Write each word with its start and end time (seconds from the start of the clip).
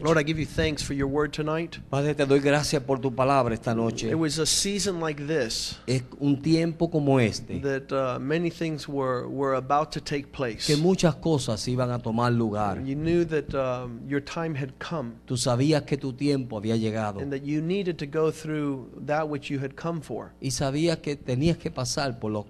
Lord, 0.00 0.16
I 0.16 0.22
give 0.22 0.38
you 0.38 0.46
thanks 0.46 0.80
for 0.80 0.94
your 0.94 1.08
word 1.08 1.32
tonight. 1.32 1.80
Padre, 1.90 2.14
te 2.14 2.24
doy 2.24 2.38
gracias 2.38 2.80
por 2.84 2.98
tu 3.00 3.10
palabra 3.10 3.52
esta 3.52 3.74
noche. 3.74 4.08
It 4.08 4.14
was 4.14 4.38
a 4.38 4.46
season 4.46 5.00
like 5.00 5.26
this 5.26 5.74
Es 5.88 6.04
un 6.20 6.40
tiempo 6.40 6.88
como 6.88 7.18
este 7.18 7.60
that 7.62 7.90
uh, 7.90 8.16
many 8.20 8.48
things 8.48 8.86
were, 8.86 9.26
were 9.26 9.54
about 9.56 9.90
to 9.90 10.00
take 10.00 10.30
place. 10.30 10.68
que 10.68 10.76
muchas 10.76 11.16
cosas 11.16 11.66
iban 11.66 11.90
a 11.90 11.98
tomar 11.98 12.30
lugar. 12.30 12.80
You 12.80 12.94
knew 12.94 13.24
that 13.24 13.52
um, 13.56 14.00
your 14.06 14.20
time 14.20 14.54
had 14.54 14.70
come 14.78 15.14
Tú 15.26 15.36
sabías 15.36 15.82
que 15.84 15.96
tu 15.96 16.12
tiempo 16.12 16.56
había 16.56 16.76
llegado 16.76 17.18
and 17.18 17.32
that 17.32 17.42
you 17.44 17.60
needed 17.60 17.98
to 17.98 18.06
go 18.06 18.30
through 18.30 18.88
that 19.04 19.28
which 19.28 19.50
you 19.50 19.58
had 19.58 19.74
come 19.74 20.00
for. 20.00 20.30
y 20.40 20.52
sabías 20.52 20.98
que 20.98 21.16
tenías 21.16 21.58
que 21.58 21.72
pasar 21.72 22.20
por 22.20 22.30
lo, 22.30 22.46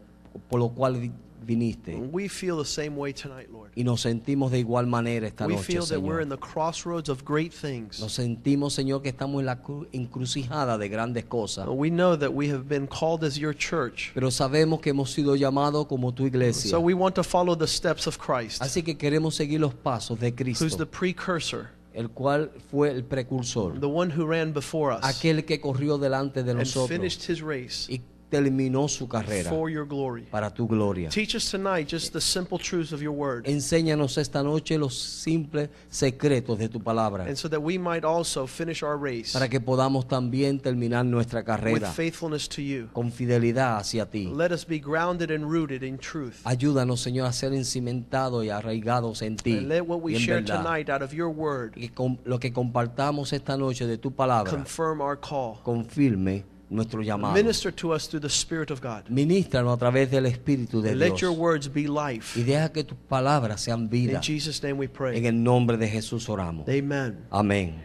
por 0.51 0.61
lo 0.61 0.69
cual 0.69 1.11
viniste. 1.49 1.97
We 2.13 2.29
feel 2.29 2.59
the 2.59 2.65
same 2.65 2.97
way 2.97 3.13
tonight, 3.15 3.49
Lord. 3.51 3.73
Y 3.75 3.83
nos 3.83 4.03
sentimos 4.03 4.51
de 4.53 4.59
igual 4.59 4.87
manera 4.87 5.27
esta 5.27 5.47
We 5.47 5.55
noche, 5.55 5.65
feel 5.65 5.87
that 5.87 5.99
we're 6.01 6.21
in 6.23 6.29
Señor. 6.29 6.37
the 6.41 6.47
crossroads 6.53 7.09
of 7.09 7.25
great 7.25 7.53
things. 7.53 7.99
Nos 8.01 8.13
sentimos, 8.13 8.75
Señor, 8.75 9.03
que 9.03 9.09
estamos 9.09 9.41
en 9.41 9.47
la 9.47 9.63
cru- 9.63 9.89
encrucijada 9.93 10.77
de 10.79 10.89
grandes 10.89 11.25
cosas. 11.25 11.67
We 11.69 11.89
know 11.91 12.17
that 12.17 12.31
we 12.33 12.49
have 12.51 12.69
been 12.69 12.87
called 12.87 13.25
as 13.25 13.37
your 13.39 13.55
church. 13.57 14.11
Pero 14.15 14.31
sabemos 14.31 14.81
que 14.81 14.91
hemos 14.91 15.11
sido 15.13 15.35
llamados 15.37 15.87
como 15.87 16.13
tu 16.13 16.27
iglesia. 16.27 16.71
So 16.71 16.81
we 16.81 16.95
want 16.95 17.15
to 17.15 17.25
follow 17.25 17.57
the 17.57 17.67
steps 17.67 18.07
of 18.07 18.19
Christ, 18.19 18.61
Así 18.63 18.83
que 18.83 18.97
queremos 18.99 19.35
seguir 19.35 19.61
los 19.61 19.75
pasos 19.75 20.21
de 20.21 20.29
who's 20.29 20.37
the 20.37 20.45
Cristo, 20.45 20.87
precursor, 20.91 21.71
el 21.95 22.11
cual 22.11 22.51
fue 22.71 22.91
el 22.91 23.03
precursor, 23.05 23.81
the 23.81 23.87
one 23.89 24.11
who 24.11 24.27
ran 24.27 24.53
before 24.53 24.93
us 24.95 25.01
aquel 25.03 25.45
que 25.45 25.61
corrió 25.61 25.99
delante 25.99 26.43
de 26.43 26.51
and 26.51 26.61
nosotros 26.61 26.89
finished 26.89 27.29
his 27.29 27.41
race 27.43 27.87
y 27.91 28.01
terminó 28.31 28.89
su 28.89 29.09
carrera 29.09 29.49
for 29.51 29.71
your 29.71 29.87
glory. 29.87 30.23
para 30.31 30.51
tu 30.53 30.67
gloria. 30.67 31.09
Teach 31.09 31.35
us 31.35 31.51
tonight 31.51 31.89
just 31.89 32.13
the 32.13 32.21
simple 32.21 32.59
truths 32.59 32.93
of 32.93 33.01
your 33.01 33.15
word. 33.15 33.47
Enséñanos 33.47 34.19
esta 34.19 34.43
noche 34.43 34.77
los 34.79 34.95
simples 34.99 35.71
secretos 35.91 36.59
de 36.59 36.69
tu 36.69 36.81
palabra 36.81 37.25
And 37.25 37.37
so 37.37 37.49
that 37.49 37.61
we 37.61 37.79
might 37.79 38.05
also 38.05 38.47
finish 38.47 38.83
our 38.83 38.99
race 38.99 39.33
para 39.33 39.49
que 39.49 39.61
podamos 39.61 40.07
también 40.09 40.61
terminar 40.61 41.05
nuestra 41.05 41.41
with 41.41 41.47
carrera 41.47 41.91
faithfulness 41.91 42.49
to 42.49 42.61
you. 42.63 42.89
con 42.93 43.11
fidelidad 43.11 43.79
hacia 43.79 44.07
ti. 44.07 44.27
Let 44.35 44.53
us 44.53 44.67
be 44.67 44.79
grounded 44.79 45.31
and 45.31 45.45
rooted 45.51 45.83
in 45.83 45.99
truth. 45.99 46.37
Ayúdanos, 46.45 47.01
Señor, 47.01 47.27
a 47.27 47.33
ser 47.33 47.53
encimentados 47.55 48.45
y 48.45 48.51
arraigados 48.51 49.23
en 49.23 49.37
ti. 49.37 49.57
And 49.59 49.69
let 49.69 49.83
what 49.83 50.01
we 50.03 50.19
share 50.19 50.41
verdad. 50.43 50.63
tonight 50.63 50.91
out 50.91 51.03
of 51.03 51.13
your 51.13 51.29
word 51.29 51.73
Y 51.77 51.89
con- 51.89 52.19
lo 52.25 52.39
que 52.39 52.53
compartamos 52.53 53.33
esta 53.33 53.57
noche 53.57 53.87
de 53.87 53.97
tu 53.99 54.11
palabra 54.13 54.51
confirm 54.51 55.01
our 55.01 55.19
call. 55.19 55.55
confirme 55.63 56.45
nuestro 56.71 57.03
llamado. 57.03 57.35
Minister 57.35 57.73
to 57.73 57.93
us 57.93 58.09
through 58.09 58.21
the 58.21 58.29
Spirit 58.29 58.71
of 58.71 58.81
God. 58.81 59.09
Ministranos 59.09 59.75
a 59.75 59.79
través 59.79 60.11
del 60.11 60.27
Espíritu 60.27 60.83
de 60.83 60.91
And 60.91 60.99
let 60.99 61.21
your 61.21 61.33
words 61.33 61.69
be 61.69 61.87
life. 61.87 62.39
Y 62.39 62.43
deja 62.45 62.71
que 62.71 62.85
tus 62.85 62.99
palabras 63.09 63.61
sean 63.61 63.89
vida. 63.89 64.15
In 64.15 64.23
Jesus' 64.23 64.63
name 64.63 64.79
we 64.79 64.89
pray. 64.89 65.17
En 65.17 65.27
el 65.27 65.43
nombre 65.43 65.77
de 65.77 65.89
Jesús 65.89 66.29
oramos. 66.29 66.69
Amen. 66.69 67.25
Amén. 67.31 67.83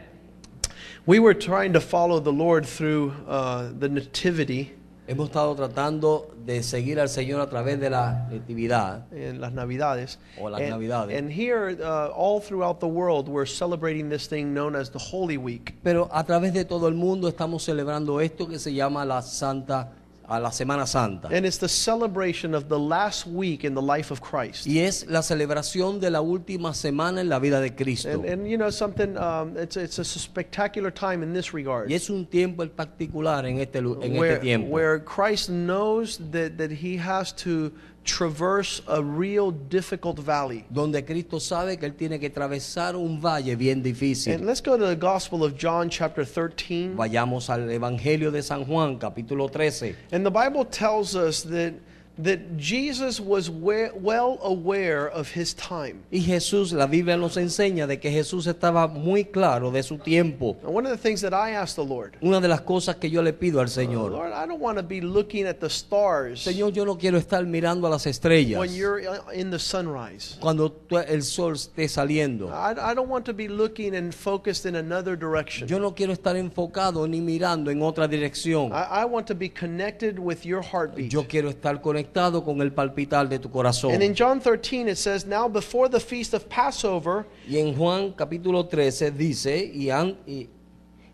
We 1.06 1.20
were 1.20 1.34
trying 1.34 1.73
to 1.73 1.81
follow 1.81 2.20
the 2.20 2.31
Lord 2.31 2.66
through 2.66 3.14
uh, 3.28 3.72
the 3.78 3.90
Nativity 3.90 4.73
Hemos 5.06 5.28
estado 5.28 5.54
tratando 5.54 6.34
de 6.46 6.64
seguir 6.64 6.98
al 6.98 7.09
Señor 7.09 7.42
a 7.42 7.50
través 7.50 7.78
de 7.78 7.90
la 7.90 8.26
natividad. 8.32 9.06
in 9.12 9.42
las 9.42 9.52
Navidades. 9.52 10.18
O 10.40 10.50
las 10.50 10.62
and, 10.62 10.70
Navidades. 10.70 11.18
and 11.20 11.30
here, 11.30 11.78
uh, 11.82 12.08
all 12.16 12.40
throughout 12.40 12.80
the 12.80 12.88
world, 12.88 13.28
we're 13.28 13.46
celebrating 13.46 14.08
this 14.09 14.30
thing 14.30 14.54
known 14.54 14.78
as 14.78 14.90
the 14.92 15.00
Holy 15.00 15.36
Week. 15.36 15.76
Pero 15.84 16.08
a 16.09 16.24
través 16.24 16.54
de 16.54 16.64
todo 16.64 16.88
el 16.88 16.94
mundo 16.96 17.28
estamos 17.28 17.64
celebrando 17.64 18.22
esto 18.22 18.48
que 18.48 18.58
se 18.59 18.74
llama 18.74 19.04
la 19.04 19.22
Santa, 19.22 19.92
a 20.36 20.39
la 20.39 20.50
Semana 20.50 20.88
Santa. 20.88 21.28
And 21.31 21.45
it's 21.45 21.58
the 21.58 21.70
celebration 21.70 22.53
of 22.53 22.67
the 22.70 22.80
last 22.80 23.28
week 23.28 23.64
in 23.64 23.73
the 23.73 23.81
life 23.81 24.12
of 24.12 24.22
Christ. 24.22 24.66
Y 24.66 24.80
es 24.80 25.06
la 25.08 25.22
celebración 25.22 26.00
de 26.00 26.09
la 26.09 26.22
última 26.22 26.73
semana 26.73 27.22
en 27.22 27.30
la 27.30 27.40
vida 27.40 27.62
de 27.62 27.70
Cristo. 27.70 28.09
And, 28.09 28.25
and 28.25 28.48
you 28.48 28.58
know 28.58 28.70
something, 28.70 29.17
um, 29.17 29.56
it's, 29.58 29.78
it's 29.78 30.00
a 30.00 30.06
spectacular 30.06 30.92
time 30.92 31.23
in 31.23 31.34
this 31.34 31.53
regard. 31.53 31.90
Y 31.90 31.95
es 31.95 32.09
un 32.09 32.25
tiempo 32.25 32.66
particular 32.67 33.45
en 33.45 33.59
este, 33.59 33.78
en 33.78 34.17
where, 34.17 34.34
este 34.34 34.42
tiempo. 34.42 34.70
where 34.70 35.00
Christ 35.00 35.50
knows 35.50 36.17
that, 36.31 36.58
that 36.58 36.72
he 36.72 36.97
has 36.97 37.31
to 37.34 37.72
traverse 38.03 38.81
a 38.88 39.02
real 39.02 39.52
difficult 39.52 40.19
valley. 40.19 40.66
donde 40.69 41.03
Cristo 41.06 41.40
sabe 41.40 41.78
que 41.78 41.86
Él 41.86 41.96
tiene 41.96 42.19
que 42.19 42.28
atravesar 42.28 42.96
un 42.96 43.19
valle 43.22 43.56
bien 43.56 43.81
difícil. 43.81 44.34
And 44.34 44.46
let's 44.46 44.62
go 44.62 44.78
to 44.78 44.86
the 44.86 44.96
Gospel 44.96 45.44
of 45.44 45.56
John, 45.58 45.90
chapter 45.90 46.25
13. 46.25 46.96
Vayamos 46.96 47.50
al 47.50 47.69
Evangelio 47.69 48.31
de 48.31 48.44
San 48.44 48.66
Juan, 48.66 48.97
capítulo 48.97 49.50
13. 49.50 49.96
And 50.12 50.25
the 50.25 50.31
Bible 50.31 50.66
tells 50.66 51.16
us 51.16 51.44
that, 51.44 51.74
that 52.22 52.57
Jesus 52.57 53.19
was 53.19 53.50
we- 53.50 53.90
well 53.96 54.38
aware 54.44 55.07
of 55.09 55.31
his 55.35 55.56
time. 55.56 56.03
Y 56.12 56.19
Jesús, 56.19 56.72
la 56.72 56.85
Biblia 56.85 57.18
nos 57.18 57.38
enseña 57.38 57.88
de 57.88 58.00
que 58.00 58.12
Jesús 58.12 58.46
estaba 58.46 58.88
muy 58.88 59.25
claro 59.25 59.72
de 59.72 59.81
su 59.81 59.97
tiempo. 59.97 60.56
And 60.63 60.75
one 60.75 60.85
of 60.85 60.91
the 60.91 60.97
things 61.01 61.22
that 61.22 61.34
I 61.34 61.53
asked 61.56 61.75
the 61.75 61.84
Lord, 61.84 62.18
Una 62.22 62.40
de 62.40 62.47
las 62.47 62.62
cosas 62.62 62.97
que 62.97 63.09
yo 63.09 63.24
le 63.24 63.34
pido 63.34 63.59
al 63.62 63.69
Señor, 63.69 64.12
Lord, 64.12 64.31
I 64.31 64.46
don't 64.46 64.62
want 64.62 64.78
to 64.78 64.84
be 64.84 65.01
looking 65.01 65.47
at 65.47 65.59
the 65.59 65.69
stars 65.69 66.41
Señor, 66.41 66.72
yo 66.72 66.85
no 66.85 66.97
quiero 66.97 67.18
estar 67.18 67.44
mirando 67.47 67.88
a 67.88 67.90
las 67.90 68.06
estrellas 68.06 68.59
when 68.59 68.72
you're 68.75 69.01
uh, 69.07 69.31
in 69.34 69.50
the 69.50 69.57
sunrise. 69.59 70.38
cuando 70.40 70.72
el 71.07 71.24
sol 71.24 71.53
esté 71.53 71.88
saliendo. 71.88 72.50
I, 72.50 72.91
I 72.91 72.94
don't 72.94 73.09
want 73.09 73.25
to 73.25 73.34
be 73.34 73.47
looking 73.47 73.95
and 73.95 74.13
focused 74.13 74.68
in 74.68 74.75
another 74.75 75.18
direction. 75.18 75.68
Yo 75.68 75.80
no 75.80 75.95
quiero 75.95 76.13
estar 76.13 76.35
enfocado 76.35 77.07
ni 77.07 77.22
mirando 77.22 77.72
en 77.72 77.81
otra 77.81 78.07
dirección. 78.07 78.72
I, 78.72 79.01
I 79.01 79.06
want 79.06 79.25
to 79.28 79.34
be 79.35 79.50
connected 79.50 80.19
with 80.19 80.45
your 80.45 80.62
heartbeat. 80.62 81.12
Yo 81.12 81.24
quiero 81.28 81.50
estar 81.50 81.81
conectado 81.81 82.03
con 82.44 82.62
el 82.62 82.72
palpitar 82.72 83.28
de 83.30 83.40
tu 83.40 83.50
corazón. 83.50 83.94
And 83.94 84.02
in 84.03 84.14
John 84.16 84.40
13 84.40 84.88
it 84.88 84.97
says, 84.97 85.25
Now 85.25 85.47
before 85.47 85.88
the 85.90 86.00
feast 86.00 86.34
of 86.34 86.47
Passover, 86.50 87.25
Y 87.47 87.58
en 87.58 87.75
Juan 87.75 88.14
capítulo 88.14 88.68
13 88.69 89.12
dice, 89.12 89.72
y, 89.74 89.90
an- 89.90 90.18
y- 90.28 90.47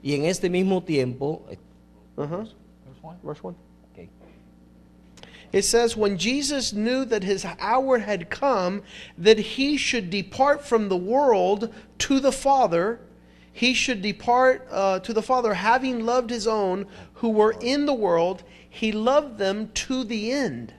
y 0.04 0.14
en 0.14 0.26
este 0.26 0.50
mismo 0.50 0.84
tiempo, 0.86 1.42
uh-huh, 2.18 2.46
verse 3.24 3.44
1. 3.44 3.56
Ok. 3.94 4.08
It 5.52 5.64
says, 5.64 5.98
When 5.98 6.18
Jesus 6.18 6.74
knew 6.74 7.06
that 7.06 7.24
his 7.24 7.46
hour 7.60 8.00
had 8.00 8.30
come, 8.30 8.84
that 9.18 9.40
he 9.40 9.78
should 9.78 10.10
depart 10.10 10.64
from 10.66 10.90
the 10.90 10.98
world 10.98 11.74
to 12.00 12.20
the 12.20 12.32
Father, 12.32 13.00
he 13.52 13.74
should 13.74 14.02
depart 14.02 14.68
uh, 14.72 15.00
to 15.00 15.12
the 15.12 15.24
Father, 15.24 15.54
having 15.56 16.06
loved 16.06 16.30
his 16.30 16.48
own 16.48 16.86
who 17.16 17.30
were 17.30 17.56
in 17.62 17.86
the 17.88 17.94
world, 17.94 18.44
he 18.70 18.92
loved 18.92 19.38
them 19.40 19.70
to 19.74 20.04
the 20.04 20.32
end. 20.32 20.74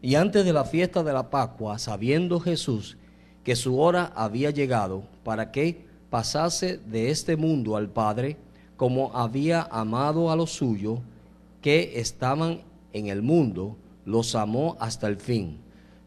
Y 0.00 0.14
antes 0.14 0.44
de 0.44 0.52
la 0.52 0.64
fiesta 0.64 1.02
de 1.02 1.12
la 1.12 1.30
Pascua, 1.30 1.78
sabiendo 1.78 2.40
Jesús 2.40 2.96
que 3.42 3.56
su 3.56 3.80
hora 3.80 4.12
había 4.14 4.50
llegado 4.50 5.04
para 5.24 5.50
que 5.50 5.86
pasase 6.10 6.78
de 6.78 7.10
este 7.10 7.36
mundo 7.36 7.76
al 7.76 7.88
Padre, 7.88 8.36
como 8.76 9.16
había 9.16 9.62
amado 9.70 10.30
a 10.30 10.36
los 10.36 10.52
suyos 10.52 11.00
que 11.60 11.98
estaban 11.98 12.62
en 12.92 13.08
el 13.08 13.22
mundo, 13.22 13.76
los 14.04 14.34
amó 14.34 14.76
hasta 14.80 15.08
el 15.08 15.16
fin. 15.16 15.58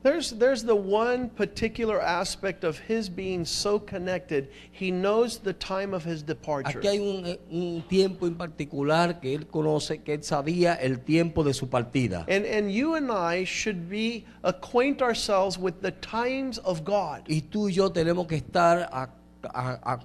There's, 0.03 0.31
there's 0.31 0.63
the 0.63 0.75
one 0.75 1.29
particular 1.29 2.01
aspect 2.01 2.63
of 2.63 2.79
his 2.79 3.07
being 3.07 3.45
so 3.45 3.77
connected. 3.77 4.49
He 4.71 4.89
knows 4.89 5.37
the 5.37 5.53
time 5.53 5.93
of 5.93 6.03
his 6.03 6.23
departure. 6.23 6.79
Aquí 6.79 6.87
hay 6.87 6.97
un, 6.99 7.37
un 7.51 7.83
tiempo 7.87 8.25
en 8.25 8.33
particular 8.35 9.19
que 9.21 9.35
él 9.35 9.45
conoce, 9.47 10.03
que 10.03 10.13
él 10.15 10.23
sabía 10.23 10.73
el 10.81 11.01
tiempo 11.01 11.43
de 11.43 11.53
su 11.53 11.67
partida. 11.67 12.25
And, 12.27 12.45
and 12.45 12.71
you 12.71 12.95
and 12.95 13.11
I 13.11 13.43
should 13.45 13.87
be 13.89 14.25
acquaint 14.43 15.03
ourselves 15.03 15.59
with 15.59 15.81
the 15.81 15.91
times 15.91 16.57
of 16.59 16.83
God. 16.83 17.21
Y 17.27 17.41
tú 17.41 17.69
y 17.69 17.73
yo 17.73 17.89
tenemos 17.91 18.25
que 18.27 18.37
estar 18.37 18.89
a- 18.91 19.09
a- 19.53 19.79
a- 19.83 19.99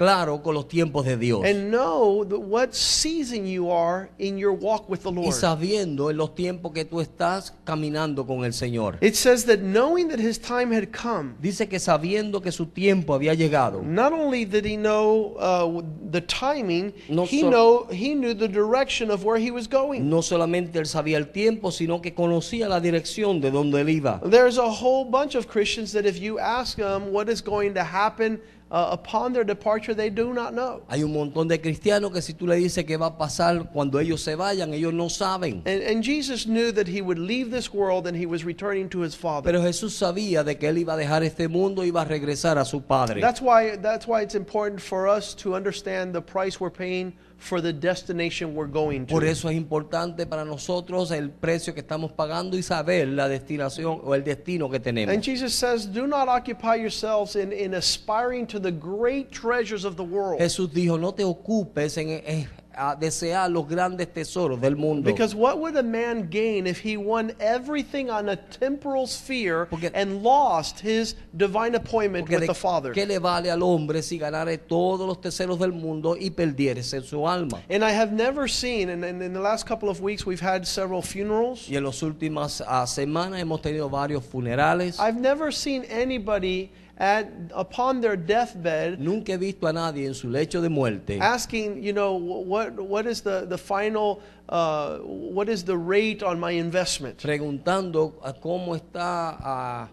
claro 0.00 0.42
con 0.42 0.54
los 0.54 0.66
tiempos 0.66 1.04
de 1.04 1.18
Dios. 1.18 1.44
And 1.44 1.70
know 1.70 2.24
what 2.24 2.72
season 2.72 3.46
you 3.46 3.70
are 3.70 4.08
in 4.18 4.38
your 4.38 4.52
walk 4.52 4.88
with 4.88 5.00
the 5.02 5.10
y 5.10 5.14
Lord. 5.14 5.34
sabiendo 5.34 6.08
en 6.10 6.16
los 6.16 6.34
tiempos 6.34 6.72
que 6.72 6.86
tú 6.86 7.02
estás 7.02 7.52
caminando 7.64 8.26
con 8.26 8.42
el 8.46 8.54
Señor. 8.54 8.96
It 9.02 9.14
says 9.14 9.44
that 9.44 9.58
knowing 9.58 10.08
that 10.08 10.18
his 10.18 10.38
time 10.38 10.72
had 10.74 10.90
come, 10.90 11.34
Dice 11.42 11.68
que 11.68 11.78
sabiendo 11.78 12.40
que 12.40 12.50
su 12.50 12.64
tiempo 12.64 13.12
había 13.12 13.34
llegado, 13.34 13.82
not 13.82 14.14
only 14.14 14.46
did 14.46 14.64
he 14.64 14.76
know 14.78 15.36
uh, 15.38 15.82
the 16.10 16.22
timing, 16.22 16.94
No 17.10 17.26
he, 17.26 17.42
so- 17.42 17.50
know, 17.50 17.86
he 17.90 18.14
knew 18.14 18.32
the 18.34 18.48
direction 18.48 19.10
of 19.10 19.22
where 19.22 19.38
he 19.38 19.50
was 19.50 19.68
going. 19.68 20.08
no 20.08 20.22
solamente 20.22 20.78
él 20.78 20.86
sabía 20.86 21.18
el 21.18 21.30
tiempo, 21.30 21.70
sino 21.70 22.00
que 22.00 22.14
conocía 22.14 22.70
la 22.70 22.80
dirección 22.80 23.42
de 23.42 23.50
donde 23.50 23.82
él 23.82 23.90
iba. 23.90 24.18
There's 24.24 24.56
a 24.56 24.70
whole 24.70 25.04
bunch 25.04 25.34
of 25.34 25.46
Christians 25.46 25.92
that 25.92 26.06
if 26.06 26.18
you 26.18 26.38
ask 26.38 26.78
them 26.78 27.12
what 27.12 27.28
is 27.28 27.42
going 27.42 27.74
to 27.74 27.84
happen 27.84 28.40
uh, 28.70 28.88
upon 28.92 29.32
their 29.32 29.44
departure, 29.44 29.94
they 29.94 30.10
do 30.10 30.32
not 30.32 30.52
know. 30.54 30.82
Hay 30.88 31.02
un 31.02 31.12
montón 31.12 31.48
de 31.48 31.58
cristianos 31.58 32.12
que 32.12 32.22
si 32.22 32.34
tú 32.34 32.46
le 32.46 32.56
dices 32.56 32.84
qué 32.84 32.96
va 32.96 33.06
a 33.06 33.18
pasar 33.18 33.70
cuando 33.72 33.98
ellos 33.98 34.22
se 34.22 34.34
vayan, 34.36 34.72
ellos 34.72 34.92
no 34.92 35.08
saben. 35.08 35.62
And, 35.66 35.82
and 35.82 36.02
Jesus 36.02 36.46
knew 36.46 36.72
that 36.72 36.86
he 36.86 37.00
would 37.02 37.18
leave 37.18 37.50
this 37.50 37.72
world 37.72 38.06
and 38.06 38.16
he 38.16 38.26
was 38.26 38.44
returning 38.44 38.88
to 38.90 39.00
his 39.00 39.14
Father. 39.14 39.50
Pero 39.50 39.60
Jesús 39.62 39.94
sabía 39.94 40.44
de 40.44 40.56
que 40.56 40.68
él 40.68 40.78
iba 40.78 40.94
a 40.94 40.96
dejar 40.96 41.22
este 41.22 41.48
mundo 41.48 41.82
y 41.82 41.88
iba 41.88 42.02
a 42.02 42.04
regresar 42.04 42.58
a 42.58 42.64
su 42.64 42.80
Padre. 42.80 43.20
That's 43.20 43.40
why, 43.40 43.76
that's 43.76 44.06
why 44.06 44.22
it's 44.22 44.34
important 44.34 44.80
for 44.80 45.08
us 45.08 45.34
to 45.36 45.54
understand 45.54 46.14
the 46.14 46.22
price 46.22 46.60
we're 46.60 46.70
paying 46.70 47.14
for 47.40 47.60
the 47.60 47.72
destination 47.72 48.54
we're 48.54 48.70
going 48.70 49.06
to. 49.06 49.12
Por 49.14 49.24
eso 49.24 49.48
es 49.48 49.56
importante 49.56 50.26
para 50.26 50.44
nosotros 50.44 51.10
el 51.10 51.30
precio 51.30 51.74
que 51.74 51.80
estamos 51.80 52.12
pagando 52.12 52.56
y 52.56 52.62
saber 52.62 53.08
la 53.08 53.28
destinación 53.28 54.00
o 54.04 54.14
el 54.14 54.22
destino 54.22 54.70
que 54.70 54.78
tenemos. 54.78 55.12
And 55.12 55.22
Jesus 55.24 55.54
says, 55.54 55.86
Do 55.90 56.06
not 56.06 56.28
occupy 56.28 56.76
yourselves 56.76 57.36
in, 57.36 57.52
in 57.52 57.74
aspiring 57.74 58.46
to 58.48 58.60
the 58.60 58.70
great 58.70 59.30
treasures 59.32 59.84
of 59.84 59.96
the 59.96 60.04
world. 60.04 60.38
Jesús 60.38 60.72
dijo, 60.72 60.98
no 60.98 61.12
te 61.12 61.24
ocupes 61.24 61.96
en, 61.96 62.10
en- 62.24 62.48
a 62.74 62.94
desear 62.96 63.50
los 63.50 63.66
grandes 63.68 64.08
tesoros 64.12 64.60
del 64.60 64.76
mundo. 64.76 65.10
Because 65.10 65.34
what 65.34 65.58
would 65.58 65.76
a 65.76 65.82
man 65.82 66.28
gain 66.30 66.66
if 66.66 66.78
he 66.84 66.96
won 66.96 67.32
everything 67.40 68.10
on 68.10 68.28
a 68.28 68.36
temporal 68.36 69.06
sphere 69.06 69.66
Porque- 69.66 69.90
and 69.94 70.22
lost 70.22 70.80
his 70.80 71.14
divine 71.36 71.74
appointment 71.74 72.24
Porque 72.26 72.36
with 72.36 72.40
de- 72.42 72.46
the 72.46 72.54
Father? 72.54 72.92
¿Qué 72.92 73.06
le 73.06 73.18
vale 73.18 73.50
al 73.50 73.62
hombre 73.62 74.02
si 74.02 74.18
ganare 74.18 74.58
todos 74.58 75.06
los 75.06 75.20
tesoros 75.20 75.58
del 75.58 75.72
mundo 75.72 76.16
y 76.18 76.30
perdiese 76.30 77.00
su 77.02 77.26
alma? 77.26 77.60
And 77.68 77.82
I 77.84 77.90
have 77.92 78.12
never 78.12 78.48
seen, 78.48 78.88
and, 78.90 79.04
and 79.04 79.22
in 79.22 79.32
the 79.32 79.40
last 79.40 79.66
couple 79.66 79.88
of 79.88 80.00
weeks 80.00 80.24
we've 80.24 80.40
had 80.40 80.66
several 80.66 81.02
funerals. 81.02 81.68
Y 81.68 81.76
en 81.76 81.84
las 81.84 82.02
últimas 82.02 82.62
ah, 82.66 82.86
semanas 82.86 83.40
hemos 83.40 83.60
tenido 83.62 83.90
varios 83.90 84.24
funerales. 84.24 84.98
I've 84.98 85.20
never 85.20 85.52
seen 85.52 85.84
anybody 85.90 86.70
at 87.00 87.26
upon 87.54 88.00
their 88.02 88.14
deathbed 88.14 89.00
Nunca 89.00 89.32
he 89.32 89.38
visto 89.38 89.66
a 89.66 89.72
nadie 89.72 90.06
en 90.06 90.14
su 90.14 90.28
lecho 90.28 90.60
de 90.60 90.68
muerte 90.68 91.18
asking, 91.18 91.82
you 91.82 91.92
know, 91.92 92.12
what 92.14 92.78
what 92.78 93.06
is 93.06 93.22
the 93.22 93.46
the 93.48 93.56
final 93.56 94.20
uh, 94.50 94.98
what 94.98 95.48
is 95.48 95.64
the 95.64 95.76
rate 95.76 96.22
on 96.22 96.38
my 96.38 96.52
investment? 96.52 97.16
preguntando 97.18 98.12
a 98.22 98.34
cómo 98.34 98.76
está 98.76 99.36
ah, 99.40 99.88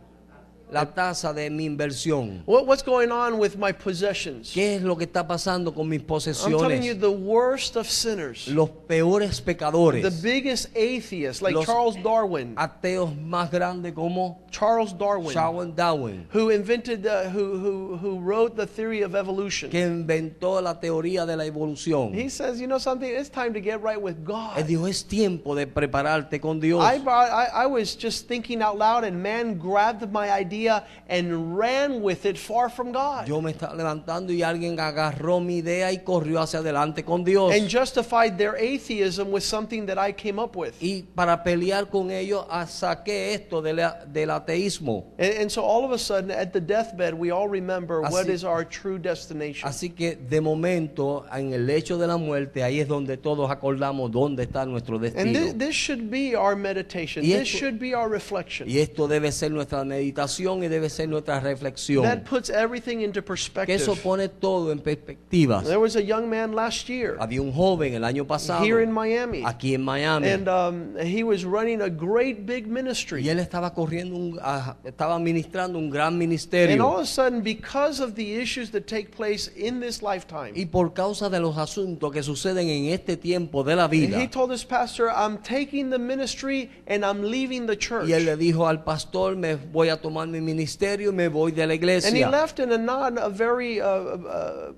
la 0.71 0.85
tasa 0.85 1.33
de 1.33 1.49
mi 1.49 1.65
inversión. 1.65 2.43
What, 2.45 2.65
what's 2.67 2.83
going 2.83 3.11
on 3.11 3.39
with 3.39 3.57
my 3.57 3.71
possessions? 3.71 4.51
¿Qué 4.53 4.75
es 4.75 4.81
lo 4.81 4.95
que 4.97 5.05
está 5.05 5.25
pasando 5.27 5.73
con 5.73 5.87
mis 5.87 6.01
I'm 6.01 6.07
telling 6.07 6.83
you, 6.83 6.95
posesiones? 6.95 6.99
the 6.99 7.11
worst 7.11 7.75
of 7.75 7.89
sinners, 7.89 8.47
Los 8.47 8.69
peores 8.87 9.37
the 9.37 9.43
pecadores, 9.43 10.21
biggest 10.21 10.69
atheists, 10.75 11.41
like 11.41 11.55
Los- 11.55 11.65
Charles 11.65 11.95
Darwin, 12.03 12.55
ateos 12.57 13.15
más 13.17 13.49
grandes 13.49 13.93
como 13.93 14.45
Charles 14.51 14.93
Darwin, 14.97 15.31
Charles 15.33 15.75
Darwin, 15.75 16.27
who 16.33 16.49
invented, 16.49 17.05
uh, 17.05 17.29
who 17.29 17.57
who 17.57 17.97
who 17.97 18.19
wrote 18.19 18.55
the 18.55 18.65
theory 18.67 19.01
of 19.03 19.15
evolution. 19.15 19.69
que 19.69 19.85
inventó 19.85 20.61
la 20.61 20.79
teoría 20.79 21.25
de 21.25 21.35
la 21.35 21.45
evolución. 21.45 22.13
He 22.13 22.29
says, 22.29 22.59
you 22.59 22.67
know 22.67 22.77
something, 22.79 23.09
it's 23.09 23.29
time 23.29 23.53
to 23.53 23.61
get 23.61 23.81
right 23.81 24.01
with 24.01 24.17
Él 24.17 24.25
God. 24.25 24.65
dijo, 24.67 24.87
es 24.87 25.03
tiempo 25.03 25.55
de 25.55 25.65
prepararte 25.67 26.41
con 26.41 26.59
Dios. 26.59 26.83
I, 26.83 26.99
brought, 26.99 27.29
I, 27.29 27.63
I 27.63 27.65
was 27.67 27.95
just 27.95 28.27
thinking 28.27 28.61
out 28.61 28.77
loud, 28.77 29.03
and 29.03 29.21
man 29.21 29.57
grabbed 29.57 30.11
my 30.11 30.29
idea 30.57 30.83
and 31.09 31.57
ran 31.57 32.01
with 32.01 32.25
it 32.25 32.37
far 32.37 32.69
from 32.69 32.91
God 32.91 33.27
Yo 33.27 33.41
me 33.41 33.51
estaba 33.51 33.75
levantando 33.75 34.31
y 34.33 34.41
alguien 34.43 34.79
agarró 34.79 35.39
mi 35.39 35.57
idea 35.59 35.91
y 35.91 35.99
corrió 35.99 36.39
hacia 36.41 36.59
adelante 36.59 37.03
con 37.03 37.23
Dios. 37.23 37.53
and 37.53 37.69
justified 37.69 38.37
their 38.37 38.55
atheism 38.55 39.31
with 39.31 39.43
something 39.43 39.85
that 39.85 39.97
I 39.97 40.11
came 40.13 40.39
up 40.39 40.55
with. 40.55 40.73
Y 40.81 41.03
para 41.15 41.43
pelear 41.43 41.89
con 41.89 42.11
ellos, 42.11 42.45
ah, 42.49 42.65
saqué 42.65 43.33
esto 43.33 43.61
del, 43.61 43.79
del 44.11 44.29
ateísmo. 44.31 45.05
And, 45.17 45.41
and 45.41 45.49
so 45.51 45.61
all 45.63 45.83
of 45.85 45.91
a 45.91 45.97
sudden, 45.97 46.31
at 46.31 46.51
the 46.53 46.61
deathbed, 46.61 47.13
we 47.13 47.31
all 47.31 47.47
remember 47.47 48.01
what 48.01 48.25
Así- 48.25 48.29
is 48.33 48.43
our 48.43 48.63
true 48.65 48.97
destination. 48.99 49.67
Así 49.67 49.89
que 49.93 50.15
de 50.15 50.41
momento, 50.41 51.25
en 51.31 51.53
el 51.53 51.65
lecho 51.65 51.97
de 51.97 52.07
la 52.07 52.17
muerte, 52.17 52.63
ahí 52.63 52.79
es 52.79 52.87
donde 52.87 53.17
todos 53.17 53.49
acordamos 53.51 54.11
dónde 54.11 54.43
está 54.43 54.65
nuestro 54.65 54.95
And 54.97 55.03
destino. 55.13 55.39
this, 55.39 55.53
this 55.57 55.75
should 55.75 56.09
be 56.09 56.35
our 56.35 56.55
meditation. 56.55 57.23
Y 57.23 57.29
This 57.29 57.47
esto- 57.47 57.57
should 57.59 57.79
be 57.79 57.93
our 57.95 58.09
reflection. 58.09 58.69
Y 58.69 58.79
esto 58.79 59.07
debe 59.07 59.31
ser 59.31 59.51
nuestra 59.51 59.83
meditación 59.83 60.46
y 60.55 60.67
debe 60.67 60.89
ser 60.89 61.09
nuestra 61.09 61.39
reflexión. 61.39 62.03
That 62.03 62.23
puts 62.23 62.49
everything 62.49 63.01
into 63.01 63.21
Que 63.23 63.33
eso 63.75 63.91
perspective. 63.93 64.01
pone 64.03 64.29
todo 64.29 64.71
en 64.71 64.79
perspectivas. 64.79 65.65
There 65.65 65.77
was 65.79 65.95
a 65.95 66.01
young 66.01 66.29
man 66.29 66.53
last 66.53 66.87
year 66.87 67.17
Había 67.19 67.41
un 67.41 67.51
joven 67.51 67.93
el 67.93 68.03
año 68.03 68.25
pasado 68.25 68.63
here 68.63 68.81
in 68.81 68.91
Miami, 68.91 69.43
aquí 69.45 69.73
en 69.75 69.83
Miami 69.83 70.27
and 70.29 70.47
um, 70.47 70.95
he 70.97 71.23
was 71.23 71.43
running 71.43 71.81
a 71.81 71.89
great 71.89 72.45
big 72.45 72.67
ministry. 72.67 73.21
y 73.23 73.29
él 73.29 73.39
estaba 73.39 73.73
corriendo, 73.73 74.15
un, 74.15 74.39
estaba 74.83 75.15
administrando 75.15 75.77
un 75.77 75.89
gran 75.89 76.07
And 76.07 76.13
all 76.13 76.19
ministerio. 76.19 76.87
of 76.95 76.99
a 77.01 77.05
sudden, 77.05 77.41
because 77.41 77.99
of 78.01 78.15
the 78.15 78.35
issues 78.41 78.71
that 78.71 78.87
take 78.87 79.11
place 79.15 79.49
in 79.55 79.79
this 79.81 80.01
lifetime, 80.01 80.53
Y 80.55 80.65
por 80.65 80.93
causa 80.93 81.29
de 81.29 81.39
los 81.39 81.57
asuntos 81.57 82.11
que 82.11 82.23
suceden 82.23 82.69
en 82.69 82.85
este 82.93 83.17
tiempo 83.17 83.63
de 83.63 83.75
la 83.75 83.83
and 83.85 83.91
vida, 83.91 84.17
he 84.21 84.27
told 84.27 84.51
his 84.51 84.63
pastor, 84.63 85.09
I'm 85.09 85.37
taking 85.39 85.89
the 85.89 85.99
ministry 85.99 86.69
and 86.87 87.03
I'm 87.03 87.21
leaving 87.23 87.65
the 87.67 87.75
church. 87.77 88.07
y 88.07 88.13
él 88.13 88.25
le 88.25 88.37
dijo 88.37 88.67
al 88.67 88.83
pastor, 88.83 89.35
me 89.35 89.55
voy 89.55 89.89
a 89.89 89.97
tomar 90.01 90.27
mi 90.27 90.36
ministerio 90.41 91.11
y 91.11 91.13
me 91.13 91.27
voy 91.27 91.51
de 91.51 91.65
la 91.65 91.73
And 91.73 92.15
he 92.15 92.25
left 92.25 92.59
in 92.59 92.71
a 92.71 92.77
not 92.77 93.17
a 93.17 93.29
very 93.29 93.79
uh, 93.79 93.85
uh, 93.85 94.71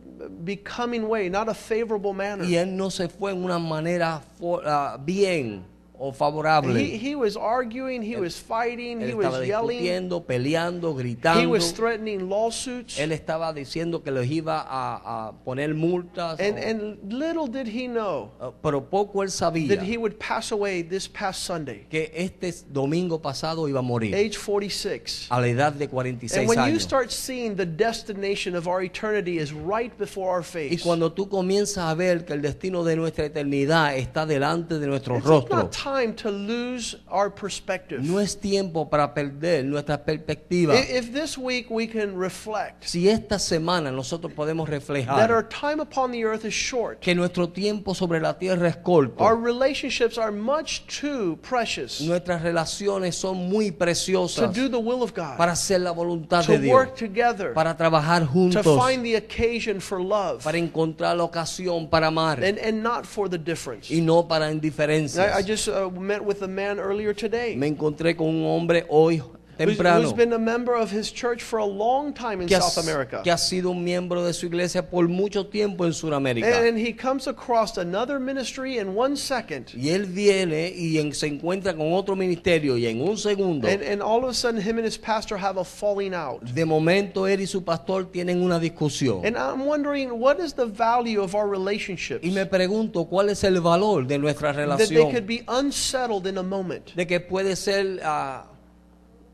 becoming 0.43 1.07
way, 1.07 1.29
not 1.29 1.49
a 1.49 1.53
favorable 1.53 2.13
manner. 2.13 2.45
Y 2.45 2.55
él 2.55 2.75
no 2.75 2.89
se 2.89 3.07
fue 3.07 3.31
en 3.31 3.43
una 3.43 3.59
manera 3.59 4.21
ah, 4.65 4.97
bien 4.99 5.63
o 5.99 6.11
favorable. 6.13 6.73
He, 6.75 6.97
he 6.97 7.15
was 7.15 7.35
arguing, 7.35 8.01
he 8.01 8.15
was 8.15 8.37
fighting, 8.39 9.01
he 9.01 9.13
was 9.13 9.45
yelling, 9.45 9.83
peleando, 10.25 10.97
he 10.97 11.03
gritando. 11.15 11.49
was 11.49 11.71
threatening 11.73 12.29
lawsuits. 12.29 12.97
Él 12.97 13.11
estaba 13.11 13.53
diciendo 13.53 14.01
que 14.03 14.11
les 14.11 14.29
iba 14.31 14.61
a, 14.61 15.27
a 15.27 15.33
poner 15.43 15.73
multas. 15.75 16.39
And, 16.39 16.57
o- 16.57 16.61
and 16.61 17.13
little 17.13 17.47
did 17.47 17.67
he 17.67 17.87
know 17.87 18.31
pero 18.61 18.81
poco 18.89 19.23
él 19.23 19.29
sabía 19.31 19.67
that 19.75 19.83
he 19.83 19.97
would 19.97 20.17
pass 20.19 20.51
away 20.51 20.81
this 20.81 21.07
past 21.07 21.43
Sunday, 21.43 21.85
que 21.89 22.11
este 22.15 22.51
domingo 22.71 23.19
pasado 23.21 23.67
iba 23.67 23.79
a 23.79 23.83
morir 23.83 24.15
age 24.15 24.37
46. 24.37 25.27
a 25.29 25.39
la 25.41 25.47
edad 25.47 25.73
de 25.73 25.85
And 25.85 25.91
46 25.93 26.47
when 26.47 26.57
you 26.69 26.75
años. 26.77 26.81
start 26.81 27.11
seeing 27.11 27.55
the 27.55 27.65
destination 27.65 28.55
of 28.55 28.67
our 28.67 28.81
eternity 28.81 29.37
is 29.37 29.51
right 29.53 29.95
before 29.97 30.29
our 30.29 30.41
Y 30.41 30.43
face, 30.77 30.81
cuando 30.83 31.11
tú 31.11 31.27
comienzas 31.27 31.89
a 31.89 31.93
ver 31.95 32.25
que 32.25 32.33
el 32.33 32.41
destino 32.41 32.83
de 32.83 32.95
nuestra 32.95 33.25
eternidad 33.25 33.95
está 33.97 34.25
delante 34.25 34.79
de 34.79 34.87
nuestro 34.87 35.17
it's 35.17 35.25
rostro, 35.25 35.57
not 35.57 35.71
time 35.89 36.13
to 36.13 36.29
lose 36.29 36.95
our 37.07 37.29
perspective. 37.29 38.01
no 38.01 38.19
es 38.19 38.39
tiempo 38.39 38.89
para 38.89 39.13
perder 39.13 39.65
nuestra 39.65 39.97
perspectiva. 40.03 40.75
If 40.75 41.11
this 41.11 41.37
week 41.37 41.69
we 41.69 41.87
can 41.87 42.15
reflect 42.15 42.85
Si 42.85 43.09
esta 43.09 43.39
semana 43.39 43.91
nosotros 43.91 44.33
podemos 44.33 44.67
that 44.69 45.31
our 45.31 45.43
reflejar 45.43 45.49
time 45.49 45.79
upon 45.79 46.11
the 46.11 46.23
earth 46.23 46.45
is 46.45 46.53
short, 46.53 46.99
que 46.99 47.15
nuestro 47.15 47.49
tiempo 47.49 47.93
sobre 47.93 48.19
la 48.19 48.33
tierra 48.37 48.67
es 48.67 48.77
corto, 48.77 49.23
our 49.23 49.35
relationships 49.35 50.17
are 50.17 50.31
much 50.31 50.85
too 50.87 51.37
precious 51.41 52.01
nuestras 52.01 52.41
relaciones 52.41 53.15
son 53.15 53.49
muy 53.49 53.71
to 53.71 53.77
preciosas 53.77 54.53
do 54.53 54.69
the 54.69 54.77
will 54.79 55.01
of 55.01 55.13
God, 55.13 55.37
para 55.37 55.53
hacer 55.53 55.81
la 55.81 55.91
voluntad 55.91 56.45
to 56.45 56.53
de 56.53 56.59
Dios, 56.59 56.73
work 56.73 56.95
together, 56.95 57.53
para 57.53 57.75
trabajar 57.75 58.21
to 58.21 58.27
juntos, 58.27 58.77
find 58.77 59.03
the 59.03 59.15
occasion 59.15 59.79
for 59.79 60.01
love, 60.01 60.43
para 60.43 60.57
encontrar 60.57 61.17
la 61.17 61.23
ocasión 61.23 61.89
para 61.89 62.07
amar 62.07 62.43
and, 62.43 62.57
and 62.59 62.81
not 62.81 63.05
for 63.05 63.29
the 63.29 63.37
difference. 63.37 63.89
y 63.89 64.01
no 64.01 64.27
para 64.27 64.45
I, 64.45 64.49
I 64.49 64.53
indiferencias. 64.53 65.45
just 65.45 65.67
uh, 65.67 65.78
Uh, 65.79 65.89
met 65.89 66.21
with 66.21 66.41
a 66.41 66.47
man 66.47 66.77
earlier 66.77 67.13
today. 67.13 67.55
Me 67.55 67.67
encontré 67.67 68.15
con 68.15 68.27
un 68.27 68.45
hombre 68.45 68.85
hoy 68.89 69.21
temprano 69.67 70.01
who's 70.03 70.13
been 70.13 70.33
a 70.33 70.39
member 70.39 70.73
of 70.75 70.91
his 70.91 71.11
church 71.11 71.43
for 71.43 71.59
a 71.59 71.65
long 71.65 72.13
time 72.13 72.41
in 72.41 72.47
que 72.47 72.55
ha, 72.57 72.61
South 72.61 72.83
America. 72.83 73.21
que 73.23 73.31
ha 73.31 73.37
sido 73.37 73.71
un 73.71 73.83
miembro 73.83 74.23
de 74.23 74.33
su 74.33 74.45
iglesia 74.47 74.89
por 74.89 75.07
mucho 75.07 75.45
tiempo 75.47 75.85
en 75.85 75.93
Sudamérica. 75.93 76.47
And, 76.59 76.67
and 76.69 76.77
he 76.77 76.93
comes 76.93 77.27
across 77.27 77.77
another 77.77 78.19
ministry 78.19 78.77
in 78.77 78.95
one 78.95 79.15
second. 79.15 79.71
Y 79.75 79.89
él 79.89 80.05
viene 80.05 80.73
y 80.75 80.97
en- 80.97 81.13
se 81.13 81.27
encuentra 81.27 81.75
con 81.75 81.93
otro 81.93 82.15
ministerio 82.15 82.77
y 82.77 82.87
en 82.87 83.01
un 83.01 83.17
segundo, 83.17 83.67
And, 83.67 83.81
and 83.83 84.01
all 84.01 84.23
of 84.23 84.29
a 84.29 84.33
sudden, 84.33 84.61
him 84.61 84.77
and 84.77 84.85
his 84.85 84.97
pastor 84.97 85.37
have 85.37 85.57
a 85.59 85.63
falling 85.65 86.13
out. 86.13 86.41
de 86.43 86.65
momento 86.65 87.27
él 87.27 87.41
y 87.41 87.45
su 87.47 87.63
pastor 87.63 88.05
tienen 88.11 88.41
una 88.41 88.59
discusión. 88.59 89.25
And 89.25 89.35
I'm 89.37 89.65
wondering, 89.65 90.09
what 90.19 90.39
is 90.39 90.53
the 90.53 90.65
value 90.65 91.21
of 91.21 91.35
our 91.35 91.47
relationships? 91.49 92.23
Y 92.25 92.31
me 92.31 92.45
pregunto 92.45 93.05
cuál 93.09 93.29
es 93.29 93.43
el 93.43 93.59
valor 93.61 94.07
de 94.07 94.17
nuestra 94.17 94.53
That 94.53 94.77
they 94.77 94.95
could 94.97 95.13
relación, 95.13 95.25
be 95.27 95.43
unsettled 95.47 96.25
in 96.27 96.37
a 96.37 96.43
moment. 96.43 96.93
de 96.95 97.05
que 97.05 97.19
puede 97.19 97.55
ser 97.55 97.99
Deshechas. 97.99 98.45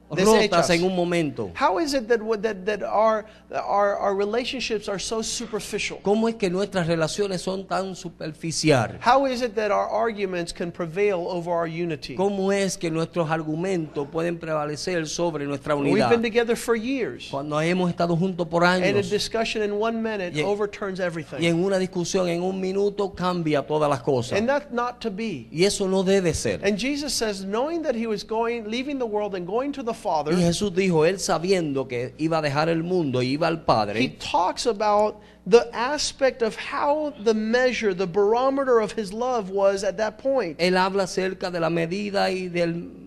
Rotas 0.10 0.70
en 0.70 0.84
un 0.84 0.96
momento. 0.96 1.52
How 1.56 1.80
is 1.80 1.94
it 1.94 2.08
that, 2.08 2.20
that, 2.42 2.66
that 2.66 2.84
our, 2.84 3.26
our, 3.52 3.98
our 3.98 4.16
relationships 4.16 4.88
are 4.88 5.00
so 5.00 5.22
superficial? 5.22 6.00
¿Cómo 6.04 6.28
es 6.30 6.36
que 6.36 6.50
nuestras 6.50 6.88
relaciones 6.88 7.42
son 7.42 7.66
tan 7.66 7.96
superficiales? 7.96 9.00
How 9.02 9.26
is 9.26 9.42
it 9.42 9.56
that 9.56 9.72
our 9.72 9.88
arguments 9.88 10.54
can 10.54 10.72
prevail 10.72 11.28
over 11.28 11.52
our 11.52 11.68
unity? 11.68 12.16
¿Cómo 12.16 12.52
es 12.52 12.78
que 12.78 12.92
nuestros 12.92 13.30
argumentos 13.30 14.08
pueden 14.12 14.38
prevalecer 14.38 15.08
sobre 15.08 15.46
nuestra 15.46 15.76
We've 15.76 15.92
unidad? 15.94 16.10
been 16.12 16.22
together 16.22 16.56
for 16.56 16.76
years, 16.76 17.28
Cuando 17.32 17.60
hemos 17.60 17.90
estado 17.90 18.16
juntos 18.16 18.48
por 18.48 18.64
and 18.64 18.84
a 18.84 18.88
años 18.88 19.10
discussion 19.10 19.64
in 19.64 19.72
one 19.80 20.02
minute 20.02 20.34
Y- 20.36 20.44
overturns 20.44 21.00
y 21.00 21.04
everything. 21.04 21.44
en 21.44 21.64
una 21.64 21.80
discusión 21.80 22.28
en 22.30 22.42
un 22.44 22.60
minuto 22.62 23.14
cambia 23.16 23.64
todas 23.66 23.90
las 23.90 24.02
cosas. 24.02 24.38
And 24.38 24.48
that's 24.48 24.72
not 24.72 25.00
to 25.02 25.10
be. 25.10 25.48
Y 25.52 25.64
eso 25.66 25.88
no 25.88 26.04
debe 26.04 26.34
ser. 26.36 26.60
And 26.64 26.78
Jesus 26.78 27.14
says, 27.14 27.44
knowing 27.44 27.82
that 27.84 27.96
he 27.96 28.06
was 28.08 28.24
going, 28.24 28.70
leaving 28.70 29.00
the 29.00 29.06
world 29.08 29.34
and 29.36 29.48
going 29.48 29.72
to 29.74 29.84
the 29.84 29.94
Father, 29.96 30.34
Y 30.34 30.42
Jesús 30.42 30.74
dijo, 30.74 31.06
él 31.06 31.20
sabiendo 31.20 31.88
que 31.88 32.14
iba 32.18 32.38
a 32.38 32.42
dejar 32.42 32.70
el 32.70 32.84
mundo 32.84 33.22
y 33.22 33.34
iba 33.34 33.48
al 33.48 33.56
he 33.56 33.66
Padre, 33.66 34.18
talks 34.20 34.66
about 34.68 35.16
the 35.48 35.70
aspect 35.74 36.42
of 36.42 36.56
how 36.56 37.14
the 37.24 37.34
measure, 37.34 37.94
the 37.94 38.08
barometer 38.08 38.80
of 38.80 38.94
his 38.98 39.12
love 39.12 39.50
was 39.50 39.84
at 39.84 39.98
that 39.98 40.18
point. 40.18 40.58
él 40.60 40.78
habla 40.78 41.04
acerca 41.04 41.52
de 41.52 41.60
la 41.60 41.70
medida 41.70 42.30
y 42.32 42.48
del 42.48 43.05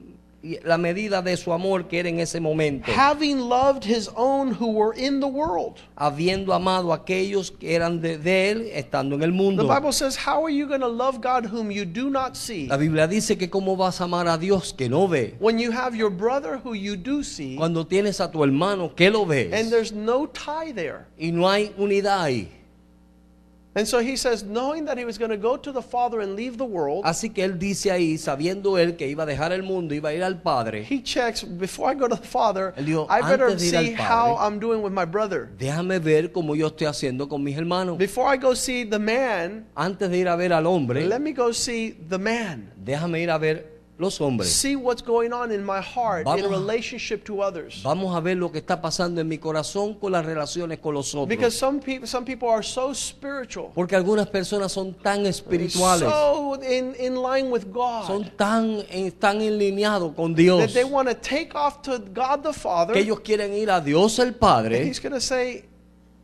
la 0.65 0.79
medida 0.79 1.21
de 1.21 1.37
su 1.37 1.53
amor 1.53 1.89
que 1.89 1.99
era 1.99 2.09
en 2.09 2.21
ese 2.21 2.41
momento, 2.41 2.91
having 2.93 3.39
loved 3.41 3.85
his 3.85 4.09
own 4.15 4.53
who 4.53 4.69
were 4.71 4.95
in 4.97 5.19
the 5.21 5.27
world. 5.27 5.79
habiendo 5.97 6.55
amado 6.55 6.93
a 6.93 6.97
aquellos 6.97 7.51
que 7.51 7.75
eran 7.75 8.01
de, 8.01 8.19
de 8.19 8.51
él, 8.53 8.71
estando 8.73 9.17
en 9.17 9.23
el 9.25 9.31
The 9.31 9.37
mundo. 9.37 9.69
Bible 9.69 9.93
says, 9.93 10.17
How 10.17 10.45
are 10.45 10.51
you 10.55 10.67
going 10.69 10.81
to 10.81 10.89
love 10.89 11.21
God 11.21 11.47
whom 11.47 11.71
you 11.73 11.85
do 11.85 12.09
not 12.09 12.37
see 12.37 12.69
La 12.69 12.77
Biblia 12.77 13.09
dice 13.09 13.37
que 13.37 13.51
cómo 13.51 13.77
vas 13.77 14.01
a 14.01 14.05
amar 14.05 14.29
a 14.29 14.39
Dios 14.39 14.73
que 14.73 14.89
no 14.89 15.09
ve, 15.09 15.35
when 15.41 15.59
you 15.59 15.73
have 15.73 15.97
your 15.97 16.11
brother 16.11 16.61
who 16.63 16.75
you 16.75 16.97
do 16.97 17.25
see 17.25 17.57
cuando 17.57 17.85
tienes 17.85 18.21
a 18.21 18.31
tu 18.31 18.43
hermano 18.45 18.95
que 18.95 19.11
lo 19.11 19.23
and 19.23 19.31
ves 19.31 19.71
there's 19.71 19.93
no 19.93 20.27
tie 20.27 20.73
there? 20.73 21.07
y 21.19 21.33
no 21.33 21.49
hay 21.49 21.73
unidad 21.77 22.23
ahí. 22.23 22.49
Así 27.05 27.31
que 27.31 27.45
él 27.45 27.59
dice 27.59 27.91
ahí, 27.91 28.19
sabiendo 28.19 28.79
él 28.79 28.97
que 28.97 29.09
iba 29.09 29.23
a 29.23 29.27
dejar 29.27 29.53
el 29.53 29.63
mundo, 29.63 29.95
iba 29.95 30.11
a 30.11 30.15
ir 30.15 30.23
al 30.23 30.41
Padre, 30.41 30.87
he 30.89 31.03
checks 31.03 31.45
before 31.45 31.93
I 31.93 31.99
go 31.99 32.09
to 32.09 32.17
the 32.17 32.27
Father, 32.27 32.73
Él 32.77 32.87
dijo, 32.87 33.07
I 33.11 33.23
better 33.23 33.47
antes 33.49 33.63
de 33.63 33.69
ir 33.69 33.77
al 33.77 33.85
see 33.85 33.97
Padre, 33.97 34.09
how 34.09 34.37
I'm 34.39 34.59
doing 34.59 34.83
with 34.83 34.93
my 34.93 35.05
brother. 35.05 35.49
déjame 35.59 35.99
ver 35.99 36.33
cómo 36.33 36.55
yo 36.55 36.69
estoy 36.69 36.87
haciendo 36.87 37.29
con 37.29 37.43
mis 37.43 37.57
hermanos. 37.57 37.99
Before 37.99 38.35
I 38.35 38.39
go 38.39 38.55
see 38.55 38.85
the 38.85 38.99
man, 38.99 39.67
Antes 39.75 40.11
de 40.11 40.19
ir 40.19 40.29
a 40.29 40.37
ver 40.37 40.53
al 40.53 40.67
hombre, 40.67 41.07
let 41.07 41.21
me 41.21 41.33
go 41.33 41.53
see 41.53 41.93
the 42.09 42.19
man. 42.19 42.73
déjame 42.77 43.21
ir 43.21 43.31
a 43.31 43.39
ver 43.39 43.78
los 43.99 44.21
hombres. 44.21 44.51
See 44.53 44.77
what's 44.77 45.03
going 45.03 45.33
on 45.33 45.51
in 45.53 45.65
my 45.65 45.81
heart 45.81 46.21
in 46.21 46.25
Vamos 46.25 46.45
a- 46.45 46.49
relationship 46.49 47.25
to 47.25 47.43
others. 47.43 47.83
Vamos 47.83 48.15
a 48.17 48.21
ver 48.21 48.37
lo 48.37 48.51
que 48.53 48.59
está 48.61 48.81
pasando 48.81 49.21
en 49.21 49.29
mi 49.29 49.39
corazón 49.39 49.95
con 49.95 50.13
las 50.13 50.25
relaciones 50.25 50.79
con 50.79 50.95
los 50.95 51.13
Because 51.27 51.35
otros. 51.47 51.55
some 51.55 51.81
people, 51.81 52.07
some 52.07 52.25
people 52.25 52.49
are 52.49 52.63
so 52.63 52.95
spiritual, 52.95 53.71
Porque 53.75 53.97
algunas 53.97 54.29
personas 54.29 54.71
son 54.73 54.95
tan 54.95 55.27
espirituales, 55.27 56.09
so 56.09 56.55
in, 56.63 56.95
in 57.01 57.17
line 57.21 57.51
with 57.51 57.65
God, 57.73 58.07
son 58.07 58.31
tan, 58.37 58.83
en- 58.91 59.11
tan 59.13 59.39
alineados 59.41 60.15
con 60.15 60.35
Dios, 60.35 60.61
that 60.61 60.73
they 60.73 60.85
want 60.85 61.09
to 61.09 61.15
take 61.15 61.55
off 61.55 61.83
to 61.83 61.99
God 61.99 62.43
the 62.43 62.53
Father. 62.53 62.95
que 62.95 63.01
ellos 63.03 63.21
quieren 63.21 63.53
ir 63.53 63.71
a 63.71 63.81
Dios 63.81 64.19
el 64.21 64.29
And 64.29 64.39
Padre. 64.39 64.85
he's 64.87 65.01
going 65.01 65.13
to 65.15 65.21
say, 65.21 65.65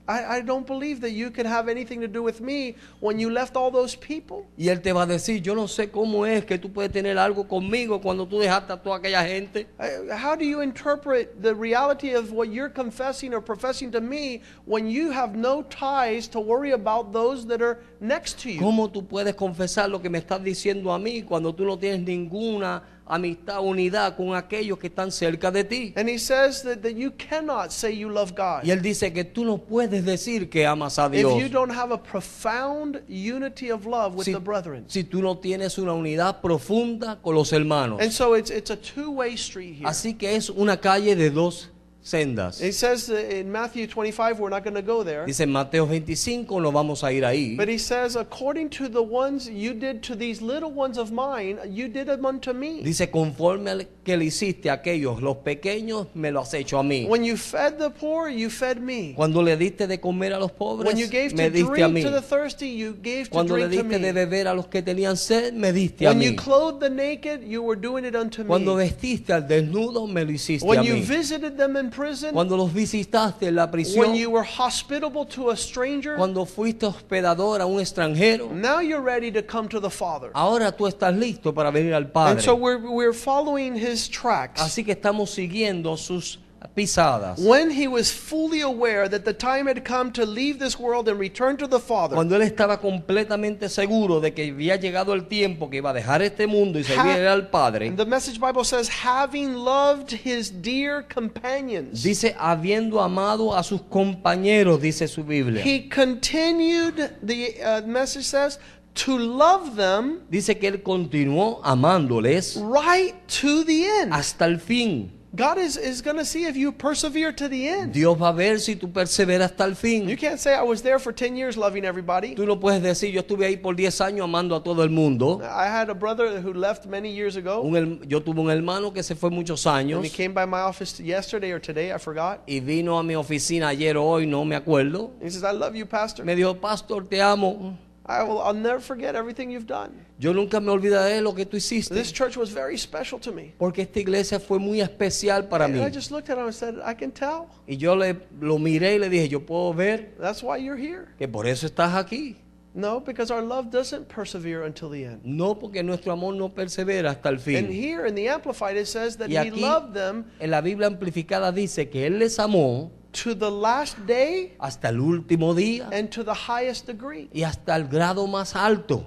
I, 0.07 0.37
I 0.37 0.41
don't 0.43 0.67
believe 0.67 1.01
that 1.01 1.13
you 1.13 1.31
could 1.31 1.47
have 1.47 1.69
anything 1.69 2.01
to 2.01 2.09
do 2.09 2.23
with 2.23 2.41
me 2.41 2.77
when 3.01 3.19
you 3.19 3.31
left 3.31 3.57
all 3.57 3.71
those 3.71 3.97
people. 3.97 4.47
Y 4.59 4.69
Él 4.69 4.83
te 4.83 4.93
va 4.93 5.03
a 5.03 5.07
decir, 5.07 5.43
yo 5.43 5.55
no 5.55 5.67
sé 5.67 5.91
cómo 5.91 6.27
es 6.27 6.45
que 6.45 6.59
tú 6.59 6.71
puedes 6.71 6.93
tener 6.93 7.17
algo 7.17 7.49
conmigo 7.49 8.01
cuando 8.01 8.27
tú 8.27 8.39
dejaste 8.39 8.73
a 8.73 8.77
toda 8.77 8.99
aquella 8.99 9.25
gente. 9.25 9.67
How 10.11 10.37
do 10.37 10.45
you 10.45 10.61
interpret 10.61 11.43
the 11.43 11.55
reality 11.55 12.13
of 12.15 12.33
what 12.33 12.51
you're 12.51 12.69
confessing 12.69 13.33
or 13.33 13.41
professing 13.41 13.91
to 13.93 14.01
me 14.01 14.43
when 14.67 14.87
you 14.87 15.11
have 15.11 15.35
no 15.37 15.63
ties 15.63 16.29
to 16.29 16.41
worry 16.41 16.73
about 16.73 17.13
those 17.13 17.47
that 17.47 17.63
are 17.63 17.79
next 18.01 18.39
to 18.43 18.51
you? 18.51 18.61
¿Cómo 18.61 18.91
tú 18.91 19.07
puedes 19.07 19.35
confesar 19.35 19.89
lo 19.89 20.01
que 20.01 20.11
me 20.11 20.19
estás 20.19 20.43
diciendo 20.43 20.93
a 20.93 20.99
mí 20.99 21.23
cuando 21.23 21.55
tú 21.55 21.65
no 21.65 21.79
tienes 21.79 22.01
ninguna 22.01 22.83
amistad, 23.07 23.61
unidad 23.61 24.17
con 24.17 24.35
aquellos 24.35 24.79
que 24.79 24.89
están 24.89 25.13
cerca 25.13 25.51
de 25.51 25.65
ti? 25.65 25.93
And 25.97 26.09
he 26.09 26.19
says 26.19 26.63
that, 26.63 26.83
that 26.83 26.95
you 26.95 27.11
cannot 27.13 27.71
say 27.71 27.93
you 27.93 28.09
love 28.09 28.35
God 28.35 28.65
Y 28.65 28.71
Él 28.71 28.83
dice 28.83 29.13
que 29.13 29.25
tú 29.25 29.45
no 29.45 29.59
puedes 29.59 30.05
decir 30.05 30.49
que 30.49 30.67
amas 30.67 30.99
a 30.99 31.07
if 31.07 31.13
Dios 31.13 31.41
you 31.41 31.49
don't 31.49 31.73
have 31.73 31.93
a 31.93 32.03
profound 32.03 33.03
unity 33.09 33.71
of 33.71 33.87
love 33.87 34.15
with 34.15 34.25
si, 34.25 34.33
the 34.33 34.41
brethren. 34.41 34.85
si 34.89 35.05
tú 35.05 35.21
no 35.21 35.37
tienes 35.39 35.79
una 35.79 35.93
unidad 35.93 36.41
profunda 36.41 37.21
con 37.23 37.35
los 37.35 37.53
hermanos. 37.53 38.01
And 38.01 38.11
so 38.11 38.35
it's, 38.35 38.51
it's 38.51 38.71
a 38.71 38.77
two-way 38.77 39.35
street 39.35 39.77
here. 39.79 39.89
Así 39.89 40.15
que 40.15 40.37
es 40.37 40.49
una 40.51 40.79
calle 40.81 41.15
de 41.17 41.31
dos 41.31 41.71
sendas. 42.05 42.61
It 42.61 42.75
says 42.75 43.09
in 43.09 43.51
Matthew 43.51 43.87
25, 43.87 44.39
we're 44.39 44.51
not 44.51 44.63
going 44.63 44.75
to 44.75 44.83
go 44.83 45.03
there. 45.03 45.25
Dice 45.27 45.41
en 45.41 45.51
Mateo 45.51 45.87
25, 45.87 46.61
no 46.61 46.71
vamos 46.71 47.03
a 47.03 47.11
ir 47.13 47.25
ahí. 47.25 47.57
But 47.57 47.69
he 47.69 47.79
says, 47.79 48.15
according 48.17 48.69
to 48.71 48.89
the 48.89 49.03
ones 49.03 49.49
you 49.49 49.73
did 49.73 50.03
to 50.05 50.15
these 50.15 50.43
little 50.43 50.71
ones 50.71 50.99
of 50.99 51.11
mine, 51.13 51.59
you 51.69 51.89
did 51.89 52.07
them 52.09 52.27
unto 52.27 52.53
me. 52.53 52.83
Dice, 52.83 53.11
conforme 53.11 53.69
al 53.71 53.87
que 54.05 54.17
le 54.17 54.27
hiciste 54.27 54.69
a 54.69 54.75
aquellos, 54.75 55.23
los 55.23 55.39
pequeños, 55.39 56.09
me 56.15 56.31
lo 56.31 56.43
has 56.43 56.53
hecho 56.53 56.79
a 56.79 56.83
mí. 56.83 57.09
When 57.09 57.25
you 57.25 57.37
fed 57.39 57.79
the 57.79 57.89
poor, 57.91 58.29
you 58.29 58.51
fed 58.51 58.81
me. 58.81 59.15
Cuando 59.17 59.43
le 59.43 59.57
diste 59.57 59.87
de 59.87 59.99
comer 59.99 60.35
a 60.35 60.39
los 60.39 60.53
pobres, 60.53 60.87
When 60.87 60.99
you 60.99 61.07
gave 61.09 61.33
me 61.35 61.45
to 61.45 61.51
diste 61.51 61.65
a 61.65 61.89
drink 61.89 61.95
mí. 61.95 62.03
to 62.03 62.11
the 62.11 62.21
thirsty, 62.21 62.69
you 62.69 62.93
gave 63.03 63.25
to 63.25 63.31
Cuando 63.31 63.57
le 63.57 63.67
drink 63.69 63.83
to 63.85 63.89
diste 63.89 64.01
de 64.03 64.13
me. 64.13 64.13
beber 64.13 64.47
a 64.49 64.55
los 64.55 64.67
que 64.67 64.83
tenían 64.83 65.17
sed, 65.17 65.55
me 65.55 65.73
diste 65.73 66.07
a 66.07 66.13
mí. 66.13 66.19
When 66.19 66.21
you 66.23 66.37
clothed 66.37 66.81
the 66.81 66.91
naked, 66.91 67.43
you 67.45 67.63
were 67.63 67.77
doing 67.81 68.05
it 68.05 68.15
unto 68.15 68.45
Cuando 68.45 68.77
me. 68.77 68.85
vestiste 68.85 69.33
al 69.33 69.49
desnudo, 69.49 70.07
me 70.07 70.23
lo 70.25 70.33
hiciste 70.33 70.65
a 70.65 70.69
mí. 70.69 70.77
When 70.77 70.85
you 70.85 71.03
visited 71.03 71.57
them 71.57 71.77
in 71.77 71.91
prison, 71.95 72.33
Cuando 72.33 72.57
los 72.57 72.73
visitaste 72.73 73.47
en 73.49 73.55
la 73.57 73.65
when 73.65 73.73
prisión, 73.73 74.15
you 74.17 74.31
were 74.31 74.45
hospitable 74.45 75.25
to 75.27 75.51
a 75.51 75.57
stranger, 75.57 76.17
cuando 76.17 76.45
fuiste 76.45 76.87
hospedador 76.87 77.61
a 77.61 77.67
un 77.67 77.81
extranjero, 77.81 78.51
now 78.53 78.81
you're 78.81 79.01
ready 79.03 79.31
to 79.31 79.43
come 79.43 79.69
to 79.69 79.81
the 79.81 79.91
Father. 79.91 80.31
ahora 80.35 80.73
tú 80.73 80.87
estás 80.87 81.15
listo 81.17 81.53
para 81.55 81.71
venir 81.71 81.95
al 81.95 82.05
And 82.05 82.13
Padre. 82.13 82.43
so 82.43 82.55
we're, 82.55 82.79
we're 82.79 83.13
following 83.15 83.75
his 83.75 84.09
tracks. 84.09 84.61
Así 84.61 84.85
que 84.85 84.93
estamos 84.93 85.31
siguiendo 85.31 85.97
sus 85.97 86.39
pisadas. 86.75 87.39
When 87.39 87.71
he 87.71 87.87
was 87.89 88.11
fully 88.13 88.61
aware 88.61 89.09
that 89.09 89.25
the 89.25 89.33
time 89.35 89.67
had 89.67 89.85
come 89.85 90.11
to 90.13 90.25
leave 90.25 90.59
this 90.59 90.79
world 90.79 91.09
and 91.09 91.19
return 91.19 91.57
to 91.59 91.67
the 91.69 91.79
Father, 91.79 92.15
Cuando 92.17 92.37
él 92.37 92.43
estaba 92.43 92.81
completamente 92.81 93.69
seguro 93.69 94.21
de 94.21 94.33
que 94.33 94.51
había 94.51 94.77
llegado 94.77 95.13
el 95.15 95.27
tiempo 95.29 95.69
que 95.71 95.79
iba 95.79 95.91
a 95.91 95.93
dejar 95.93 96.23
este 96.23 96.47
mundo 96.47 96.79
y 96.79 96.85
se 96.85 96.95
Ha- 96.97 97.05
iba 97.05 97.15
a 97.15 97.19
ir 97.21 97.27
al 97.29 97.49
Padre, 97.51 97.91
the 97.93 98.05
Message 98.07 98.39
Bible 98.41 98.65
says, 98.65 98.89
having 99.05 99.55
loved 99.55 100.13
his 100.25 100.51
dear 100.63 101.03
companions, 101.07 102.03
dice 102.03 102.35
habiendo 102.39 103.01
amado 103.03 103.55
a 103.57 103.63
sus 103.63 103.81
compañeros, 103.83 104.81
dice 104.81 105.07
su 105.09 105.23
Biblia. 105.25 105.63
he 105.65 105.89
continued, 105.89 107.11
the 107.23 107.55
uh, 107.63 107.83
message 107.87 108.25
says, 108.25 108.59
to 108.95 109.19
love 109.19 109.75
them 109.77 110.21
Dice 110.31 110.57
que 110.59 110.69
él 110.69 110.83
continuó 110.83 111.61
amándoles 111.65 112.57
right 112.63 113.15
to 113.27 113.65
the 113.65 113.85
end. 114.03 114.13
hasta 114.13 114.45
el 114.47 114.59
fin. 114.61 115.11
God 115.35 115.59
is, 115.59 115.77
is 115.77 116.01
going 116.01 116.17
to 116.17 116.25
see 116.25 116.45
if 116.45 116.57
you 116.57 116.71
persevere 116.71 117.33
to 117.33 117.49
the 117.49 117.67
end. 117.69 117.93
Dios 117.93 118.17
va 118.17 118.29
a 118.29 118.33
ver 118.33 118.61
si 118.61 118.77
tú 118.77 118.93
perseveras 118.93 119.51
hasta 119.51 119.65
el 119.65 119.71
You 119.71 119.77
fin. 119.77 120.17
can't 120.17 120.39
say, 120.39 120.55
I 120.55 120.63
was 120.63 120.83
there 120.83 120.99
for 120.99 121.13
10 121.13 121.37
years 121.37 121.57
loving 121.57 121.85
everybody. 121.85 122.35
Tú 122.35 122.47
no 122.47 122.57
puedes 122.61 122.83
decir, 122.83 123.13
yo 123.13 123.21
estuve 123.21 123.47
ahí 123.47 123.57
por 123.57 123.75
10 123.75 124.01
años 124.01 124.25
amando 124.25 124.55
a 124.55 124.63
todo 124.63 124.83
el 124.83 124.91
mundo. 124.91 125.41
I 125.43 125.67
had 125.67 125.91
a 125.91 125.95
brother 125.95 126.41
who 126.41 126.53
left 126.53 126.87
many 126.87 127.11
years 127.11 127.37
ago, 127.37 127.63
Un 127.63 128.01
yo 128.09 128.21
tuve 128.21 128.41
un 128.41 128.51
hermano 128.51 128.93
que 128.93 129.03
se 129.03 129.15
fue 129.15 129.31
muchos 129.31 129.67
and 129.67 129.91
años 129.91 130.05
he 130.05 130.11
came 130.11 130.33
by 130.33 130.47
my 130.47 130.61
office 130.61 131.01
yesterday 131.01 131.51
or 131.53 131.59
today, 131.61 131.93
I 131.93 131.99
forgot. 131.99 132.41
y 132.47 132.61
vino 132.61 132.99
a 132.99 133.03
mi 133.03 133.15
oficina 133.15 133.69
ayer 133.69 133.97
o 133.97 134.05
hoy, 134.05 134.27
no 134.27 134.45
me 134.45 134.55
acuerdo. 134.57 135.11
He 135.21 135.31
says, 135.31 135.43
I 135.43 135.53
love 135.53 135.75
you, 135.75 135.87
Pastor. 135.87 136.25
Me 136.25 136.37
dijo, 136.37 136.55
pastor, 136.61 137.05
te 137.09 137.21
amo. 137.21 137.77
I 138.07 138.23
will, 138.23 138.39
I'll 138.43 138.53
never 138.55 138.81
forget 138.81 139.15
everything 139.15 139.51
you've 139.51 139.67
done. 139.67 139.93
Yo 140.19 140.33
nunca 140.35 140.61
me 140.61 140.71
olvidaré 140.71 141.15
de 141.15 141.21
lo 141.23 141.35
que 141.35 141.47
tú 141.47 141.57
hiciste. 141.57 141.95
This 141.95 142.13
church 142.13 142.37
was 142.37 142.51
very 142.51 142.77
special 142.77 143.19
to 143.21 143.33
me. 143.33 143.55
Porque 143.59 143.81
esta 143.83 143.99
iglesia 143.99 144.39
fue 144.39 144.59
muy 144.59 144.81
especial 144.83 145.49
para 145.49 145.65
And 145.65 145.75
mí. 145.77 145.81
I 145.81 145.91
just 145.91 146.11
looked 146.11 146.29
at 146.29 146.37
him 146.37 146.45
and 146.45 146.55
said, 146.55 146.75
I 146.85 146.95
can 146.95 147.11
tell. 147.13 147.47
Y 147.67 147.77
yo 147.79 147.95
le, 147.97 148.15
lo 148.41 148.59
miré 148.59 148.97
y 148.97 148.99
le 148.99 149.09
dije, 149.09 149.29
yo 149.29 149.41
puedo 149.41 149.73
ver 149.73 150.15
That's 150.21 150.43
why 150.43 150.59
you're 150.59 150.77
here. 150.79 151.07
que 151.19 151.27
por 151.29 151.47
eso 151.47 151.67
estás 151.67 151.95
aquí. 151.95 152.37
No, 152.77 152.99
because 153.01 153.31
our 153.31 153.41
love 153.41 153.71
doesn't 153.71 154.09
persevere 154.09 154.67
until 154.67 154.91
the 154.91 155.05
end. 155.05 155.21
No 155.25 155.55
porque 155.55 155.83
nuestro 155.85 156.13
amor 156.13 156.35
no 156.35 156.49
persevera 156.53 157.11
hasta 157.13 157.29
el 157.29 157.37
And 157.37 157.43
fin. 157.43 157.71
here 157.73 158.05
in 158.07 158.15
the 158.17 158.29
Amplified, 158.29 158.77
it 158.77 158.87
says 158.87 159.17
that 159.19 159.29
Y 159.31 159.35
he 159.37 159.39
aquí 159.49 159.61
loved 159.61 159.95
them 159.95 160.25
en 160.41 160.51
la 160.51 160.61
Biblia 160.61 160.89
amplificada 160.89 161.53
dice 161.53 161.89
que 161.89 162.05
Él 162.07 162.19
les 162.19 162.39
amó 162.41 162.91
to 163.23 163.35
the 163.35 163.51
last 163.51 163.97
day 164.07 164.55
hasta 164.59 164.89
el 164.89 165.01
último 165.01 165.55
día 165.55 165.89
and 165.93 166.11
to 166.11 166.25
the 166.25 166.35
highest 166.35 166.87
degree. 166.87 167.29
y 167.33 167.43
hasta 167.43 167.77
el 167.77 167.89
grado 167.89 168.27
más 168.27 168.55
alto. 168.57 169.07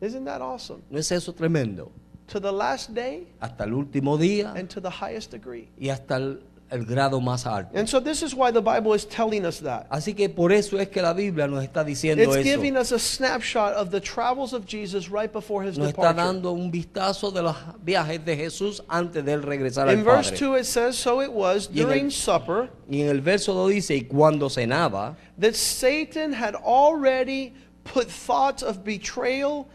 Isn't 0.00 0.24
that 0.26 0.40
awesome? 0.40 0.82
¿No 0.90 0.98
es 0.98 1.10
eso 1.10 1.32
tremendo? 1.32 1.90
To 2.32 2.40
the 2.40 2.52
last 2.52 2.90
day 2.90 3.26
Hasta 3.40 3.64
el 3.64 3.72
último 3.72 4.18
día 4.18 4.52
and 4.54 4.68
to 4.68 4.80
the 4.80 4.90
highest 4.90 5.32
degree. 5.32 5.68
y 5.78 5.88
hasta 5.88 6.16
el, 6.16 6.42
el 6.70 6.84
grado 6.84 7.20
más 7.20 7.46
alto. 7.46 7.70
And 7.76 7.88
so 7.88 7.98
this 7.98 8.22
is 8.22 8.34
why 8.34 8.50
the 8.50 8.60
Bible 8.60 8.92
is 8.92 9.04
telling 9.06 9.46
us 9.46 9.60
that. 9.60 9.88
Así 9.90 10.14
que 10.14 10.28
por 10.28 10.52
eso 10.52 10.76
es 10.78 10.88
que 10.88 11.00
la 11.00 11.14
Biblia 11.14 11.46
nos 11.48 11.64
está 11.64 11.82
diciendo 11.84 12.22
It's 12.22 12.36
eso. 12.36 12.42
giving 12.44 12.76
us 12.76 12.92
a 12.92 12.98
snapshot 12.98 13.72
of 13.74 13.90
the 13.90 14.00
travels 14.00 14.52
of 14.52 14.66
Jesus 14.66 15.08
right 15.08 15.32
before 15.32 15.62
his 15.62 15.78
Nos 15.78 15.88
está 15.92 16.12
departure. 16.12 16.22
dando 16.32 16.52
un 16.52 16.70
vistazo 16.70 17.30
de 17.32 17.42
los 17.42 17.56
viajes 17.84 18.24
de 18.24 18.36
Jesús 18.36 18.80
antes 18.88 19.24
de 19.24 19.32
él 19.32 19.42
regresar 19.42 19.88
In 19.90 20.00
al 20.00 20.04
verse 20.04 20.30
2 20.30 20.54
it 20.56 20.64
says, 20.66 20.96
So 20.98 21.20
it 21.22 21.32
was 21.32 21.68
Y 21.72 21.80
el- 21.80 21.86
during 21.86 22.10
supper 22.10 22.68
Y 22.90 23.00
en 23.00 23.08
el 23.08 23.20
verso 23.22 23.54
2 23.54 23.70
dice, 23.70 23.94
y 23.96 24.02
cuando 24.02 24.48
cenaba, 24.48 25.16
that 25.38 25.54
Satan 25.56 26.32
had 26.32 26.54
already 26.54 27.54
put 27.84 28.08
thoughts 28.10 28.62
of 28.62 28.84
betrayal 28.84 29.66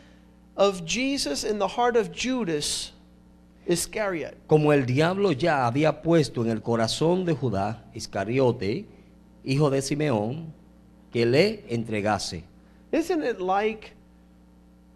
of 0.55 0.85
Jesus 0.85 1.43
in 1.43 1.57
the 1.57 1.67
heart 1.67 1.95
of 1.97 2.11
Judas 2.11 2.91
Iscariot. 3.67 4.35
como 4.47 4.73
el 4.73 4.85
diablo 4.85 5.31
ya 5.31 5.65
había 5.65 6.01
puesto 6.01 6.43
en 6.43 6.51
el 6.51 6.61
corazón 6.61 7.25
de 7.25 7.33
Judá, 7.33 7.85
Iscariote, 7.93 8.85
hijo 9.43 9.69
de 9.69 9.81
Simeón, 9.81 10.53
que 11.11 11.25
le 11.25 11.63
entregase. 11.69 12.43
Isn't 12.91 13.23
it 13.23 13.39
like 13.39 13.91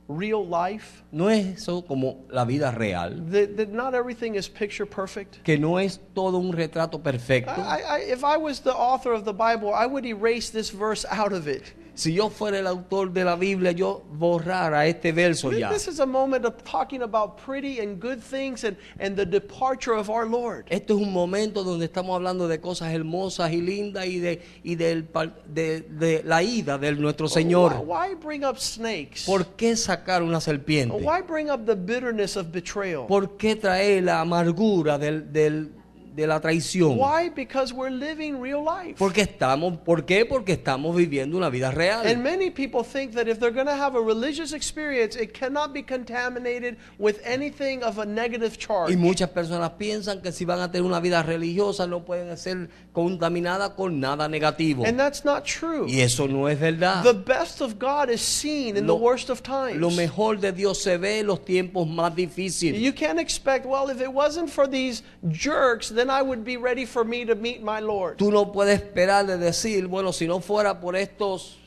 real 0.07 0.45
life? 0.45 1.03
No 1.11 1.29
es 1.29 1.45
eso 1.61 1.83
como 1.85 2.25
la 2.29 2.45
vida 2.45 2.71
real, 2.71 3.23
That, 3.31 3.57
that 3.57 3.69
not 3.69 3.93
everything 3.93 4.35
is 4.35 4.47
picture 4.47 4.85
perfect? 4.85 5.43
que 5.43 5.57
no 5.57 5.77
es 5.79 5.99
todo 6.13 6.37
un 6.37 6.53
retrato 6.53 7.01
perfecto. 7.01 7.51
I, 7.61 7.81
I, 7.81 7.99
if 8.11 8.23
I 8.23 8.37
was 8.37 8.61
the 8.61 8.73
author 8.73 9.11
of 9.13 9.25
the 9.25 9.33
Bible, 9.33 9.73
I 9.73 9.85
would 9.85 10.05
erase 10.05 10.49
this 10.51 10.69
verse 10.69 11.05
out 11.09 11.33
of 11.33 11.47
it. 11.47 11.73
Si 11.97 12.13
yo 12.13 12.29
fuera 12.29 12.59
el 12.59 12.67
autor 12.67 13.11
de 13.11 13.23
la 13.25 13.35
Biblia, 13.35 13.71
yo 13.71 14.03
borrara 14.11 14.85
este 14.85 15.11
verso 15.11 15.51
ya. 15.51 15.69
This 15.71 15.87
is 15.87 15.99
a 15.99 16.05
moment 16.05 16.45
of 16.45 16.53
talking 16.63 17.01
about 17.01 17.37
pretty 17.43 17.79
and 17.79 17.99
good 17.99 18.19
things 18.21 18.63
and, 18.63 18.77
and 18.99 19.15
the 19.17 19.25
departure 19.25 19.93
of 19.97 20.07
our 20.07 20.27
Lord. 20.29 20.65
Esto 20.69 20.95
es 20.95 21.01
un 21.01 21.11
momento 21.11 21.63
donde 21.63 21.85
estamos 21.85 22.15
hablando 22.15 22.47
de 22.47 22.61
cosas 22.61 22.93
hermosas 22.93 23.51
y 23.51 23.61
lindas 23.61 24.05
y 24.05 24.19
de, 24.19 24.43
y 24.63 24.75
del 24.75 25.07
de, 25.51 25.81
de 25.81 26.21
la 26.23 26.43
ida 26.43 26.77
de 26.77 26.91
nuestro 26.93 27.27
Señor. 27.27 27.73
Why, 27.83 28.09
why 28.11 28.15
bring 28.15 28.45
up 28.45 28.59
snakes? 28.59 29.23
¿Por 29.25 29.55
qué 29.55 29.75
sacar 29.75 30.21
una 30.21 30.39
serpiente? 30.39 30.95
Why 30.95 31.23
bring 31.27 31.49
up 31.49 31.65
the 31.65 31.75
bitterness 31.75 32.37
of 32.37 32.51
betrayal? 32.51 33.07
¿Por 33.07 33.37
qué 33.37 33.55
traer 33.55 34.03
la 34.03 34.21
amargura 34.21 34.99
del, 34.99 35.33
del- 35.33 35.71
de 36.17 36.25
la 36.25 36.41
traición? 36.41 36.97
Why? 36.97 37.29
Because 37.29 37.71
we're 37.71 37.91
living 37.91 38.41
real 38.41 38.63
life. 38.63 38.95
Porque 38.97 39.21
estamos, 39.21 39.77
¿Por 39.77 40.03
qué? 40.03 40.25
Porque 40.25 40.53
estamos 40.53 40.95
viviendo 40.95 41.37
una 41.37 41.49
vida 41.49 41.69
real. 41.69 42.07
And 42.07 42.23
many 42.23 42.49
people 42.49 42.83
think 42.83 43.13
that 43.13 43.27
if 43.27 43.39
they're 43.39 43.53
going 43.53 43.67
to 43.67 43.75
have 43.75 43.95
a 43.95 44.01
religious 44.01 44.51
experience, 44.51 45.15
it 45.15 45.31
cannot 45.33 45.73
be 45.73 45.83
contaminated 45.83 46.77
with 46.97 47.21
anything 47.23 47.83
of 47.83 47.99
a 47.99 48.05
negative 48.05 48.57
charge. 48.57 48.91
Y 48.91 48.97
muchas 48.97 49.29
personas 49.29 49.69
piensan 49.77 50.23
que 50.23 50.31
si 50.31 50.43
van 50.43 50.59
a 50.59 50.71
tener 50.71 50.87
una 50.87 50.99
vida 50.99 51.21
religiosa 51.21 51.85
no 51.85 52.03
pueden 52.03 52.35
ser 52.35 52.67
contaminadas 52.93 53.75
con 53.75 53.99
nada 53.99 54.27
negativo. 54.27 54.85
And 54.87 54.97
that's 54.97 55.23
not 55.23 55.45
true. 55.45 55.85
Y 55.87 56.01
eso 56.01 56.27
no 56.27 56.47
es 56.49 56.59
verdad. 56.59 57.03
The 57.03 57.13
best 57.13 57.61
of 57.61 57.77
God 57.77 58.09
is 58.09 58.21
seen 58.21 58.75
in 58.75 58.87
Lo- 58.87 58.97
the 58.97 59.03
worst 59.03 59.29
of 59.29 59.43
times. 59.43 59.79
Lo 59.79 59.91
mejor 59.91 60.39
de 60.39 60.51
Dios 60.51 60.81
se 60.81 60.97
ve 60.97 61.19
en 61.19 61.27
los 61.27 61.45
tiempos 61.45 61.87
más 61.87 62.15
difíciles. 62.15 62.81
You 62.81 62.91
can't 62.91 63.19
expect, 63.19 63.67
well, 63.67 63.91
if 63.91 64.01
it 64.01 64.11
wasn't 64.11 64.49
for 64.49 64.67
these 64.67 65.03
jerks, 65.29 65.89
then 65.89 66.06
Would 66.07 66.43
be 66.43 66.57
ready 66.57 66.85
for 66.85 67.03
me 67.03 67.25
to 67.25 67.35
meet 67.35 67.61
my 67.61 67.79
Lord. 67.79 68.17
Tú 68.17 68.31
no 68.31 68.51
puedes 68.51 68.79
esperar 68.79 69.25
de 69.25 69.37
decir, 69.37 69.87
bueno, 69.87 70.11
si 70.11 70.25
no 70.25 70.39
fuera 70.39 70.79
por 70.79 70.95
estos 70.95 71.57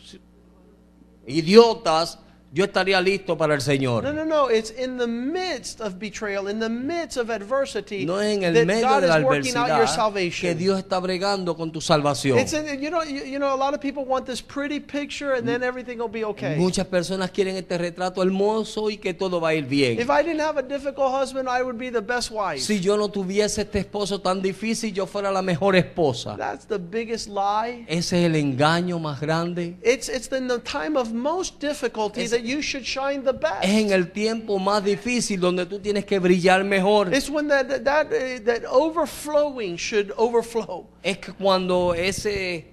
idiotas, 1.26 2.18
yo 2.52 2.64
estaría 2.64 3.00
listo 3.00 3.38
para 3.38 3.54
el 3.54 3.61
Señor. 3.61 4.02
No, 4.02 4.12
no, 4.12 4.25
no. 4.25 4.50
It's 4.50 4.73
in 4.73 4.99
the 4.99 5.07
midst 5.07 5.80
of 5.80 5.99
betrayal, 6.00 6.49
in 6.49 6.59
the 6.59 6.69
midst 6.69 7.16
of 7.16 7.30
adversity, 7.30 8.04
No 8.04 8.21
es 8.21 8.37
en 8.37 8.42
el 8.42 8.54
that 8.54 8.66
medio 8.66 8.88
God 8.88 9.00
de 9.02 9.07
la 9.07 9.19
is 9.19 9.25
working 9.25 9.57
out 9.57 9.69
your 9.69 9.76
adversidad 9.76 9.80
que 9.80 9.95
salvation. 9.95 10.59
Dios 10.59 10.78
está 10.78 10.99
bregando 10.99 11.57
con 11.57 11.71
tu 11.71 11.80
salvación. 11.80 12.38
It's 12.38 12.52
in, 12.52 12.66
you 12.80 12.90
know, 12.90 13.04
you, 13.04 13.25
you 13.25 13.38
know, 13.38 13.54
a 13.54 13.57
lot 13.57 13.73
of 13.73 13.80
people 13.80 14.04
want 14.04 14.26
this 14.26 14.42
pretty 14.42 14.80
picture, 14.80 15.35
and 15.35 15.47
then 15.47 15.62
everything 15.62 15.99
will 15.99 16.09
be 16.11 16.25
okay. 16.25 16.57
Muchas 16.57 16.87
personas 16.87 17.30
quieren 17.30 17.57
este 17.57 17.78
retrato 17.78 18.21
hermoso 18.23 18.90
y 18.90 18.97
que 18.97 19.14
todo 19.14 19.40
va 19.40 19.50
a 19.50 19.54
ir 19.54 19.66
bien. 19.66 20.00
If 20.00 20.11
I 20.11 20.25
didn't 20.25 20.40
have 20.40 20.59
a 20.59 20.62
difficult 20.62 21.12
husband, 21.12 21.49
I 21.49 21.62
would 21.62 21.78
be 21.78 21.90
the 21.90 22.02
best 22.02 22.33
wife. 22.33 22.61
Si 22.61 22.80
yo 22.80 22.97
no 22.97 23.09
tuviese 23.11 23.62
este 23.62 23.78
esposo 23.78 24.21
tan 24.21 24.42
difícil, 24.42 24.92
yo 24.92 25.07
fuera 25.07 25.30
la 25.30 25.42
mejor 25.42 25.76
esposa. 25.76 26.37
That's 26.37 26.66
the 26.66 26.78
biggest 26.78 27.28
lie. 27.28 27.85
Ese 27.87 28.19
es 28.19 28.26
el 28.26 28.35
engaño 28.35 28.99
más 28.99 29.21
grande. 29.21 29.76
It's 29.85 30.09
it's 30.09 30.28
in 30.33 30.49
the 30.49 30.59
time 30.59 30.97
of 30.99 31.12
most 31.12 31.61
difficulty 31.61 32.23
Es- 32.23 32.39
that 32.40 32.49
you 32.49 32.62
should 32.62 32.85
shine 32.85 33.23
the 33.25 33.32
best. 33.32 33.64
Es 33.64 33.70
en 33.70 33.92
el 33.92 34.12
tiempo 34.12 34.59
más 34.59 34.82
difícil 34.82 35.40
donde 35.40 35.66
tú 35.66 35.78
tienes 35.80 36.04
que 36.04 36.18
brillar 36.18 36.64
mejor. 36.64 37.12
It's 37.12 37.28
when 37.28 37.49
that 37.49 37.68
that 37.68 37.85
that, 37.85 38.06
uh, 38.06 38.44
that 38.44 38.64
overflowing 38.64 39.76
should 39.76 40.12
overflow. 40.16 40.87
Es 41.02 41.18
que 41.18 41.32
cuando 41.32 41.92
ese 41.94 42.64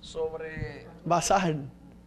sobre 0.00 0.86
Basar. 1.04 1.56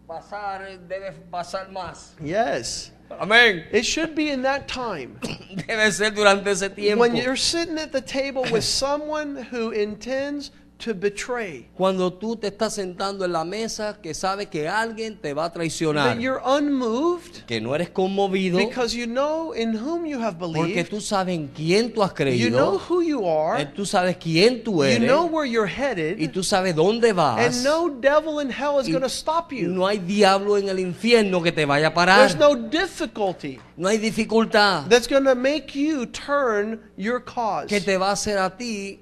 pasar 0.07 0.79
debe 0.87 1.11
pasar 1.31 1.69
más. 1.71 2.13
Yes. 2.21 2.91
Amén. 3.19 3.65
It 3.71 3.85
should 3.85 4.15
be 4.15 4.31
in 4.31 4.41
that 4.41 4.67
time. 4.67 5.19
Debe 5.21 5.91
ser 5.91 6.09
durante 6.11 6.49
ese 6.49 6.69
tiempo. 6.73 7.01
When 7.01 7.15
you're 7.15 7.35
sitting 7.35 7.77
at 7.77 7.91
the 7.91 8.01
table 8.01 8.43
with 8.51 8.63
someone 8.63 9.35
who 9.35 9.69
intends 9.69 10.51
to 10.77 10.93
betray, 10.93 11.67
Cuando 11.75 12.11
tú 12.13 12.35
te 12.35 12.47
estás 12.47 12.73
sentando 12.75 13.23
en 13.25 13.31
la 13.31 13.45
mesa 13.45 13.97
que 14.01 14.13
sabes 14.13 14.47
que 14.47 14.67
alguien 14.67 15.17
te 15.21 15.33
va 15.33 15.45
a 15.45 15.51
traicionar. 15.53 16.15
that 16.15 16.19
you're 16.21 16.41
unmoved 16.45 17.45
Que 17.47 17.61
no 17.61 17.73
eres 17.75 17.89
conmovido 17.89 18.57
because 18.57 18.93
you 18.95 19.05
know 19.07 19.53
in 19.53 19.73
whom 19.75 20.05
you 20.05 20.19
have 20.21 20.37
porque 20.37 20.53
believed, 20.53 20.89
tú 20.89 20.99
sabes 21.01 21.35
en 21.35 21.47
quién 21.47 21.93
tú 21.93 22.03
has 22.03 22.11
you 22.37 22.49
know 22.49 22.77
creído. 22.77 22.81
who 22.89 23.01
you 23.01 23.21
eh, 23.25 23.29
are, 23.29 23.65
Tú 23.73 23.85
sabes 23.85 24.17
quién 24.17 24.63
tú 24.63 24.75
you 24.77 24.83
eres. 24.83 25.07
know 25.07 25.25
where 25.27 25.45
you're 25.49 25.65
Y 25.69 25.73
headed, 25.73 26.31
tú 26.31 26.43
sabes 26.43 26.75
dónde 26.75 27.13
vas. 27.13 27.39
and 27.39 27.63
no 27.63 27.89
devil 27.89 28.39
in 28.41 28.49
hell 28.51 28.79
is 28.79 28.87
Y 28.87 28.91
going 28.91 29.01
to 29.01 29.09
stop 29.09 29.51
you. 29.51 29.67
No 29.69 29.87
hay 29.87 29.97
diablo 29.99 30.57
en 30.57 30.67
el 30.69 30.79
infierno 30.79 31.41
que 31.41 31.51
te 31.51 31.65
vaya 31.65 31.87
a 31.87 31.93
parar. 31.93 32.19
There's 32.19 32.37
no 32.37 32.55
difficulty 32.55 33.59
No 33.77 33.89
hay 33.89 33.97
dificultad 33.97 34.87
that's 34.87 35.07
going 35.07 35.25
to 35.25 35.35
make 35.35 35.75
you 35.75 36.05
turn 36.05 36.79
your 36.97 37.19
cause. 37.23 37.67
que 37.67 37.81
te 37.81 37.97
va 37.97 38.09
a 38.09 38.13
hacer 38.13 38.37
a 38.37 38.49
ti 38.55 38.99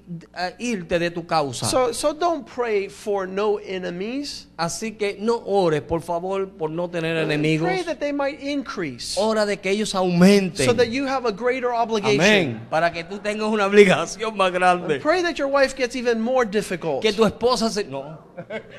irte 0.58 0.98
de 0.98 1.10
tu 1.10 1.24
causa. 1.26 1.66
So, 1.66 1.92
so 1.92 2.12
don't 2.12 2.44
pray 2.46 2.88
for 2.88 3.26
no 3.26 3.58
enemies. 3.58 4.46
Así 4.56 4.96
que 4.96 5.16
no 5.18 5.42
ores, 5.46 5.82
por 5.82 6.00
favor, 6.00 6.46
por 6.48 6.70
no 6.70 6.88
tener 6.88 7.16
enemigos. 7.16 7.66
Pray 7.68 7.82
that 7.82 7.98
they 7.98 8.12
might 8.12 8.40
increase 8.40 9.16
Ora 9.18 9.44
de 9.46 9.56
que 9.56 9.70
ellos 9.70 9.94
aumenten. 9.94 10.64
so 10.64 10.72
that 10.72 10.90
you 10.90 11.06
have 11.06 11.26
a 11.26 11.32
greater 11.32 11.72
obligation. 11.72 12.20
Amén. 12.20 12.66
Para 12.70 12.92
que 12.92 13.02
tú 13.04 13.18
tengas 13.18 13.48
una 13.48 13.66
obligación 13.66 14.36
más 14.36 14.52
grande. 14.52 15.00
Pray 15.00 15.22
that 15.22 15.34
your 15.38 15.48
wife 15.48 15.74
gets 15.76 15.96
even 15.96 16.20
more 16.20 16.44
difficult 16.44 17.02
Que 17.02 17.12
tu 17.12 17.24
esposa 17.24 17.68
se 17.70 17.84
no, 17.84 18.18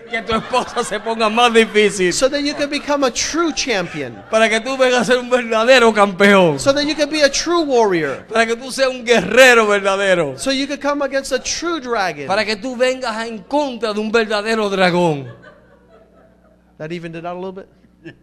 que 0.10 0.22
tu 0.22 0.34
esposa 0.34 0.84
se 0.84 1.00
ponga 1.00 1.30
más 1.30 1.54
difícil. 1.54 2.14
so 2.14 2.30
that 2.30 2.42
you 2.42 2.54
can 2.54 2.70
become 2.70 3.04
a 3.06 3.12
true 3.12 3.52
champion, 3.54 4.16
Para 4.32 4.48
que 4.50 4.62
tú 4.62 4.78
vengas 4.78 5.02
a 5.02 5.06
ser 5.06 5.18
un 5.18 5.30
verdadero 5.30 5.94
campeón. 5.94 6.58
so 6.60 6.72
that 6.74 6.86
you 6.86 6.96
can 6.96 7.10
be 7.10 7.22
a 7.22 7.30
true 7.30 7.64
warrior, 7.64 8.26
Para 8.28 8.46
que 8.46 8.56
tú 8.56 8.72
seas 8.72 8.90
un 8.90 9.04
guerrero 9.06 9.68
verdadero. 9.68 10.38
so 10.38 10.52
you 10.52 10.68
can 10.68 10.80
come 10.80 11.02
against 11.04 11.32
a 11.32 11.40
true 11.40 11.80
dragon. 11.80 12.28
Para 12.28 12.44
que 12.44 12.56
tú 12.56 12.76
vengas 12.76 13.26
en 13.28 13.40
contra 13.44 13.94
de 13.94 14.00
un 14.00 14.12
verdadero 14.12 14.70
dragón. 14.70 15.32
That 16.78 16.92
evened 16.92 17.16
it 17.16 17.26
out 17.26 17.38
a 17.38 17.40
little 17.40 17.54
bit. 17.54 17.70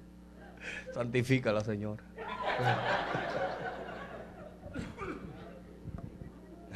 Santifícala, 0.94 1.62
Señor. 1.64 1.98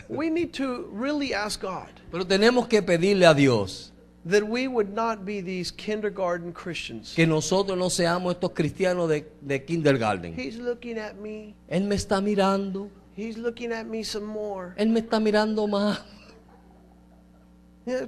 We 0.08 0.30
need 0.30 0.52
to 0.54 0.88
really 0.92 1.34
ask 1.34 1.60
God 1.60 1.88
Pero 2.12 2.24
tenemos 2.24 2.68
que 2.68 2.80
pedirle 2.80 3.26
a 3.26 3.34
Dios 3.34 3.92
that 4.24 4.42
we 4.42 4.66
would 4.66 4.92
not 4.92 5.24
be 5.24 5.40
these 5.40 5.70
kindergarten 5.70 6.52
Christians. 6.52 7.14
que 7.14 7.26
nosotros 7.26 7.78
no 7.78 7.88
seamos 7.90 8.34
estos 8.34 8.50
cristianos 8.52 9.08
de, 9.08 9.24
de 9.40 9.64
kindergarten. 9.64 10.34
He's 10.34 10.56
looking 10.58 10.98
at 10.98 11.16
me. 11.16 11.54
Él 11.68 11.84
me 11.84 11.94
está 11.94 12.20
mirando. 12.20 12.90
He's 13.16 13.38
looking 13.38 13.72
at 13.72 13.86
me 13.86 14.02
some 14.04 14.26
more. 14.26 14.74
Él 14.76 14.90
me 14.90 15.00
está 15.00 15.18
mirando 15.20 15.66
más. 15.66 16.02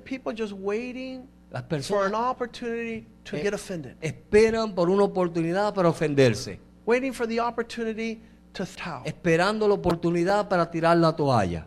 People 0.05 0.33
just 0.35 0.53
waiting 0.53 1.29
Las 1.51 1.63
for 1.87 2.05
an 2.07 2.13
personas 2.13 2.15
opportunity 2.15 3.07
to 3.25 3.37
Eh. 3.37 3.43
get 3.43 3.55
offended, 3.55 3.97
esperan 4.03 4.75
por 4.75 4.91
una 4.91 5.05
oportunidad 5.05 5.73
para 5.75 5.89
ofenderse. 5.89 6.59
waiting 6.85 7.13
for 7.13 7.27
the 7.27 7.39
opportunity 7.41 8.21
to 8.53 8.65
towel. 8.67 9.03
Esperando 9.07 9.69
la 9.69 9.75
oportunidad 9.75 10.49
para 10.49 10.69
tirar 10.71 10.97
la 10.99 11.13
toalla. 11.15 11.65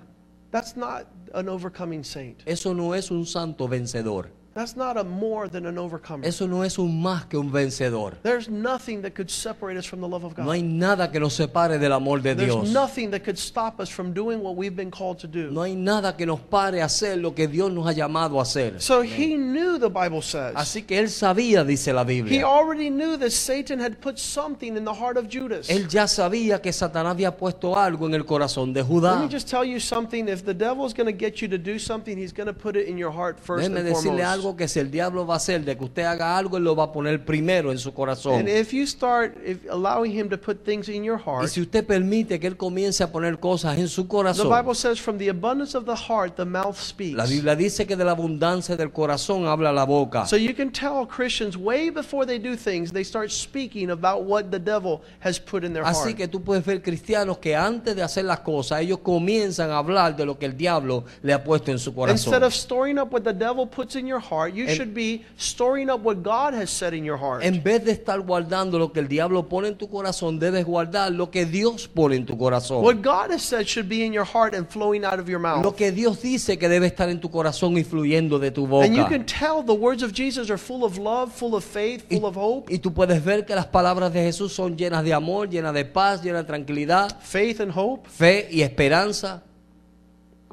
That's 0.52 0.76
not 0.76 1.08
an 1.34 1.48
overcoming 1.48 2.04
saint. 2.04 2.44
Eso 2.46 2.74
no 2.74 2.94
es 2.94 3.10
un 3.12 3.26
santo 3.26 3.68
vencedor. 3.68 4.30
That's 4.54 4.76
not 4.76 4.98
a 4.98 5.04
more 5.06 5.48
than 5.48 5.66
an 5.66 5.78
overcomer. 5.78 6.26
Eso 6.28 6.46
no 6.46 6.64
es 6.64 6.78
un 6.78 7.02
más 7.02 7.26
que 7.30 7.38
un 7.40 7.52
vencedor. 7.54 8.16
There's 8.22 8.50
nothing 8.50 9.02
that 9.04 9.14
could 9.16 9.30
separate 9.32 9.78
us 9.78 9.86
from 9.86 10.02
the 10.02 10.08
love 10.10 10.26
of 10.26 10.38
No 10.38 10.52
hay 10.52 10.60
God. 10.62 10.68
nada 10.72 11.10
que 11.10 11.22
nos 11.22 11.34
separe 11.36 11.80
del 11.80 11.94
amor 11.94 12.20
de 12.22 12.36
There's 12.36 12.54
Dios. 12.54 12.70
nothing 12.70 13.12
that 13.12 13.24
could 13.24 13.38
stop 13.40 13.80
us 13.80 13.88
from 13.90 14.12
doing 14.12 14.42
what 14.44 14.58
we've 14.58 14.76
been 14.76 14.92
called 14.92 15.20
to 15.20 15.28
do. 15.28 15.50
No 15.52 15.62
hay 15.64 15.74
nada 15.76 16.18
que 16.18 16.26
nos 16.26 16.42
pare 16.42 16.82
a 16.82 16.86
hacer 16.88 17.16
lo 17.22 17.34
que 17.34 17.48
Dios 17.48 17.72
nos 17.72 17.88
ha 17.88 17.94
llamado 17.94 18.40
a 18.40 18.42
hacer. 18.42 18.82
So 18.82 19.02
he 19.04 19.38
knew, 19.38 19.78
the 19.80 19.88
Bible 19.90 20.22
says. 20.22 20.54
Así 20.56 20.84
que 20.86 21.00
él 21.00 21.08
sabía, 21.10 21.64
dice 21.64 21.94
la 21.94 22.02
He 22.04 22.22
Biblia. 22.22 22.44
already 22.46 22.90
knew 22.90 23.16
that 23.16 23.32
Satan 23.32 23.80
had 23.80 24.02
put 24.02 24.20
something 24.20 24.76
in 24.76 24.84
the 24.84 24.94
heart 24.94 25.16
of 25.16 25.30
Judas. 25.30 25.70
Él 25.70 25.88
ya 25.88 26.08
sabía 26.08 26.62
que 26.62 26.74
Satanás 26.74 27.12
había 27.14 27.38
puesto 27.38 27.78
algo 27.78 28.06
en 28.06 28.16
el 28.16 28.26
corazón 28.26 28.74
de 28.74 28.82
Let 28.84 28.90
Judá. 28.90 29.18
me 29.22 29.30
just 29.30 29.48
tell 29.48 29.64
you 29.64 29.80
something. 29.80 30.28
If 30.28 30.44
the 30.44 30.54
devil 30.54 30.86
is 30.86 30.94
going 30.94 31.08
to 31.08 31.14
get 31.18 31.42
you 31.42 31.48
to 31.48 31.58
do 31.58 31.80
something, 31.80 32.18
he's 32.18 32.34
going 32.34 32.48
to 32.48 32.54
put 32.54 32.76
it 32.76 32.90
in 32.90 32.98
your 32.98 33.12
heart 33.12 33.40
first 33.40 33.70
Déjeme 33.70 33.78
and 33.78 33.88
foremost. 33.96 34.41
Algo 34.42 34.56
que 34.56 34.68
si 34.68 34.80
el 34.80 34.90
diablo 34.90 35.26
va 35.26 35.36
a 35.36 35.38
hacer 35.38 35.64
de 35.64 35.78
que 35.78 35.84
usted 35.84 36.04
haga 36.04 36.38
algo, 36.38 36.58
él 36.58 36.64
lo 36.64 36.76
va 36.76 36.86
a 36.86 36.92
poner 36.92 37.24
primero 37.24 37.72
en 37.72 37.78
su 37.78 37.94
corazón. 37.94 38.40
And 38.40 38.50
if 38.50 38.74
you 38.74 38.86
start 38.86 39.38
if, 39.46 39.60
allowing 39.70 40.12
him 40.12 40.30
to 40.30 40.38
put 40.38 40.64
things 40.66 40.90
in 40.90 41.04
your 41.04 41.20
Y 41.44 41.48
si 41.48 41.62
usted 41.62 41.86
permite 41.86 42.40
que 42.40 42.48
él 42.48 42.58
comience 42.58 43.04
a 43.04 43.12
poner 43.12 43.40
cosas 43.40 43.78
en 43.78 43.88
su 43.88 44.04
the 44.04 44.08
corazón, 44.08 44.50
Bible 44.50 44.76
says, 44.76 45.00
from 45.00 45.18
the 45.18 45.30
abundance 45.30 45.78
of 45.78 45.86
the 45.86 45.96
heart, 45.96 46.36
the 46.36 46.46
mouth 46.46 46.78
speaks. 46.78 47.16
la 47.16 47.26
Biblia 47.26 47.56
dice 47.56 47.86
que 47.86 47.96
de 47.96 48.04
la 48.04 48.12
abundancia 48.12 48.76
del 48.76 48.92
corazón 48.92 49.46
habla 49.46 49.72
la 49.72 49.86
boca. 49.86 50.26
So 50.26 50.36
you 50.38 50.56
can 50.56 50.72
tell 50.72 51.06
Christians 51.08 51.56
way 51.56 51.90
before 51.90 52.26
they 52.26 52.40
do 52.40 52.56
things, 52.56 52.92
they 52.92 53.04
start 53.04 53.30
speaking 53.32 53.92
about 53.92 54.24
what 54.24 54.50
the 54.52 54.60
devil 54.60 55.02
has 55.20 55.40
put 55.40 55.64
in 55.64 55.74
their 55.74 55.84
Así 55.84 56.10
heart. 56.10 56.18
que 56.18 56.28
tú 56.28 56.42
puedes 56.44 56.66
ver 56.66 56.82
cristianos 56.82 57.38
que 57.38 57.56
antes 57.56 57.96
de 57.96 58.02
hacer 58.02 58.26
las 58.26 58.40
cosas, 58.40 58.82
ellos 58.82 59.00
comienzan 59.00 59.70
a 59.70 59.78
hablar 59.78 60.16
de 60.16 60.26
lo 60.26 60.38
que 60.38 60.46
el 60.46 60.58
diablo 60.58 61.06
le 61.22 61.34
ha 61.34 61.44
puesto 61.44 61.72
en 61.72 61.78
su 61.78 61.92
Instead 61.92 61.96
corazón. 61.96 62.44
of 62.44 62.54
storing 62.54 62.98
up 62.98 63.12
what 63.14 63.22
the 63.22 63.34
devil 63.34 63.68
puts 63.68 63.96
in 63.96 64.08
your 64.08 64.20
heart, 64.20 64.31
you 64.54 64.66
En- 64.68 64.76
should 64.76 64.94
be 64.94 65.24
storing 65.38 65.90
up 65.90 66.02
what 66.02 66.24
God 66.24 66.54
has 66.54 66.70
said 66.70 66.94
in 66.94 67.04
your 67.04 67.18
heart. 67.18 67.44
En 67.44 67.62
vez 67.62 67.84
de 67.84 67.92
estar 67.92 68.20
guardando 68.22 68.80
lo 68.80 68.92
que 68.92 69.00
el 69.00 69.08
diablo 69.08 69.48
pone 69.48 69.68
en 69.68 69.76
tu 69.76 69.90
corazón, 69.90 70.40
debes 70.40 70.66
guardar 70.66 71.12
lo 71.12 71.30
que 71.30 71.46
Dios 71.46 71.88
pone 71.88 72.16
en 72.16 72.26
tu 72.26 72.38
corazón. 72.38 72.84
what 72.84 73.02
God 73.02 73.32
has 73.32 73.42
said 73.42 73.66
should 73.68 73.90
be 73.90 74.04
in 74.06 74.14
your 74.14 74.26
heart 74.26 74.54
and 74.56 74.68
flowing 74.70 75.04
out 75.04 75.20
of 75.20 75.28
your 75.28 75.40
mouth. 75.40 75.64
Lo 75.64 75.76
que 75.76 75.92
Dios 75.92 76.22
dice 76.22 76.58
que 76.58 76.70
debe 76.70 76.88
estar 76.88 77.10
en 77.10 77.20
tu 77.20 77.30
corazón 77.30 77.78
y 77.78 77.84
fluyendo 77.84 78.40
de 78.40 78.52
tu 78.52 78.66
boca. 78.68 78.86
and 78.86 78.96
you 78.96 79.06
can 79.06 79.26
tell 79.26 79.64
the 79.64 79.74
words 79.74 80.04
of 80.04 80.14
Jesus 80.14 80.50
are 80.50 80.58
full 80.58 80.84
of 80.84 80.98
love, 80.98 81.32
full 81.32 81.56
of 81.56 81.64
faith, 81.64 82.06
y, 82.10 82.16
full 82.18 82.26
of 82.26 82.38
hope, 82.38 82.74
y 82.74 82.78
tú 82.80 82.94
puedes 82.94 83.24
ver 83.24 83.46
que 83.46 83.56
las 83.56 83.68
palabras 83.68 84.14
de 84.14 84.22
Jesús 84.24 84.54
son 84.54 84.78
llenas 84.78 85.04
de 85.04 85.14
amor, 85.14 85.50
llenas 85.50 85.74
de 85.74 85.86
paz, 85.86 86.22
llenas 86.24 86.44
de 86.44 86.48
tranquilidad, 86.48 87.18
faith 87.22 87.60
and 87.60 87.72
hope. 87.76 88.08
fe 88.10 88.48
y 88.52 88.62
esperanza. 88.62 89.44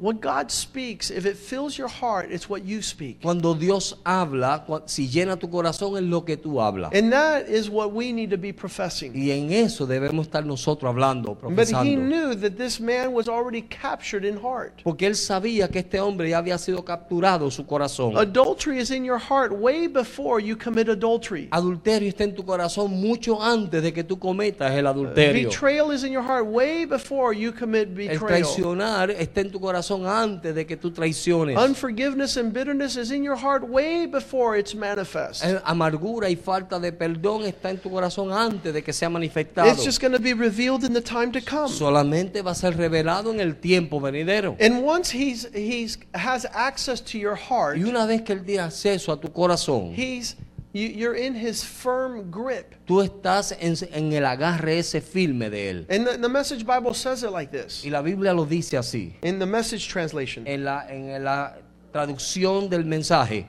What 0.01 0.21
God 0.21 0.49
speaks, 0.49 1.11
if 1.11 1.25
it 1.25 1.35
fills 1.35 1.77
your 1.77 1.89
heart, 1.89 2.31
it's 2.31 2.49
what 2.49 2.63
you 2.63 2.81
speak. 2.81 3.21
Cuando 3.21 3.53
Dios 3.53 3.95
habla, 4.05 4.63
si 4.85 5.09
llena 5.09 5.37
tu 5.37 5.49
corazón 5.49 5.97
es 5.97 6.03
lo 6.03 6.21
que 6.23 6.37
tú 6.37 6.61
hablas. 6.61 6.93
And 6.93 7.11
that 7.11 7.49
is 7.49 7.69
what 7.69 7.91
we 7.91 8.13
need 8.13 8.29
to 8.29 8.37
be 8.37 8.53
professing. 8.53 9.11
Y 9.13 9.31
en 9.31 9.51
eso 9.51 9.85
debemos 9.85 10.27
estar 10.27 10.45
nosotros 10.45 10.89
hablando, 10.89 11.35
But 11.35 11.67
he 11.67 11.73
profesando. 11.73 12.07
knew 12.07 12.35
that 12.35 12.57
this 12.57 12.79
man 12.79 13.11
was 13.11 13.27
already 13.27 13.61
captured 13.63 14.23
in 14.23 14.37
heart. 14.37 14.81
Porque 14.83 15.05
él 15.05 15.15
sabía 15.15 15.67
que 15.69 15.79
este 15.79 15.99
hombre 15.99 16.29
ya 16.29 16.37
había 16.37 16.57
sido 16.57 16.85
capturado 16.85 17.51
su 17.51 17.65
corazón. 17.65 18.15
Adultery 18.17 18.79
is 18.79 18.91
in 18.91 19.03
your 19.03 19.19
heart 19.19 19.51
way 19.51 19.87
before 19.87 20.39
you 20.41 20.55
commit 20.55 20.87
adultery. 20.87 21.49
Adulterio 21.51 22.07
está 22.07 22.23
en 22.23 22.35
tu 22.35 22.45
corazón 22.45 22.91
mucho 22.91 23.41
antes 23.41 23.83
de 23.83 23.91
que 23.91 24.05
tú 24.05 24.17
cometas 24.17 24.71
el 24.73 24.87
adulterio. 24.87 25.49
Betrayal 25.49 25.91
is 25.91 26.05
in 26.05 26.13
your 26.13 26.23
heart 26.23 26.45
way 26.45 26.85
before 26.85 27.33
you 27.35 27.51
commit 27.51 27.89
El 27.89 27.95
betrayal. 27.95 28.27
traicionar 28.27 29.11
está 29.11 29.41
en 29.41 29.51
tu 29.51 29.59
corazón 29.59 29.88
antes 29.91 30.53
de 30.53 30.65
que 30.65 30.77
tú 30.77 30.91
traiciones. 30.91 31.57
Unforgiveness 31.57 32.37
and 32.37 32.53
bitterness 32.53 32.95
is 32.95 33.11
in 33.11 33.23
your 33.23 33.35
heart 33.35 33.63
way 33.63 34.05
before 34.05 34.57
it's 34.57 34.75
manifest. 34.75 35.43
El 35.43 35.61
amargura 35.65 36.29
y 36.29 36.35
falta 36.35 36.79
de 36.79 36.91
perdón 36.91 37.45
está 37.45 37.69
en 37.69 37.77
tu 37.77 37.89
corazón 37.89 38.31
antes 38.31 38.73
de 38.73 38.83
que 38.83 38.93
sea 38.93 39.09
manifestado. 39.09 39.69
It's 39.69 39.83
just 39.83 40.01
going 40.01 40.13
to 40.13 40.19
be 40.19 40.33
revealed 40.33 40.83
in 40.83 40.93
the 40.93 41.01
time 41.01 41.31
to 41.31 41.41
come. 41.41 41.69
Solamente 41.69 42.41
va 42.41 42.51
a 42.51 42.55
ser 42.55 42.75
revelado 42.77 43.31
en 43.31 43.39
el 43.39 43.55
tiempo 43.55 43.99
venidero. 43.99 44.55
And 44.59 44.83
once 44.83 45.11
he's 45.11 45.47
he's 45.53 45.97
has 46.13 46.45
access 46.53 47.01
to 47.01 47.17
your 47.17 47.35
heart, 47.35 47.77
Y 47.77 47.83
una 47.83 48.05
vez 48.05 48.21
que 48.21 48.33
él 48.33 48.43
tiene 48.43 48.63
acceso 48.63 49.11
a 49.11 49.19
tu 49.19 49.31
corazón, 49.31 49.93
he's 49.95 50.35
you're 50.73 51.15
in 51.15 51.33
his 51.33 51.63
firm 51.63 52.29
grip. 52.29 52.75
tú 52.85 53.01
estás 53.01 53.51
en, 53.59 53.75
en 53.91 54.13
el 54.13 54.23
agarre 54.25 54.77
ese 54.79 55.01
firme 55.01 55.49
de 55.49 55.69
él. 55.69 55.85
And 55.89 56.05
the, 56.05 56.17
the 56.17 56.29
Message 56.29 56.65
Bible 56.65 56.93
says 56.93 57.23
it 57.23 57.31
like 57.31 57.51
this. 57.51 57.83
Y 57.85 57.89
la 57.89 58.01
Biblia 58.01 58.33
lo 58.33 58.45
dice 58.45 58.77
así. 58.77 59.13
In 59.23 59.39
the 59.39 59.45
Message 59.47 59.87
translation, 59.87 60.45
En 60.47 60.63
la, 60.63 60.85
en 60.89 61.23
la 61.23 61.53
traducción 61.91 62.69
del 62.69 62.83
mensaje, 62.85 63.47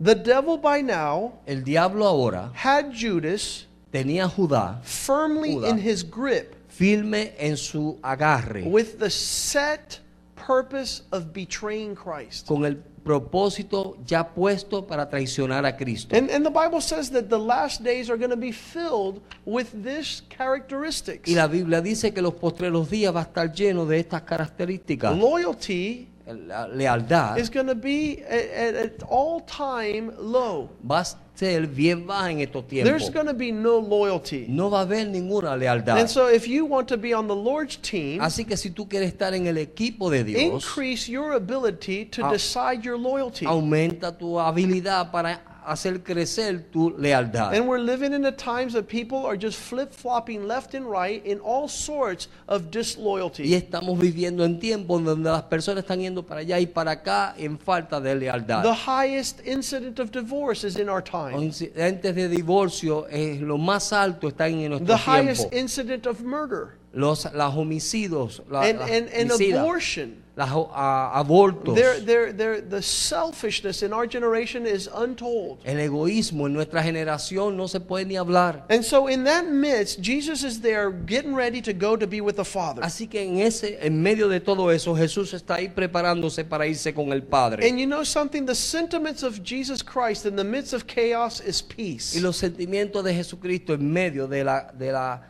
the 0.00 0.14
devil 0.14 0.56
by 0.58 0.80
now 0.80 1.32
el 1.46 1.62
diablo 1.62 2.04
ahora 2.06 2.50
had 2.54 2.92
Judas 2.92 3.66
tenía 3.92 4.28
Judá 4.28 4.82
firmly 4.82 5.54
Judá. 5.54 5.68
in 5.70 5.78
his 5.78 6.02
grip 6.02 6.54
firme 6.68 7.32
en 7.38 7.56
su 7.56 7.98
agarre 8.02 8.64
with 8.66 8.98
the 8.98 9.08
set 9.10 10.00
purpose 10.34 11.02
of 11.12 11.32
betraying 11.32 11.94
Christ. 11.94 12.46
con 12.46 12.64
el 12.64 12.76
propósito 13.04 13.96
ya 14.06 14.34
puesto 14.34 14.86
para 14.86 15.08
traicionar 15.08 15.64
a 15.66 15.76
Cristo. 15.76 16.16
And, 16.16 16.30
and 16.30 16.44
the 16.44 16.50
Bible 16.50 16.80
says 16.80 17.10
that 17.10 17.28
the 17.28 17.38
last 17.38 17.82
days 17.82 18.10
are 18.10 18.16
going 18.16 18.30
to 18.30 18.36
be 18.36 18.52
filled 18.52 19.20
with 19.44 19.68
this 19.84 20.22
characteristics. 20.28 21.28
Y 21.28 21.34
la 21.34 21.46
Biblia 21.46 21.80
dice 21.80 22.12
que 22.12 22.22
los 22.22 22.34
postreros 22.34 22.90
días 22.90 23.14
va 23.14 23.20
a 23.20 23.24
estar 23.24 23.52
lleno 23.52 23.86
de 23.86 24.00
estas 24.00 24.22
características. 24.22 25.16
Loyalty 25.16 26.08
La 26.26 26.66
lealtad 26.66 27.38
is 27.38 27.50
going 27.50 27.66
to 27.66 27.74
be 27.74 28.22
at, 28.22 28.74
at, 28.74 28.74
at 28.74 29.02
all 29.10 29.42
time 29.42 30.10
low. 30.18 30.70
va 30.82 31.00
a 31.00 31.23
ser 31.34 31.66
bien 31.66 32.06
baja 32.06 32.30
en 32.30 32.40
estos 32.40 32.64
There's 32.68 33.10
going 33.10 33.26
to 33.26 33.34
be 33.34 33.50
no 33.50 33.78
loyalty. 33.78 34.46
No 34.48 34.70
va 34.70 34.80
a 34.80 34.82
haber 34.82 35.06
ninguna 35.06 35.56
lealtad. 35.56 35.98
And 35.98 36.08
so 36.08 36.28
if 36.28 36.46
you 36.46 36.64
want 36.64 36.88
to 36.88 36.96
be 36.96 37.12
on 37.12 37.26
the 37.26 37.34
Lord's 37.34 37.76
team, 37.76 38.20
Así 38.20 38.44
que 38.44 38.56
si 38.56 38.70
tú 38.70 38.88
quieres 38.88 39.12
estar 39.12 39.34
en 39.34 39.46
el 39.46 39.58
equipo 39.58 40.10
de 40.10 40.24
Dios, 40.24 40.64
increase 40.64 41.08
your 41.08 41.32
ability 41.32 42.04
to 42.06 42.30
decide 42.30 42.82
your 42.82 42.98
loyalty. 42.98 43.46
aumenta 43.46 44.16
tu 44.16 44.38
habilidad 44.38 45.10
para 45.10 45.40
hacer 45.66 46.02
crecer 46.02 46.64
tu 46.70 46.90
lealtad. 46.98 47.54
And 47.54 47.66
we're 47.66 47.80
living 47.80 48.12
in 48.12 48.22
the 48.22 48.32
times 48.32 48.72
that 48.74 48.86
people 48.86 49.26
are 49.26 49.36
just 49.36 49.58
flip-flopping 49.58 50.46
left 50.46 50.74
and 50.74 50.86
right 50.90 51.24
in 51.24 51.40
all 51.40 51.68
sorts 51.68 52.28
of 52.46 52.64
Y 52.64 52.70
disloyalty. 52.70 53.54
estamos 53.54 53.98
viviendo 53.98 54.44
en 54.44 54.58
tiempos 54.58 55.02
donde 55.04 55.30
las 55.30 55.44
personas 55.44 55.84
están 55.84 56.00
yendo 56.00 56.24
para 56.24 56.40
allá 56.40 56.58
y 56.58 56.66
para 56.66 56.92
acá 56.92 57.34
en 57.36 57.58
falta 57.58 58.00
de 58.00 58.14
lealtad. 58.14 58.62
The 58.62 58.74
highest 58.74 59.40
incident 59.46 59.98
of 59.98 60.10
divorce 60.10 60.64
is 60.64 60.76
in 60.76 60.88
our 60.88 61.02
time. 61.02 61.38
incidentes 61.42 62.14
de 62.14 62.28
divorcio 62.28 63.06
es 63.08 63.40
lo 63.40 63.58
más 63.58 63.92
alto 63.92 64.28
están 64.28 64.52
en 64.52 64.70
nuestro 64.70 64.86
The 64.86 65.10
highest 65.10 65.52
incident 65.52 66.06
of 66.06 66.22
murder 66.22 66.76
Los 66.94 67.24
los 67.34 67.54
homicidios, 67.54 68.42
la- 68.48 68.62
and, 68.62 68.78
las 68.78 68.90
and, 68.90 69.08
and 69.12 69.30
homicidas, 69.32 69.60
abortion. 69.60 70.24
las 70.36 70.50
o- 70.52 70.70
a- 70.74 71.12
abortos, 71.18 71.74
They're, 71.76 72.00
they're, 72.00 72.32
they're, 72.32 72.60
the 72.60 72.82
selfishness 72.82 73.82
in 73.82 73.92
our 73.92 74.06
generation 74.06 74.66
is 74.66 74.88
untold. 74.92 75.58
el 75.64 75.78
egoísmo 75.78 76.46
en 76.46 76.52
nuestra 76.54 76.82
generación 76.82 77.56
no 77.56 77.68
se 77.68 77.78
puede 77.80 78.04
ni 78.06 78.16
hablar. 78.16 78.64
And 78.68 78.82
so 78.84 79.06
in 79.08 79.24
that 79.24 79.46
midst, 79.46 80.00
Jesus 80.00 80.42
is 80.42 80.60
there 80.60 80.90
getting 80.90 81.34
ready 81.34 81.60
to 81.62 81.72
go 81.72 81.96
to 81.96 82.06
be 82.06 82.20
with 82.20 82.34
the 82.36 82.44
Father. 82.44 82.82
Así 82.82 83.08
que 83.08 83.22
en 83.22 83.38
ese, 83.38 83.78
en 83.80 84.02
medio 84.02 84.28
de 84.28 84.40
todo 84.40 84.70
eso, 84.70 84.94
Jesús 84.96 85.32
está 85.34 85.56
ahí 85.56 85.68
preparándose 85.68 86.44
para 86.44 86.66
irse 86.66 86.92
con 86.92 87.12
el 87.12 87.22
Padre. 87.22 87.68
And 87.68 87.78
you 87.78 87.86
know 87.86 88.02
something? 88.04 88.44
The 88.44 88.54
sentiments 88.56 89.22
of 89.22 89.42
Jesus 89.44 89.82
Christ 89.82 90.26
in 90.26 90.34
the 90.36 90.44
midst 90.44 90.72
of 90.74 90.86
chaos 90.86 91.40
is 91.40 91.62
peace. 91.62 92.14
Y 92.16 92.20
los 92.20 92.36
sentimientos 92.36 93.04
de 93.04 93.14
Jesucristo 93.14 93.72
en 93.74 93.92
medio 93.92 94.26
de 94.26 94.42
la, 94.44 94.72
de 94.76 94.90
la, 94.92 95.22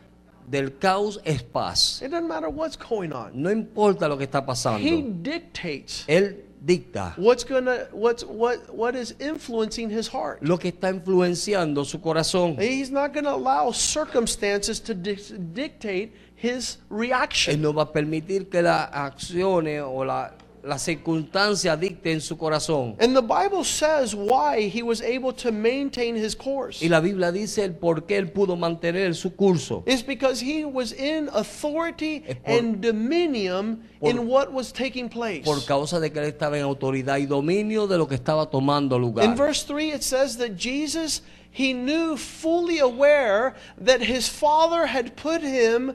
del 0.49 0.77
caos 0.77 1.19
es 1.23 1.41
paz. 1.43 2.01
It 2.01 2.11
doesn't 2.11 2.27
matter 2.27 2.49
what's 2.49 2.77
going 2.77 3.11
on. 3.11 3.31
No 3.33 3.49
importa 3.49 4.07
lo 4.07 4.17
que 4.17 4.25
está 4.25 4.39
He 4.39 4.45
pasando. 4.45 5.19
dictates 5.21 6.03
Él 6.07 6.43
dicta 6.65 7.13
what's 7.17 7.43
gonna 7.43 7.87
what's 7.91 8.23
what 8.23 8.57
what 8.73 8.95
is 8.95 9.15
influencing 9.19 9.89
his 9.89 10.07
heart. 10.07 10.39
lo 10.41 10.57
que 10.57 10.69
está 10.71 10.89
influenciando 10.89 11.85
su 11.85 11.99
corazón. 12.01 12.57
He's 12.59 12.89
not 12.91 13.13
gonna 13.13 13.31
allow 13.33 13.71
circumstances 13.71 14.79
to 14.81 14.93
dic- 14.95 15.31
dictate 15.53 16.11
his 16.35 16.77
Él 16.89 16.97
reaction. 16.97 17.61
no 17.61 17.71
va 17.73 17.83
a 17.83 17.91
permitir 17.91 18.49
que 18.49 18.61
las 18.61 18.89
acciones 18.91 19.81
o 19.85 20.03
la- 20.03 20.33
las 20.65 20.81
circunstancias 20.83 21.79
dicten 21.79 22.19
su 22.21 22.37
corazón. 22.37 22.95
And 22.99 23.15
the 23.15 23.21
Bible 23.21 23.63
says 23.63 24.15
why 24.15 24.67
he 24.67 24.81
was 24.81 25.01
able 25.01 25.31
to 25.33 25.51
maintain 25.51 26.15
his 26.15 26.35
course. 26.35 26.81
Y 26.83 26.89
la 26.89 26.99
Biblia 26.99 27.31
dice 27.31 27.63
el 27.63 27.73
por 27.75 28.05
qué 28.05 28.17
él 28.17 28.31
pudo 28.31 28.55
mantener 28.55 29.13
su 29.15 29.35
curso. 29.35 29.83
It's 29.85 30.01
because 30.05 30.41
he 30.41 30.65
was 30.65 30.91
in 30.91 31.29
authority 31.33 32.21
por- 32.21 32.35
and 32.45 32.81
dominion 32.81 33.83
por- 33.99 34.09
in 34.09 34.27
what 34.27 34.51
was 34.51 34.71
taking 34.73 35.07
place. 35.09 35.43
Por 35.45 35.63
causa 35.65 35.99
de 35.99 36.11
que 36.11 36.19
él 36.21 36.27
estaba 36.27 36.57
en 36.57 36.63
autoridad 36.63 37.17
y 37.19 37.25
dominio 37.25 37.87
de 37.87 37.97
lo 37.97 38.07
que 38.07 38.15
estaba 38.15 38.49
tomando 38.49 38.95
In 38.95 39.01
lugar. 39.01 39.35
verse 39.35 39.63
3, 39.63 39.91
it 39.91 40.03
says 40.03 40.37
that 40.37 40.55
Jesus, 40.57 41.21
he 41.51 41.73
knew 41.73 42.17
fully 42.17 42.79
aware 42.79 43.53
that 43.77 44.01
his 44.01 44.27
Father 44.27 44.87
had 44.87 45.15
put 45.15 45.41
him 45.41 45.93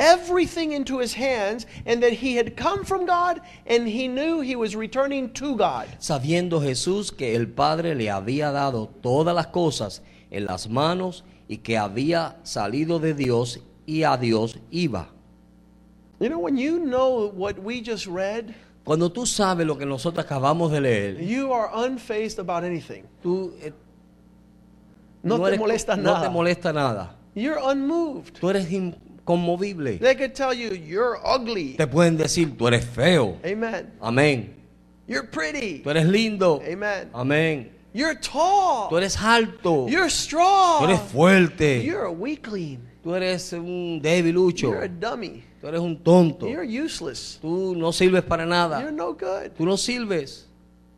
everything 0.00 0.72
into 0.72 0.98
his 0.98 1.14
hands 1.14 1.66
and 1.86 2.02
that 2.02 2.12
he 2.14 2.34
had 2.36 2.56
come 2.56 2.84
from 2.84 3.04
God 3.06 3.40
and 3.66 3.86
he 3.86 4.08
knew 4.08 4.40
he 4.40 4.56
was 4.56 4.74
returning 4.74 5.30
to 5.34 5.54
God. 5.56 5.86
Sabiendo 6.00 6.60
Jesús 6.60 7.12
que 7.16 7.36
el 7.36 7.46
Padre 7.46 7.94
le 7.94 8.06
había 8.10 8.50
dado 8.50 8.88
todas 9.02 9.34
las 9.34 9.48
cosas 9.48 10.00
en 10.30 10.46
las 10.46 10.68
manos 10.68 11.22
y 11.48 11.58
que 11.58 11.76
había 11.76 12.36
salido 12.42 12.98
de 12.98 13.12
Dios 13.14 13.60
y 13.86 14.02
a 14.04 14.16
Dios 14.16 14.58
iba. 14.72 15.08
You 16.18 16.28
know, 16.28 16.38
when 16.38 16.56
you 16.56 16.78
know 16.78 17.30
what 17.34 17.58
we 17.62 17.80
just 17.80 18.06
read, 18.06 18.54
Cuando 18.84 19.10
tú 19.10 19.26
sabes 19.26 19.66
lo 19.66 19.76
que 19.76 19.84
nosotros 19.86 20.24
acabamos 20.24 20.70
de 20.72 20.80
leer, 20.80 21.20
you 21.20 21.52
are 21.52 21.68
unfazed 21.74 22.38
about 22.38 22.64
anything. 22.64 23.04
tú 23.22 23.52
eh, 23.62 23.72
No, 25.22 25.38
te 25.38 25.48
eres- 25.48 25.58
molesta 25.60 25.96
no 25.96 26.14
nada. 26.14 26.22
te 26.22 26.28
molesta 26.30 26.72
nada. 26.72 27.16
You're 27.34 27.58
unmoved. 27.62 28.38
Tú 28.40 28.48
eres 28.50 28.66
inconmovible. 29.20 29.98
They 29.98 30.14
could 30.14 30.34
tell 30.34 30.52
you, 30.52 30.70
you're 30.74 31.18
ugly. 31.24 31.74
Te 31.76 31.86
pueden 31.86 32.16
decir, 32.16 32.56
tú 32.56 32.66
eres 32.68 32.84
feo. 32.84 33.38
Amen. 33.44 33.92
Amén. 34.00 34.54
You're 35.06 35.26
pretty. 35.26 35.82
Tú 35.82 35.90
eres 35.90 36.06
lindo. 36.06 36.60
Amen. 36.64 37.10
Amén. 37.12 37.70
You're 37.92 38.14
tall. 38.14 38.88
Tú 38.88 38.96
eres 38.96 39.16
alto. 39.16 39.88
You're 39.88 40.10
strong. 40.10 40.80
Tú 40.80 40.84
eres 40.84 41.00
fuerte. 41.00 41.82
You're 41.84 42.06
a 42.06 42.12
weakling. 42.12 42.78
Tú 43.02 43.14
eres 43.14 43.52
un 43.52 44.00
debilucho. 44.00 44.68
You're 44.70 44.84
a 44.84 44.88
dummy. 44.88 45.42
Tú 45.60 45.66
eres 45.66 45.80
un 45.80 45.96
tonto. 45.96 46.46
You're 46.46 46.64
useless. 46.64 47.38
Tú 47.42 47.74
no 47.76 47.92
sirves 47.92 48.22
para 48.22 48.44
You're 48.44 48.50
nada. 48.50 48.90
no 48.92 49.12
good. 49.14 49.50
Tú 49.56 49.64
no 49.64 49.76
sirves. 49.76 50.46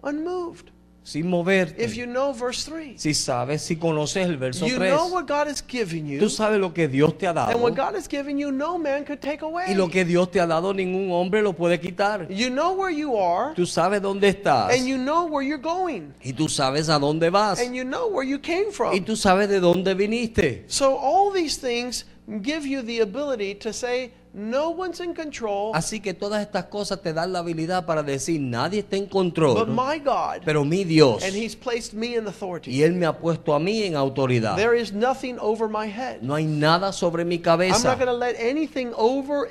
Unmoved. 0.03 0.72
Sin 1.05 1.29
moverte. 1.29 1.83
if 1.83 1.97
you 1.97 2.07
know 2.07 2.33
verse 2.33 2.65
3. 2.65 2.97
si 2.97 3.13
sabes, 3.15 3.63
si 3.63 3.77
conoces 3.77 4.25
el 4.27 4.37
verso 4.37 4.67
You 4.67 4.77
3, 4.77 4.91
know 4.91 5.09
what 5.09 5.27
God 5.27 5.49
has 5.49 5.61
given 5.67 6.07
you, 6.07 6.21
tú 6.21 6.29
sabes 6.31 6.61
lo 6.61 6.73
que 6.73 6.87
Dios 6.89 7.17
te 7.19 7.27
ha 7.27 7.33
dado. 7.33 7.51
and 7.53 7.61
what 7.61 7.75
God 7.75 7.95
has 7.97 8.07
given 8.09 8.39
you, 8.39 8.53
no 8.53 8.79
man 8.79 9.05
could 9.05 9.21
take 9.21 9.43
away. 9.43 9.65
Y 9.69 9.75
lo 9.75 9.89
que 9.89 10.05
Dios 10.05 10.31
te 10.31 10.39
ha 10.41 10.47
dado, 10.47 10.73
ningún 10.73 11.11
hombre 11.11 11.43
lo 11.43 11.53
puede 11.55 11.81
quitar. 11.81 12.29
You 12.31 12.51
know 12.51 12.73
where 12.73 12.91
you 12.95 13.17
are, 13.17 13.55
Tú 13.55 13.67
sabes 13.67 14.01
dónde 14.01 14.29
estás. 14.29 14.71
and 14.73 14.87
you 14.87 14.97
know 14.97 15.27
where 15.27 15.43
you're 15.47 15.59
going, 15.61 16.13
Y 16.23 16.33
tú 16.33 16.49
sabes 16.49 16.89
a 16.89 16.99
dónde 16.99 17.31
vas. 17.31 17.61
and 17.61 17.75
you 17.75 17.85
know 17.85 18.09
where 18.09 18.25
you 18.27 18.39
came 18.39 18.71
from. 18.71 18.95
Y 18.95 19.01
tú 19.01 19.17
sabes 19.17 19.49
de 19.49 19.61
dónde 19.61 19.95
viniste. 19.95 20.65
So 20.69 20.97
all 20.97 21.33
these 21.33 21.57
things 21.59 22.05
give 22.43 22.65
you 22.65 22.83
the 22.83 23.01
ability 23.01 23.57
to 23.57 23.73
say, 23.73 24.13
no 24.35 24.71
one's 24.71 25.01
in 25.01 25.15
control, 25.15 25.73
Así 25.75 26.01
que 26.01 26.15
todas 26.15 26.41
estas 26.41 26.65
cosas 26.67 27.01
te 27.03 27.13
dan 27.13 27.33
la 27.33 27.41
habilidad 27.41 27.85
para 27.85 28.03
decir, 28.03 28.41
nadie 28.41 28.81
está 28.81 28.97
en 28.97 29.05
but 29.05 29.13
control, 29.13 29.67
my 29.67 29.99
God, 29.99 30.43
pero 30.45 30.65
mi 30.65 30.85
Dios. 30.85 31.23
and 31.23 31.35
He's 31.35 31.55
placed 31.55 31.93
me 31.93 32.17
in 32.17 32.27
authority. 32.27 32.71
Y 32.73 32.83
Él 32.83 32.95
me 32.95 33.07
ha 33.07 33.13
puesto 33.19 33.55
a 33.55 33.61
mí 33.61 33.83
en 33.83 33.95
autoridad. 33.95 34.57
There 34.57 34.75
is 34.75 34.93
nothing 34.93 35.39
over 35.39 35.69
my 35.69 35.87
head. 35.87 36.23
No 36.23 36.35
hay 36.35 36.47
nada 36.47 36.93
sobre 36.93 37.25
mi 37.25 37.37
I'm 37.37 37.43
cabeza. 37.43 37.89
not 37.89 37.99
going 37.99 38.09
to 38.09 38.15
let 38.15 38.37
anything 38.39 38.93
over 38.97 39.47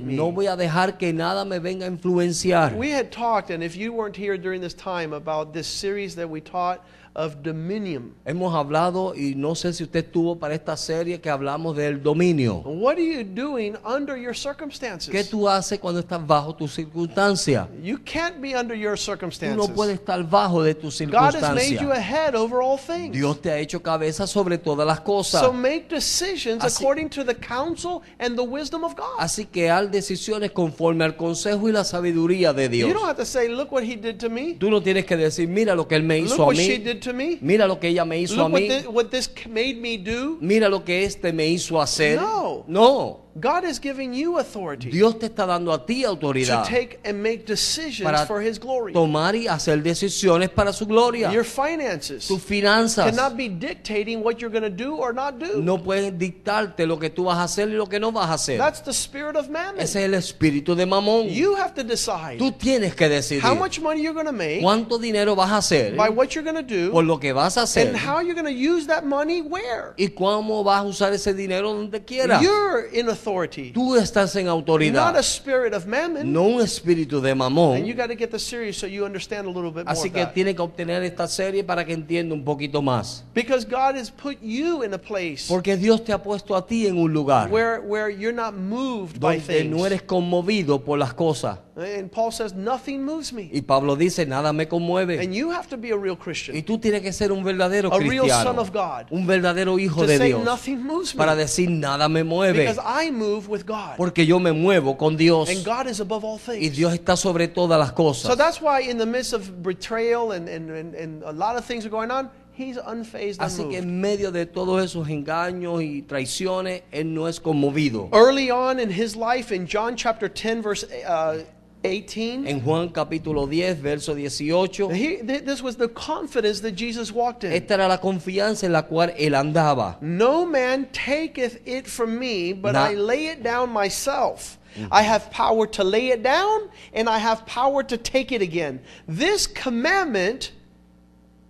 me. 0.00 0.14
No 0.16 0.32
voy 0.32 0.46
a 0.46 0.56
dejar 0.56 0.98
que 0.98 1.12
nada 1.12 1.44
me 1.44 1.58
venga 1.58 1.86
a 1.86 1.88
influenciar. 1.88 2.74
We 2.76 2.90
had 2.90 3.10
talked, 3.10 3.50
and 3.50 3.62
if 3.62 3.76
you 3.76 3.92
weren't 3.92 4.16
here 4.16 4.36
during 4.36 4.60
this 4.60 4.74
time, 4.74 5.12
about 5.12 5.52
this 5.52 5.66
series 5.66 6.16
that 6.16 6.28
we 6.28 6.40
taught 6.40 6.80
of 7.14 7.42
dominion. 7.42 8.14
Hemos 8.24 8.54
hablado, 8.54 9.14
y 9.14 9.34
no 9.36 9.54
sé 9.54 9.72
si 9.72 9.84
usted 9.84 10.04
estuvo 10.06 10.38
para 10.38 10.54
esta 10.54 10.76
serie 10.76 11.20
que 11.20 11.30
hablamos 11.30 11.76
del 11.76 12.02
dominio. 12.02 12.62
What 12.64 12.96
are 12.96 13.04
you 13.04 13.24
doing 13.24 13.76
under 13.94 14.16
your 14.16 14.34
circumstances? 14.34 15.10
¿Qué 15.10 15.24
tú 15.24 15.48
haces 15.48 15.78
cuando 15.78 16.00
estás 16.00 16.24
bajo 16.26 16.54
tus 16.54 16.72
circunstancias? 16.74 17.68
You 17.82 17.98
can't 18.04 18.40
be 18.40 18.54
under 18.56 18.76
your 18.76 18.96
Tú 18.96 19.02
circumstances. 19.02 19.56
no 19.56 19.68
puedes 19.74 19.98
estar 19.98 20.22
bajo 20.28 20.62
de 20.62 20.74
tus 20.74 21.00
God 21.00 21.14
has 21.14 21.34
made 21.54 21.70
you 21.70 21.78
circunstancias. 21.88 21.98
a 21.98 22.00
head 22.00 22.34
over 22.34 22.60
all 22.62 22.78
things. 22.78 23.12
Dios 23.12 23.40
te 23.40 23.50
ha 23.50 23.58
hecho 23.58 23.82
cabeza 23.82 24.26
sobre 24.26 24.58
todas 24.58 24.86
las 24.86 25.00
cosas. 25.00 25.40
So 25.42 25.52
make 25.52 25.88
decisions 25.88 26.62
Así- 26.64 26.80
according 26.82 27.08
to 27.10 27.24
the 27.24 27.34
counsel 27.34 28.02
and 28.18 28.36
the 28.36 28.44
wisdom 28.44 28.84
of 28.84 28.94
God. 28.96 29.18
Así 29.18 29.44
que 29.46 29.70
haz 29.70 29.90
decisiones 29.90 30.52
conforme 30.52 31.04
al 31.04 31.16
consejo 31.16 31.68
y 31.68 31.72
la 31.72 31.84
sabiduría 31.84 32.52
de 32.52 32.68
Dios. 32.68 32.88
You 32.88 32.94
don't 32.94 33.06
have 33.08 33.16
to 33.18 33.24
say, 33.26 33.48
look 33.48 33.72
what 33.72 33.82
he 33.82 33.96
did 33.96 34.18
to 34.18 34.28
me. 34.30 34.54
Tú 34.54 34.70
no 34.70 34.82
tienes 34.82 35.04
que 35.06 35.16
decir, 35.16 35.48
mira 35.48 35.74
lo 35.74 35.86
que 35.88 35.96
Él 35.96 36.02
me 36.02 36.18
Look 36.18 36.26
hizo 36.32 36.42
a 36.42 36.46
what 36.46 36.56
she 36.56 36.78
did 36.78 37.00
to 37.02 37.12
me. 37.12 37.38
Mira 37.40 37.66
lo 37.66 37.78
que 37.80 37.88
ella 37.88 38.04
me 38.04 38.18
hizo 38.20 38.34
a 38.34 38.48
Look 38.48 38.52
what, 38.52 38.60
mí. 38.62 38.68
thi- 38.68 38.86
what 38.88 39.06
this 39.10 39.30
made 39.48 39.76
me 39.80 39.96
do. 39.98 40.38
Mira 40.40 40.68
lo 40.68 40.84
que 40.84 41.04
este 41.04 41.32
me 41.32 41.46
hizo 41.48 41.80
hacer. 41.80 42.20
No. 42.20 42.64
No. 42.66 43.21
God 43.34 43.64
is 43.64 43.78
giving 43.80 44.12
you 44.12 44.38
authority 44.38 44.90
Dios 44.90 45.18
te 45.18 45.26
está 45.26 45.46
dando 45.46 45.72
a 45.72 45.86
ti 45.86 46.02
to 46.02 46.08
autoridad 46.08 46.66
take 46.66 46.98
and 47.04 47.22
make 47.22 47.46
decisions 47.46 48.02
para 48.02 48.26
for 48.26 48.42
his 48.42 48.58
glory. 48.58 48.92
tomar 48.92 49.34
y 49.34 49.46
hacer 49.46 49.82
decisiones 49.82 50.50
para 50.50 50.72
su 50.72 50.86
gloria. 50.86 51.32
Your 51.32 51.44
finances 51.44 52.26
Tus 52.28 52.42
finanzas 52.42 53.06
cannot 53.10 53.36
be 53.36 53.48
dictating 53.48 54.22
what 54.22 54.40
you're 54.40 54.50
going 54.50 54.62
to 54.62 54.70
do 54.70 54.96
or 54.96 55.14
not 55.14 55.38
do. 55.38 55.62
no 55.62 55.78
pueden 55.78 56.18
dictarte 56.18 56.86
lo 56.86 56.98
que 56.98 57.08
tú 57.08 57.24
vas 57.24 57.38
a 57.38 57.44
hacer 57.44 57.68
y 57.68 57.72
lo 57.72 57.86
que 57.86 57.98
no 57.98 58.12
vas 58.12 58.28
a 58.28 58.34
hacer. 58.34 58.58
That's 58.58 58.82
the 58.82 58.92
spirit 58.92 59.36
of 59.36 59.48
mammon. 59.48 59.80
Ese 59.80 60.00
es 60.00 60.04
el 60.04 60.14
espíritu 60.14 60.74
de 60.74 60.84
mamón. 60.84 61.28
You 61.28 61.56
have 61.56 61.74
to 61.74 61.84
decide 61.84 62.36
Tú 62.38 62.52
tienes 62.52 62.94
que 62.94 63.08
decidir 63.08 63.42
how 63.42 63.54
much 63.54 63.80
money 63.80 64.02
you're 64.02 64.14
going 64.14 64.26
to 64.26 64.32
make 64.32 64.60
cuánto 64.60 64.98
dinero 64.98 65.34
vas 65.34 65.50
a 65.50 65.56
hacer 65.58 65.96
by 65.96 66.10
what 66.10 66.34
you're 66.34 66.44
going 66.44 66.54
to 66.54 66.62
do 66.62 66.90
por 66.92 67.04
lo 67.04 67.18
que 67.18 67.32
vas 67.32 67.56
a 67.56 67.62
hacer 67.62 67.88
and 67.88 67.96
how 67.96 68.20
you're 68.20 68.34
going 68.34 68.44
to 68.44 68.52
use 68.52 68.86
that 68.86 69.04
money 69.04 69.40
where. 69.40 69.94
y 69.96 70.08
cómo 70.08 70.62
vas 70.62 70.82
a 70.82 70.84
usar 70.84 71.12
ese 71.14 71.32
dinero 71.32 71.72
donde 71.72 72.04
quieras. 72.04 72.42
You're 72.42 72.88
in 72.92 73.08
authority, 73.22 73.70
Tú 73.72 73.96
estás 73.96 74.34
en 74.36 74.46
not 74.46 74.52
a 74.52 74.54
autoridad, 74.60 75.18
spirit 75.20 75.74
of 75.74 75.86
mammon. 75.86 76.32
no 76.32 76.42
un 76.44 76.60
espíritu 76.60 77.20
de 77.20 77.30
And 77.30 77.38
you 77.38 77.44
mamón. 77.44 77.96
got 77.96 78.08
to 78.08 78.14
get 78.16 78.30
the 78.30 78.38
series 78.38 78.76
so 78.76 78.86
you 78.86 79.04
understand 79.04 79.46
a 79.46 79.50
little 79.50 79.70
bit 79.70 79.84
more 79.84 79.92
Así 79.92 80.08
of 80.08 80.14
que 80.14 80.26
tiene 80.26 80.54
que 80.54 80.62
obtener 80.62 81.02
esta 81.02 81.26
serie 81.28 81.62
para 81.64 81.84
que 81.84 81.92
entienda 81.94 82.34
un 82.34 82.44
poquito 82.44 82.82
más. 82.82 83.24
Because 83.34 83.64
God 83.64 83.96
has 83.96 84.10
put 84.10 84.38
you 84.42 84.82
in 84.82 84.92
a 84.94 84.98
place 84.98 85.46
Porque 85.48 85.76
Dios 85.76 86.02
te 86.04 86.12
ha 86.12 86.22
puesto 86.22 86.54
a 86.56 86.66
ti 86.66 86.86
en 86.86 86.96
un 86.98 87.12
lugar 87.12 87.48
where, 87.50 87.80
where 87.80 88.10
you're 88.10 88.32
not 88.34 88.54
moved 88.54 89.20
by 89.20 89.38
donde 89.38 89.64
no 89.64 89.76
things. 89.78 89.86
eres 89.86 90.02
conmovido 90.02 90.82
por 90.84 90.98
las 90.98 91.14
cosas. 91.14 91.58
And 91.74 92.12
Paul 92.12 92.30
says, 92.32 92.52
nothing 92.52 93.02
moves 93.02 93.32
me. 93.32 93.48
Y 93.50 93.62
Pablo 93.62 93.96
dice, 93.96 94.26
nada 94.26 94.52
me 94.52 94.66
conmueve. 94.66 95.18
And 95.22 95.34
you 95.34 95.50
have 95.50 95.68
to 95.70 95.78
be 95.78 95.90
a 95.90 95.96
real 95.96 96.16
Y 96.16 96.22
Christian. 96.22 96.62
tú 96.64 96.78
tienes 96.78 97.00
que 97.00 97.12
ser 97.14 97.32
un 97.32 97.42
verdadero 97.42 97.90
A 97.90 97.98
real 97.98 98.28
son 98.28 98.54
cristiano, 98.56 98.60
of 98.60 98.72
God. 98.72 99.06
un 99.10 99.26
verdadero 99.26 99.78
hijo 99.78 100.02
To 100.02 100.06
de 100.06 100.18
say 100.18 100.28
Dios, 100.28 100.44
nothing 100.44 100.82
moves 100.84 101.14
me. 101.14 101.18
para 101.18 101.34
decir 101.34 101.70
nada 101.70 102.10
me 102.10 102.22
mueve, 102.24 102.66
Because 102.66 102.78
I 102.84 103.10
move 103.10 103.48
with 103.48 103.64
God. 103.64 103.96
porque 103.96 104.26
yo 104.26 104.38
me 104.38 104.52
muevo 104.52 104.98
con 104.98 105.16
Dios 105.16 105.48
And 105.48 105.64
God 105.64 105.86
is 105.88 106.00
above 106.00 106.24
all 106.24 106.36
y 106.46 106.58
things. 106.58 106.76
Dios 106.76 106.92
está 106.92 107.16
sobre 107.16 107.48
todas 107.48 107.78
las 107.78 107.88
So 107.88 107.94
cosas. 107.94 108.36
that's 108.36 108.60
why 108.60 108.80
in 108.82 108.98
the 108.98 109.06
midst 109.06 109.32
of 109.32 109.62
betrayal 109.62 110.32
and, 110.32 110.50
and, 110.50 110.68
and, 110.70 110.94
and 110.94 111.22
a 111.24 111.32
lot 111.32 111.56
of 111.56 111.64
things 111.64 111.86
are 111.86 111.90
going 111.90 112.10
on, 112.10 112.28
he's 112.52 112.76
unfazed, 112.76 113.40
Así 113.40 113.66
que 113.70 113.78
en 113.78 113.98
medio 113.98 114.30
de 114.30 114.44
todos 114.44 114.84
esos 114.84 115.08
engaños 115.08 115.82
y 115.82 116.02
traiciones, 116.02 116.82
Él 116.92 117.14
no 117.14 117.28
es 117.28 117.40
conmovido. 117.40 118.10
Early 118.12 118.50
on 118.50 118.78
in 118.78 118.90
his 118.90 119.16
life, 119.16 119.50
in 119.50 119.66
John 119.66 119.96
chapter 119.96 120.28
10, 120.28 120.60
verse 120.60 120.84
uh, 121.08 121.42
18, 121.82 122.46
En 122.46 122.60
Juan 122.60 122.88
capítulo 122.90 123.46
10, 123.48 123.80
verso 123.82 124.14
18, 124.14 124.90
he, 124.94 125.16
th- 125.26 125.44
this 125.44 125.62
was 125.62 125.76
the 125.76 125.88
confidence 125.88 126.60
that 126.60 126.76
Jesus 126.76 127.10
walked 127.12 127.44
in. 127.44 127.52
esta 127.52 127.74
era 127.74 127.88
la 127.88 127.98
confianza 127.98 128.64
en 128.64 128.72
la 128.72 128.82
cual 128.82 129.10
Él 129.18 129.34
andaba. 129.34 129.96
No 130.00 130.46
man 130.46 130.86
taketh 130.92 131.60
it 131.66 131.86
from 131.88 132.18
me, 132.18 132.52
but 132.52 132.72
Na- 132.74 132.84
I 132.90 132.94
lay 132.94 133.26
it 133.26 133.42
down 133.42 133.70
myself. 133.70 134.58
I 134.90 135.02
have 135.02 135.30
power 135.30 135.66
to 135.66 135.84
lay 135.84 136.08
it 136.12 136.22
down, 136.22 136.70
and 136.94 137.06
I 137.08 137.18
have 137.18 137.44
power 137.44 137.82
to 137.82 137.98
take 137.98 138.32
it 138.32 138.40
again. 138.40 138.80
This 139.06 139.46
commandment 139.46 140.52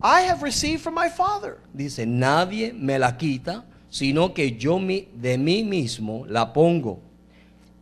I 0.03 0.23
have 0.23 0.43
received 0.43 0.83
from 0.83 0.95
my 0.95 1.09
Father. 1.09 1.59
Dice, 1.77 2.05
nadie 2.05 2.73
me 2.73 2.99
la 2.99 3.13
quita, 3.13 3.63
sino 3.91 4.31
que 4.35 4.51
yo 4.59 4.79
mi- 4.81 5.07
de 5.15 5.37
mí 5.39 5.63
mismo 5.63 6.25
la 6.29 6.47
pongo. 6.53 6.99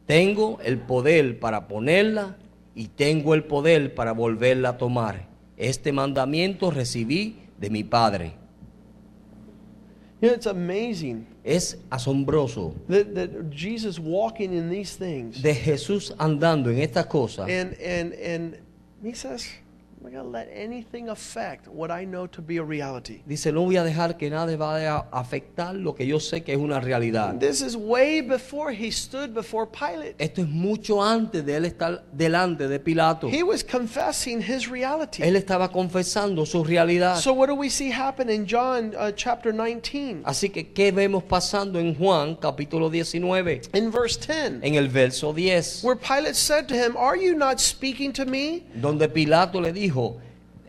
Tengo 0.06 0.58
el 0.62 0.76
poder 0.80 1.38
para 1.38 1.66
ponerla 1.68 2.34
y 2.80 2.88
tengo 2.88 3.34
el 3.34 3.44
poder 3.44 3.94
para 3.94 4.12
volverla 4.12 4.70
a 4.70 4.78
tomar. 4.78 5.28
Este 5.58 5.92
mandamiento 5.92 6.70
recibí 6.70 7.36
de 7.58 7.68
mi 7.68 7.84
Padre. 7.84 8.32
You 10.22 10.28
know, 10.28 10.34
it's 10.34 10.46
amazing 10.46 11.26
Es 11.44 11.76
asombroso 11.90 12.74
that, 12.88 13.14
that 13.14 13.50
Jesus 13.50 13.98
walking 13.98 14.54
in 14.54 14.70
these 14.70 14.96
things. 14.96 15.42
de 15.42 15.54
Jesús 15.54 16.14
andando 16.16 16.70
en 16.70 16.78
estas 16.78 17.04
cosas. 17.04 17.50
And, 17.50 17.76
and, 17.82 18.14
and 18.14 18.56
he 19.02 19.12
says, 19.12 19.46
I'm 20.02 20.06
not 20.06 20.12
going 20.12 20.24
to 20.24 20.30
let 20.30 20.48
anything 20.50 21.10
affect 21.10 21.68
what 21.68 21.90
I 21.90 22.06
know 22.06 22.26
to 22.28 22.40
be 22.40 22.56
a 22.56 22.62
reality. 22.62 23.20
Dice, 23.28 23.52
no 23.52 23.66
voy 23.66 23.76
a 23.76 23.84
dejar 23.84 24.16
que 24.16 24.30
nada 24.30 24.56
vaya 24.56 25.04
a 25.12 25.20
afectar 25.22 25.74
lo 25.74 25.94
que 25.94 26.06
yo 26.06 26.18
sé 26.18 26.42
que 26.42 26.54
es 26.54 26.58
una 26.58 26.80
realidad. 26.80 27.38
This 27.38 27.60
is 27.60 27.76
way 27.76 28.22
before 28.22 28.72
he 28.72 28.90
stood 28.90 29.34
before 29.34 29.66
Pilate. 29.66 30.14
Esto 30.18 30.40
es 30.40 30.48
mucho 30.48 31.02
antes 31.02 31.44
de 31.44 31.54
él 31.54 31.66
estar 31.66 32.02
delante 32.12 32.66
de 32.66 32.78
Pilato. 32.80 33.28
He 33.28 33.42
was 33.42 33.62
confessing 33.62 34.40
his 34.40 34.70
reality. 34.70 35.22
Él 35.22 35.36
estaba 35.36 35.68
confesando 35.70 36.46
su 36.46 36.64
realidad. 36.64 37.16
So 37.16 37.34
what 37.34 37.48
do 37.48 37.54
we 37.54 37.68
see 37.68 37.90
happen 37.90 38.30
in 38.30 38.46
John 38.46 38.94
uh, 38.96 39.12
chapter 39.12 39.52
19? 39.52 40.22
Así 40.24 40.48
que, 40.48 40.72
¿qué 40.72 40.92
vemos 40.92 41.24
pasando 41.24 41.78
en 41.78 41.94
Juan 41.94 42.36
capítulo 42.36 42.88
19? 42.88 43.68
In 43.74 43.90
verse 43.90 44.16
10, 44.16 44.62
En 44.62 44.76
el 44.76 44.88
verso 44.88 45.34
10, 45.34 45.84
where 45.84 45.94
Pilate 45.96 46.36
said 46.36 46.66
to 46.68 46.74
him, 46.74 46.96
Are 46.96 47.18
you 47.18 47.34
not 47.34 47.60
speaking 47.60 48.14
to 48.14 48.24
me? 48.24 48.62
donde 48.80 49.06
Pilato 49.10 49.60
le 49.60 49.74
dijo, 49.74 49.89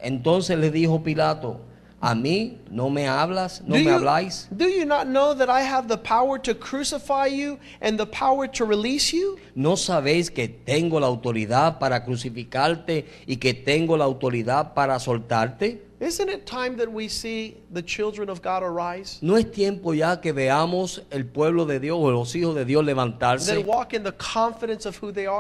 entonces 0.01 0.57
le 0.57 0.71
dijo 0.71 1.03
Pilato, 1.03 1.61
a 2.01 2.15
mí 2.15 2.57
no 2.71 2.89
me 2.89 3.07
hablas, 3.07 3.61
no 3.61 3.75
do, 3.75 3.75
me 3.75 3.83
you, 3.83 3.91
habláis. 3.91 4.47
do 4.49 4.67
you 4.67 4.85
not 4.85 5.05
know 5.05 5.35
that 5.35 5.49
I 5.49 5.61
have 5.61 5.87
the 5.87 5.97
power 5.97 6.39
to 6.39 6.55
crucify 6.55 7.27
you 7.27 7.59
and 7.79 7.99
the 7.99 8.07
power 8.07 8.47
to 8.47 8.65
release 8.65 9.13
you? 9.13 9.37
¿No 9.53 9.77
sabéis 9.77 10.31
que 10.31 10.47
tengo 10.47 10.99
la 10.99 11.05
autoridad 11.05 11.77
para 11.77 12.03
crucificarte 12.03 13.05
y 13.27 13.37
que 13.37 13.53
tengo 13.53 13.97
la 13.97 14.05
autoridad 14.05 14.73
para 14.73 14.97
soltarte? 14.99 15.90
Isn't 16.01 16.29
it 16.29 16.47
time 16.47 16.77
that 16.77 16.91
we 16.91 17.07
see 17.07 17.57
the 17.71 17.83
children 17.83 18.27
of 18.31 18.41
God 18.41 18.63
arise? 18.63 19.19
¿No 19.21 19.37
es 19.37 19.51
tiempo 19.51 19.93
ya 19.93 20.19
que 20.19 20.33
veamos 20.33 21.03
el 21.11 21.25
pueblo 21.27 21.67
de 21.67 21.79
Dios 21.79 21.95
o 22.01 22.09
los 22.09 22.33
hijos 22.35 22.55
de 22.55 22.65
Dios 22.65 22.83
levantarse? 22.83 23.63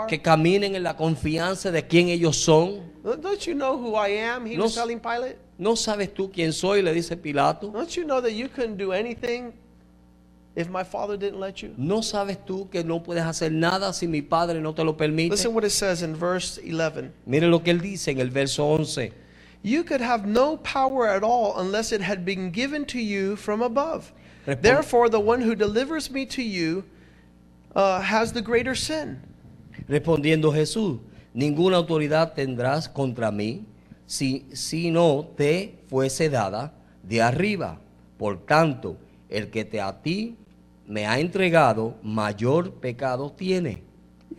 Que 0.07 0.21
caminen 0.21 0.75
en 0.75 0.83
la 0.83 0.95
confianza 0.95 1.71
de 1.71 1.87
quién 1.87 2.09
ellos 2.09 2.37
son. 2.37 2.79
Don't 3.03 3.39
you 3.47 3.55
know 3.55 3.75
who 3.75 3.95
I 3.95 4.09
am? 4.19 4.45
He 4.45 4.55
No 4.55 4.65
was 4.65 4.73
s- 4.73 4.79
telling 4.79 4.99
Pilate. 4.99 5.37
¿No 5.57 5.75
sabes 5.75 6.13
tú 6.13 6.31
quién 6.31 6.53
soy? 6.53 6.83
Le 6.83 6.93
dice 6.93 7.17
Pilato. 7.17 7.71
Don't 7.71 7.89
you 7.95 8.03
know 8.03 8.21
that 8.21 8.33
you 8.33 8.47
couldn't 8.47 8.77
do 8.77 8.91
anything 8.91 9.53
if 10.55 10.69
my 10.69 10.83
father 10.83 11.17
didn't 11.17 11.39
let 11.39 11.63
you? 11.63 11.73
¿No 11.75 12.03
sabes 12.03 12.37
tú 12.45 12.69
que 12.69 12.83
no 12.83 13.01
puedes 13.01 13.23
hacer 13.23 13.51
nada 13.51 13.93
si 13.93 14.05
mi 14.07 14.21
padre 14.21 14.61
no 14.61 14.75
te 14.75 14.83
lo 14.83 14.95
permite? 14.95 15.31
Listen 15.31 15.55
what 15.55 15.63
it 15.63 15.71
says 15.71 16.03
in 16.03 16.15
verse 16.15 16.59
11. 16.63 17.11
Mire 17.25 17.47
lo 17.47 17.63
que 17.63 17.71
él 17.71 17.81
dice 17.81 18.11
en 18.11 18.19
el 18.19 18.29
verso 18.29 18.63
11. 18.67 19.11
You 19.63 19.83
could 19.83 20.01
have 20.01 20.25
no 20.25 20.57
power 20.57 21.07
at 21.07 21.23
all 21.23 21.59
unless 21.59 21.91
it 21.91 22.01
had 22.01 22.25
been 22.25 22.51
given 22.51 22.85
to 22.85 22.99
you 22.99 23.35
from 23.35 23.61
above. 23.61 24.11
Therefore, 24.45 25.07
the 25.07 25.19
one 25.19 25.41
who 25.41 25.55
delivers 25.55 26.09
me 26.09 26.25
to 26.27 26.41
you 26.41 26.83
uh, 27.75 28.01
has 28.01 28.33
the 28.33 28.41
greater 28.41 28.73
sin. 28.73 29.21
Respondiendo 29.87 30.51
Jesús, 30.51 30.99
ninguna 31.33 31.77
autoridad 31.77 32.33
tendrás 32.33 32.91
contra 32.91 33.31
mí 33.31 33.65
si, 34.07 34.47
si 34.53 34.89
no 34.89 35.29
te 35.37 35.79
fuese 35.87 36.29
dada 36.29 36.73
de 37.03 37.21
arriba. 37.21 37.79
Por 38.17 38.45
tanto, 38.45 38.97
el 39.29 39.49
que 39.49 39.63
te 39.63 39.79
a 39.79 40.01
ti 40.01 40.37
me 40.87 41.05
ha 41.05 41.19
entregado, 41.19 41.95
mayor 42.03 42.73
pecado 42.73 43.31
tiene. 43.31 43.83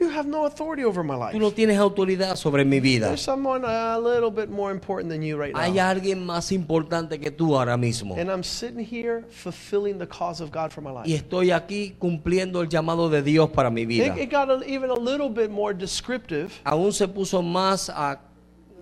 You 0.00 0.08
have 0.08 0.26
no 0.26 0.46
authority 0.46 0.84
over 0.84 1.04
my 1.04 1.14
life. 1.16 1.32
Tú 1.32 1.38
no 1.38 1.50
tienes 1.50 1.78
autoridad 1.78 2.36
sobre 2.36 2.64
mi 2.64 2.80
vida. 2.80 3.08
There's 3.08 3.20
someone 3.20 3.62
a 3.64 3.98
little 3.98 4.30
bit 4.30 4.48
more 4.48 4.72
important 4.72 5.10
than 5.10 5.22
you 5.22 5.36
right 5.36 5.54
Hay 5.54 5.72
now. 5.72 5.88
alguien 5.90 6.24
más 6.24 6.50
importante 6.50 7.20
que 7.20 7.30
tú 7.30 7.54
ahora 7.56 7.76
mismo. 7.76 8.16
And 8.18 8.30
I'm 8.30 8.42
sitting 8.42 8.78
here 8.84 9.24
fulfilling 9.30 9.98
the 9.98 10.06
cause 10.06 10.40
of 10.42 10.50
God 10.50 10.72
for 10.72 10.80
my 10.82 10.90
Y 10.90 10.94
life. 11.12 11.14
estoy 11.16 11.50
aquí 11.50 11.94
cumpliendo 11.98 12.62
el 12.62 12.68
llamado 12.68 13.10
de 13.10 13.22
Dios 13.22 13.50
para 13.50 13.70
mi 13.70 13.84
vida. 13.84 14.06
It, 14.16 14.22
it 14.22 14.30
got 14.32 14.48
a, 14.50 14.62
even 14.66 14.88
a 14.90 14.94
little 14.98 15.28
bit 15.28 15.50
more 15.50 15.74
descriptive, 15.74 16.50
Aún 16.64 16.92
se 16.92 17.06
puso 17.06 17.42
más 17.42 17.90
a 17.90 18.18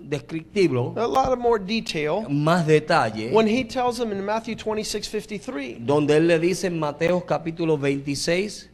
descriptivo, 0.01 0.95
a 0.97 1.07
lot 1.07 1.33
of 1.33 1.39
more 1.39 1.59
detail, 1.59 2.25
más 2.31 2.67
detalle, 2.67 3.33
when 3.33 3.47
he 3.47 3.65
tells 3.65 3.99
them 3.99 4.13
in 4.13 4.25
Matthew 4.25 4.55
26 4.57 5.09
53, 5.09 5.79
donde 5.85 6.17
él 6.17 6.27
le 6.27 6.39
dice 6.39 6.69
en 6.69 6.79
Mateo 6.79 7.21
capítulo 7.27 7.77
26, 7.77 8.70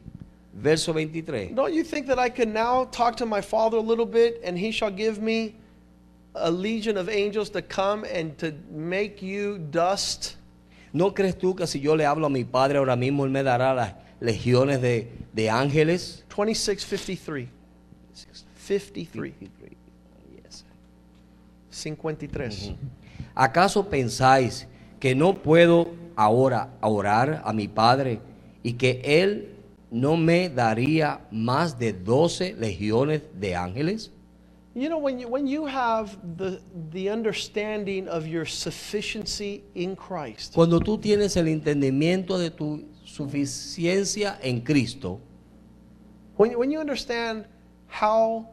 verso 0.57 0.93
23. 0.93 1.53
Don't 1.55 1.73
you 1.73 1.85
think 1.85 2.07
that 2.07 2.19
I 2.19 2.29
can 2.31 2.53
now 2.53 2.85
talk 2.87 3.17
to 3.17 3.27
my 3.27 3.41
Father 3.41 3.77
a 3.77 3.81
little 3.81 4.07
bit 4.07 4.41
and 4.45 4.59
he 4.59 4.71
shall 4.71 4.91
give 4.91 5.21
me 5.21 5.55
a 6.35 6.51
legion 6.51 6.97
of 6.97 7.09
angels 7.09 7.51
to 7.51 7.63
come 7.63 8.05
and 8.05 8.37
to 8.39 8.53
make 8.71 9.23
you 9.23 9.59
dust? 9.59 10.37
¿No 10.93 11.13
crees 11.13 11.37
tú 11.37 11.55
que 11.55 11.67
si 11.67 11.81
yo 11.81 11.95
le 11.95 12.05
hablo 12.05 12.27
a 12.27 12.31
mi 12.31 12.45
padre 12.45 12.79
ahora 12.79 12.97
mismo, 12.97 13.25
él 13.25 13.31
me 13.31 13.43
dará 13.43 13.75
las 13.75 13.93
legiones 14.21 14.81
de, 14.81 15.09
de 15.33 15.51
ángeles? 15.51 16.25
26 16.35 16.83
53. 16.83 17.49
53. 18.67 19.35
Yes. 20.43 20.65
53. 21.71 22.73
¿Acaso 23.35 23.89
pensáis 23.89 24.67
que 24.99 25.15
no 25.15 25.35
puedo 25.35 25.93
ahora 26.17 26.71
orar 26.81 27.43
a 27.45 27.53
mi 27.53 27.69
Padre 27.69 28.21
y 28.63 28.73
que 28.73 29.03
Él 29.05 29.56
no 30.01 30.17
me 30.17 30.49
daría 30.49 31.21
más 31.31 31.79
de 31.79 31.93
doce 31.93 32.55
legiones 32.55 33.23
de 33.39 33.55
ángeles? 33.55 34.11
You 34.75 34.91
know, 34.91 34.99
when 34.99 35.19
you, 35.19 35.27
when 35.27 35.47
you 35.47 35.65
have 35.65 36.19
the, 36.37 36.61
the 36.93 37.09
understanding 37.09 38.07
of 38.09 38.27
your 38.27 38.45
sufficiency 38.45 39.65
in 39.75 39.97
Christ, 39.97 40.53
Cuando 40.53 40.81
tú 40.81 40.99
tienes 40.99 41.37
el 41.39 41.49
entendimiento 41.49 42.39
de 42.39 42.51
tu 42.51 42.85
suficiencia 43.03 44.39
en 44.43 44.61
Cristo, 44.61 45.19
when, 46.37 46.59
when 46.59 46.71
you 46.71 46.79
understand 46.79 47.47
how 47.87 48.47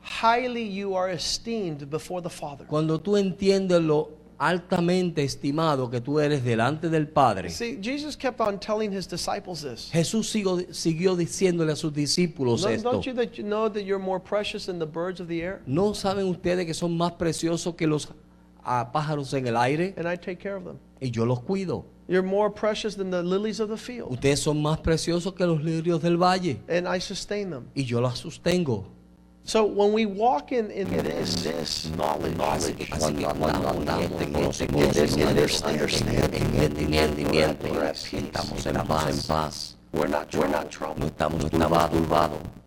highly 0.00 0.62
you 0.62 0.94
are 0.94 1.10
esteemed 1.10 1.90
before 1.90 2.22
the 2.22 2.30
Father. 2.30 2.64
cuando 2.66 2.98
tú 2.98 3.18
entiendes 3.18 3.82
lo 3.82 4.19
altamente 4.40 5.22
estimado 5.22 5.90
que 5.90 6.00
tú 6.00 6.18
eres 6.18 6.42
delante 6.42 6.88
del 6.88 7.06
Padre, 7.08 7.50
See, 7.50 7.78
Jesus 7.80 8.16
kept 8.16 8.40
on 8.40 8.58
telling 8.58 8.90
his 8.90 9.06
disciples 9.06 9.60
this. 9.62 9.90
Jesús 9.92 10.30
sigo- 10.30 10.64
siguió 10.72 11.14
diciéndole 11.14 11.72
a 11.72 11.76
sus 11.76 11.92
discípulos 11.92 12.62
Don't, 12.62 12.74
esto. 12.74 12.90
don't 12.90 13.04
you 13.04 13.12
that 13.12 13.34
you 13.36 13.44
know 13.44 13.68
that 13.70 13.82
you're 13.82 14.02
more 14.02 14.18
precious 14.18 14.64
than 14.64 14.78
the 14.78 14.86
birds 14.86 15.20
of 15.20 15.28
the 15.28 15.42
air? 15.42 15.60
¿No 15.66 15.92
saben 15.92 16.26
ustedes 16.26 16.64
que 16.64 16.72
son 16.72 16.96
más 16.96 17.12
preciosos 17.12 17.74
que 17.76 17.86
los 17.86 18.08
ah, 18.64 18.90
pájaros 18.92 19.34
en 19.34 19.46
el 19.46 19.58
aire? 19.58 19.94
And 19.98 20.06
I 20.10 20.16
take 20.16 20.38
care 20.38 20.56
of 20.56 20.64
them. 20.64 20.78
Y 21.02 21.10
yo 21.10 21.26
los 21.26 21.40
cuido. 21.40 21.84
You're 22.08 22.26
more 22.26 22.50
precious 22.50 22.96
than 22.96 23.10
the 23.10 23.22
lilies 23.22 23.60
of 23.60 23.68
the 23.68 23.76
field. 23.76 24.10
Ustedes 24.10 24.40
son 24.40 24.60
más 24.62 24.78
preciosos 24.80 25.34
que 25.34 25.44
los 25.46 25.62
lirios 25.62 26.00
del 26.00 26.16
valle. 26.16 26.60
And 26.66 26.88
I 26.88 26.98
sustain 26.98 27.50
them. 27.50 27.68
Y 27.74 27.84
yo 27.84 28.00
los 28.00 28.18
sostengo. 28.18 28.86
So 29.50 29.64
when 29.64 29.92
we 29.92 30.06
walk 30.06 30.52
in, 30.52 30.70
in 30.70 30.88
this, 30.90 31.42
this 31.42 31.90
knowledge, 31.96 32.36
knowledge 32.36 32.62
Así 32.62 32.76
que 32.76 32.86
cuando 32.86 33.34
cuando 33.34 33.68
andamos 33.68 34.20
andamos 34.22 34.60
en 34.60 34.76
en 34.76 34.84
este 34.84 35.02
este 35.02 35.16
conocimiento, 35.18 35.38
en 35.40 35.44
este 35.44 36.36
entendimiento, 36.38 37.18
entendimiento, 37.18 37.66
we're 37.72 37.82
at 37.82 37.96
peace, 37.96 38.26
estamos 38.26 38.66
en 38.66 38.76
estamos 38.76 39.02
en 39.02 39.16
paz. 39.16 39.26
paz. 39.26 39.76
We're 39.92 40.06
not, 40.06 40.32
we're 40.36 40.48
not 40.48 40.70
troubled. 40.70 41.00
No 41.00 41.06
estamos 41.06 41.50
turbados. 41.50 42.59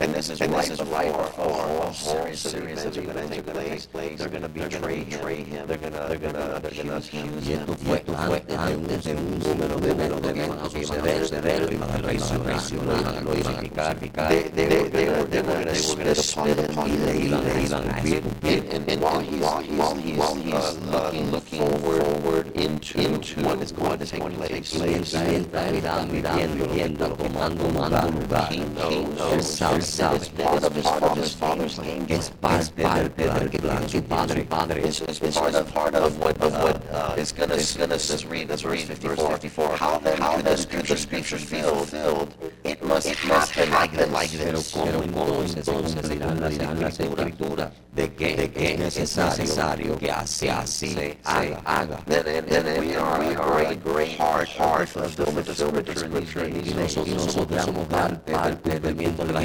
And 0.00 0.14
this 0.14 0.30
is 0.30 0.40
And 0.40 0.50
right 0.50 0.62
this 0.62 0.70
is 0.70 0.78
before 0.78 0.94
right 0.94 1.08
a 1.08 1.12
whole 1.12 1.92
series 1.92 2.40
series 2.40 2.84
of 2.86 2.96
events 2.96 3.36
are 3.36 3.42
going 3.42 3.68
to 3.68 3.68
take 3.68 3.92
place. 3.92 4.18
They're 4.18 4.28
going 4.30 4.42
to 4.42 4.48
betray 4.48 5.04
him. 5.44 5.66
They're 5.68 5.76
going 5.76 5.92
to, 5.92 6.06
they're 6.08 6.16
going 6.16 6.32
to, 6.32 6.58
they're 6.62 6.70
going 6.70 6.86
to 6.86 6.96
accuse 6.96 7.44
Y 7.44 7.52
him. 7.52 7.68
esto 7.68 8.14
fue 8.14 8.42
antes 8.56 9.04
de 9.04 9.12
un, 9.14 9.38
número 9.40 9.78
de 9.78 9.90
eventos 9.90 10.32
que 10.32 10.42
iban 10.42 10.58
a 10.58 10.70
suceder, 10.70 11.60
lo 11.60 11.72
iban 11.72 11.90
a 11.90 11.98
traicionar, 12.00 13.08
a 13.08 13.20
crucificar. 13.20 13.98
They, 14.00 14.68
were, 14.80 15.26
going 15.26 16.04
to 16.06 16.14
spit 16.14 16.58
upon 16.70 16.88
him 16.88 17.04
Y 17.04 17.34
and 17.34 17.44
they 17.44 17.66
iban 17.66 17.84
a 17.84 18.00
escupir. 18.00 18.88
and, 18.88 19.02
while 19.02 19.20
he's, 19.20 19.42
while 19.42 19.94
he's, 19.94 20.16
while 20.16 20.34
he's 20.34 20.54
uh, 20.54 20.80
looking, 20.92 21.30
looking 21.30 21.60
forward 21.78 22.46
into, 22.56 23.00
into 23.00 23.42
what 23.42 23.60
is 23.60 23.72
going 23.72 23.98
to 23.98 24.06
take 24.06 24.22
place, 24.22 24.72
Y 24.72 24.94
está 24.94 26.06
mirando, 26.06 26.68
viendo, 26.72 27.16
tomando, 27.16 27.64
tomando 27.64 28.10
lugar, 28.18 28.48
he 28.50 28.60
knows 28.60 29.89
sabe, 29.90 30.16
it's 30.16 30.28
part 30.28 30.64
of 30.64 30.74
his, 30.74 30.84
part 30.84 31.02
of 31.02 31.16
his 31.16 31.34
father's 31.34 31.78
game. 31.78 32.06
que 32.06 32.16
es 32.16 32.30
parte 32.30 32.82
del 32.82 33.10
plan 33.10 33.86
que 33.86 34.02
padre. 34.02 34.44
padre. 34.44 34.82
It's, 34.82 35.00
it's 35.00 35.36
part 35.36 35.54
of 35.54 35.72
part 35.72 35.94
of 35.94 36.18
what 36.18 36.40
of 36.40 36.52
what 36.52 36.82
uh, 36.92 37.14
is 37.16 37.30
is 37.30 37.76
gonna 37.76 37.94
let's 37.94 38.24
read 38.24 38.48
let's 38.48 38.64
read 38.64 38.86
verse 38.86 39.20
54. 39.20 39.76
How 39.76 39.98
then 39.98 40.18
how 40.18 40.36
then 40.40 40.56
could 40.64 40.86
the 40.86 40.96
scriptures 40.96 41.44
be 41.50 41.62
fulfilled? 41.62 42.34
It 42.64 42.82
must 42.82 43.08
it 43.08 43.18
must 43.26 43.52
happen 43.52 43.72
like 43.72 43.92
this. 43.92 44.10
Like 44.10 44.30
Pero 44.30 44.58
this. 44.58 44.72
cómo 44.72 45.42
entonces 45.42 45.68
cumplirán 45.68 46.40
las 46.80 47.00
escrituras 47.00 47.72
de 47.92 48.12
que, 48.14 48.50
que 48.50 48.74
es 48.74 49.16
necesario 49.16 49.98
que 49.98 50.10
así, 50.10 50.48
así 50.48 50.92
se 50.94 51.18
haga, 51.24 51.60
haga. 51.64 51.96
Then, 52.06 52.24
then, 52.24 52.46
then 52.46 52.80
we 52.80 52.94
are 52.94 53.18
we 53.18 53.34
are 53.34 53.66
a 53.66 53.74
great 53.74 54.16
part 54.16 54.48
of 54.96 55.16
the 55.16 55.26
fulfillment 55.26 55.88
of 55.88 55.98
scripture 55.98 56.48
Y 56.48 56.74
nosotros 56.74 57.64
somos 57.64 57.88
gran 57.88 58.20
parte 58.20 58.80
del 58.80 58.96
de 58.96 59.32
las 59.32 59.44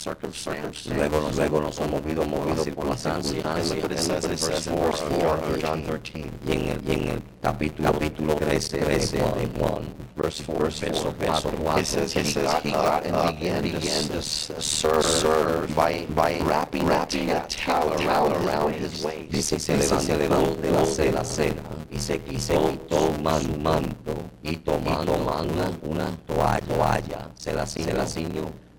circumstance. 0.00 0.88
luego 0.94 1.20
nos, 1.20 1.36
luego 1.36 1.60
nos 1.60 1.78
hemos 1.78 1.90
movido, 1.90 2.24
movido 2.24 2.64
por 2.74 2.86
las 2.86 3.02
circunstancias. 3.02 3.70
Look 3.70 3.82
what 3.82 3.92
it 3.92 3.98
says, 3.98 4.24
it 4.24 4.38
says 4.38 4.66
in 4.66 4.76
verse 4.76 5.00
4 5.02 5.28
of 5.28 5.60
John 5.60 5.82
13. 5.82 6.30
Y 6.46 6.52
en 6.52 6.68
el, 6.68 6.88
y 6.88 6.92
en 6.92 7.08
el 7.08 7.22
capítulo, 7.42 7.92
capítulo 7.92 8.34
13, 8.36 8.78
13 8.78 9.16
de 9.16 9.46
Juan, 9.58 9.84
Verse 10.16 10.42
4, 10.42 10.70
verso 10.70 11.12
4, 11.12 11.78
It 11.78 11.86
says, 11.86 12.12
he 12.12 12.24
says, 12.24 12.52
he 12.62 12.72
got 12.72 13.06
and 13.06 13.38
began, 13.38 13.62
began 13.62 13.80
to 13.80 14.20
serve, 14.20 15.04
serve 15.04 15.74
by, 15.74 16.04
by 16.14 16.38
wrapping, 16.40 16.84
wrapping 16.84 17.30
a 17.30 17.46
towel 17.48 17.94
around, 17.94 18.32
around 18.44 18.74
his 18.74 19.02
waist. 19.02 19.30
Dice, 19.30 19.58
se 19.58 19.76
levantó 20.16 20.60
de 20.60 20.70
la 20.70 20.84
cena, 20.84 21.24
cena, 21.24 21.62
y 21.90 21.98
se, 21.98 22.20
y 22.28 22.38
se 22.38 22.54
quitó 22.54 23.14
su 23.40 23.58
manto, 23.58 24.14
y 24.42 24.56
tomando 24.56 25.14
una, 25.14 25.70
una 25.82 26.16
toalla, 26.26 26.60
toalla, 26.66 27.30
se 27.34 27.54
la 27.54 27.64
ciñó. 27.64 27.86
Se 27.86 27.92
la 27.94 28.06
ciñó. 28.06 28.69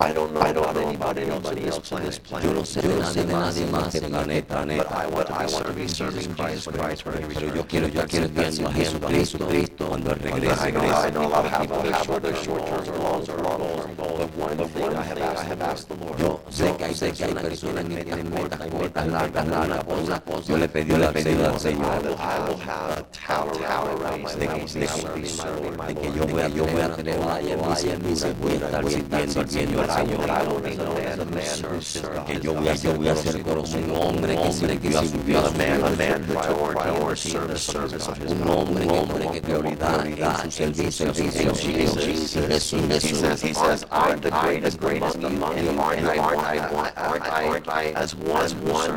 I 0.00 0.12
don't 0.12 0.32
know, 0.34 0.40
I 0.40 0.52
don't 0.52 0.74
know 0.74 0.90
about 0.90 1.16
anybody 1.18 1.66
else 1.68 1.92
on 1.92 2.02
this 2.02 2.18
planet. 2.18 2.48
Yo 2.48 2.54
no 2.54 2.64
sé 2.64 2.82
de 2.82 2.88
nadie, 2.88 3.24
de 3.24 3.32
nadie 3.32 3.66
más 3.66 3.94
en 3.94 4.04
el 4.04 4.44
planeta, 4.44 4.64
But 4.82 4.92
I 4.92 5.06
want, 5.06 5.30
I 5.30 5.46
want 5.46 5.66
to 5.66 5.72
be 5.72 5.86
serving 5.86 6.34
Jesus 6.34 6.66
Christ 6.66 7.06
when 7.06 7.22
he 7.22 7.34
Pero 7.34 7.46
yo 7.46 7.62
returns. 7.62 7.66
quiero, 7.68 7.88
yo 7.88 8.06
quiero 8.06 8.28
viendo 8.28 8.68
a 8.68 8.72
Jesucristo 8.72 9.86
cuando 9.86 10.10
Él 10.12 10.18
regrese. 10.20 10.68
I 10.68 10.70
know, 10.72 10.80
I 10.82 11.10
know 11.10 11.26
a 11.26 11.28
lot 11.28 11.44
of 11.46 11.60
people 11.60 11.92
have 11.92 12.10
other 12.10 12.34
short-term 12.34 12.84
goals 12.98 13.28
or 13.28 13.38
long-term 13.38 13.94
goals. 13.94 14.18
But 14.18 14.36
one 14.36 14.68
thing 14.68 14.96
I 14.96 15.02
have 15.02 15.18
asked, 15.18 15.38
I 15.38 15.44
have 15.44 15.62
asked 15.62 15.88
the 15.88 15.94
Lord. 16.04 16.18
Yo 16.18 16.40
sé 16.50 16.76
que 16.76 16.84
hay 16.84 17.34
personas 17.34 17.84
que 17.84 18.04
tienen 18.04 18.30
metas 18.30 18.60
cortas, 18.68 19.06
largas, 19.06 19.46
largas, 19.48 19.84
una 19.86 20.20
cosa. 20.20 20.48
Yo 20.48 20.56
le 20.56 20.68
pedí, 20.68 20.90
yo 20.90 20.98
le 20.98 21.08
pedí 21.08 21.42
al 21.42 21.60
Señor 21.60 22.02
I 22.02 22.38
will 22.48 22.58
have 22.58 22.98
a 22.98 23.02
towel 23.12 23.62
around 23.64 24.22
my 24.22 24.30
que, 24.32 24.38
de 24.38 24.46
que, 24.46 26.00
que 26.00 26.12
yo 26.12 26.26
voy 26.26 26.42
a, 26.42 26.48
yo 26.48 26.64
tener 26.96 27.18
vaya, 27.20 27.96
dice, 27.96 28.32
voy 28.40 28.52
a 28.52 28.56
estar 28.56 28.88
sirviendo 28.88 29.40
al 29.40 29.50
Señor, 29.50 29.90
al 29.96 30.06
Señor. 30.06 30.30
I 30.30 30.42
will 30.46 30.60
be 30.60 30.76
known 30.76 30.96
as 30.98 31.18
a 31.18 31.24
man 31.24 31.74
who 31.74 31.80
serves 31.80 32.26
Que 32.26 32.40
yo 32.40 32.54
voy 32.54 32.68
a, 32.68 32.74
yo 32.74 32.94
voy 32.94 33.08
a 33.08 33.16
ser 33.16 33.42
conocido 33.42 33.84
un 33.84 34.00
hombre 34.00 34.36
que 34.36 34.52
sirvió 34.52 34.98
a 34.98 35.04
su 35.04 35.16
a 35.16 35.22
Dios, 35.24 35.56
man, 35.56 35.84
a 35.84 35.90
man 35.90 36.22
who 36.24 36.34
took 36.34 36.72
priority 36.72 37.36
in 37.36 37.46
the 37.48 37.58
service 37.58 38.08
of 38.08 38.16
his 38.18 38.32
un 38.32 38.38
God. 38.38 38.48
hombre, 38.58 38.84
un 38.84 38.90
hombre 38.90 39.28
que 39.32 39.40
prioridad 39.42 40.06
en 40.06 40.50
su 40.50 40.50
servicio, 40.50 41.06
en 41.06 41.14
su 41.14 41.30
servicio. 41.30 41.52
Jesus, 41.54 42.36
Y 42.36 42.46
Jesús, 42.48 42.82
he 42.82 42.94
Jesús, 42.94 43.18
says, 43.18 43.42
he 43.42 43.52
says, 43.54 43.86
I'm 43.90 44.20
the 44.20 44.30
greatest, 44.30 44.78
greatest 44.80 45.16
among 45.16 45.58
you, 45.58 45.70
and 45.70 45.80
aren't 45.80 46.04
I, 46.06 46.18
aren't 46.18 47.26
I, 47.28 47.46
aren't 47.46 47.68
I, 47.68 47.84
as 47.94 48.14
one, 48.14 48.50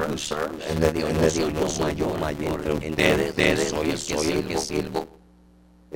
who 0.10 0.18
serves? 0.18 0.62
Él 0.70 0.80
le 0.80 0.92
dijo, 0.92 1.08
él 1.08 1.22
le 1.22 1.30
dijo, 1.30 1.50
yo 1.50 1.68
soy 1.68 1.96
yo 1.96 2.14
mayor 2.16 2.62
entre 2.66 2.74
ustedes, 2.92 3.30
ustedes 3.30 3.70
soy 3.70 3.90
el, 3.92 3.98
soy 3.98 4.32
el 4.32 4.44
que 4.46 4.58
sirvo. 4.58 5.15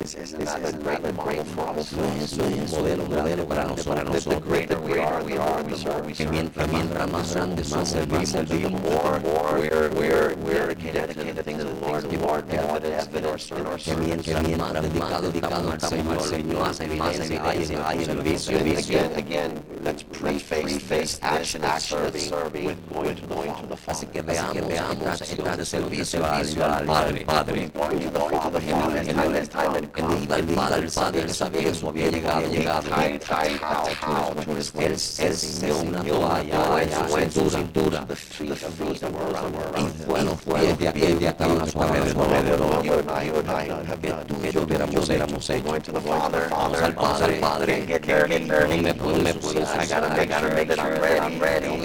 Is- 0.00 0.14
Isn't 0.14 0.44
that 0.46 0.64
a 0.64 0.72
great 1.12 1.14
model 1.14 1.44
for 1.44 1.68
us? 1.78 1.92
Es 1.92 2.32
un 2.38 2.66
modelo, 2.70 3.46
para 3.46 3.64
nosotros. 3.64 4.24
The 4.24 4.40
greater 4.40 4.80
we 4.80 4.98
are, 4.98 5.22
we 5.22 5.36
are, 5.36 5.62
we 5.62 5.74
serve. 5.76 6.30
Mientras 6.30 6.68
más 7.10 7.34
grande 7.34 7.64
somos, 7.64 7.94
más 8.08 8.28
servimos, 8.30 8.80
more, 8.80 9.20
we're, 9.60 9.90
we're, 9.90 10.34
we're 10.36 10.74
dedicated 10.74 11.36
to 11.36 11.42
things 11.42 11.62
of 11.62 11.68
the 11.80 11.86
Lord, 11.86 12.08
the 12.08 12.16
Lord, 12.18 12.44
evidence 12.50 13.50
in 13.50 13.66
our 13.66 13.78
service. 13.78 13.98
mientras 13.98 14.42
más 14.56 14.72
dedicado, 14.82 15.30
dedicado 15.30 15.70
al 15.70 15.80
Señor, 15.80 16.22
Señor, 16.22 16.58
más 16.60 16.80
evidencia 16.80 17.42
hay 17.86 18.04
en 18.04 18.10
el 18.26 18.38
servicio. 18.38 18.98
Again, 18.98 19.18
again, 19.18 19.62
let's 19.82 20.02
preface 20.02 20.78
this 20.88 21.18
action 21.22 21.62
of 21.64 21.78
serving 21.80 22.64
with 22.64 22.78
going 22.88 23.16
to 23.16 23.66
the 23.66 23.74
Así 23.86 24.06
Father. 24.06 24.12
que 24.12 24.22
veamos, 24.22 24.54
veamos 24.54 25.58
de 25.58 25.64
servicio 25.66 26.24
al 26.24 26.86
Padre, 26.86 27.24
Padre. 27.26 27.70
Going 27.74 28.00
to 28.00 28.10
the 28.10 28.20
Father, 28.20 28.60
his 28.60 29.48
time, 29.48 29.74
his 29.74 29.89
time 29.90 30.00
had 30.00 30.00
Que 30.00 30.02
no 30.02 30.22
iba 30.22 30.34
al 30.36 30.44
Padre, 30.44 30.84
el 30.86 30.90
Padre, 30.92 31.20
él 31.22 31.34
sabía 31.34 31.60
que 31.60 31.68
eso 31.70 31.88
había 31.88 32.10
llegado, 32.10 32.36
había 32.38 32.48
llegado. 32.48 32.82
tied, 32.90 33.20
tied 33.20 33.60
a 33.62 33.94
towel 34.00 34.44
to 34.44 34.56
his 34.56 34.72
Él, 34.74 34.90
waist. 34.90 35.20
él 35.20 35.34
ciñó 35.36 35.78
una 35.80 36.02
toalla 36.02 37.22
en 37.22 37.32
su 37.32 37.50
cintura 37.50 38.04
The 38.06 38.16
feet 38.16 38.50
of 38.52 38.78
those 38.78 39.00
that 39.00 39.12
were 39.12 39.24
around 39.32 39.54
y 39.76 39.80
him. 39.80 39.92
fue 40.06 40.20
a 40.20 40.22
los 40.24 40.38
pies 40.40 40.78
de 40.78 40.88
aquellos 40.88 41.18
que 41.18 41.28
estaban 41.28 41.60
a 41.60 41.66
su 41.66 41.82
alrededor. 41.82 42.82
You 42.84 42.92
and 42.94 43.10
I, 43.10 43.26
you 43.26 43.34
and 43.36 43.50
I 43.50 43.68
have 43.90 44.00
Que 44.00 44.08
done. 44.08 44.24
tú 44.26 44.36
y 44.44 44.50
yo 44.52 44.62
hubiéramos 44.62 45.10
hecho. 45.10 45.64
Going 45.64 45.80
to 45.82 45.92
the 45.92 46.00
Father, 46.00 46.48
Vamos 46.50 46.82
al 46.82 46.94
Padre, 46.94 47.38
Padre, 47.40 47.86
get 47.86 48.02
there, 48.02 48.26
get 48.28 48.46
there. 48.48 48.68
no 48.68 48.76
me 48.82 48.94
puedo, 48.94 49.16
me 49.22 49.34
puedo 49.34 49.60
I 49.60 49.86
gotta 49.86 50.08
make 50.14 50.32
sure 50.32 50.66
that 50.66 50.78
I'm 50.78 51.00
ready, 51.02 51.80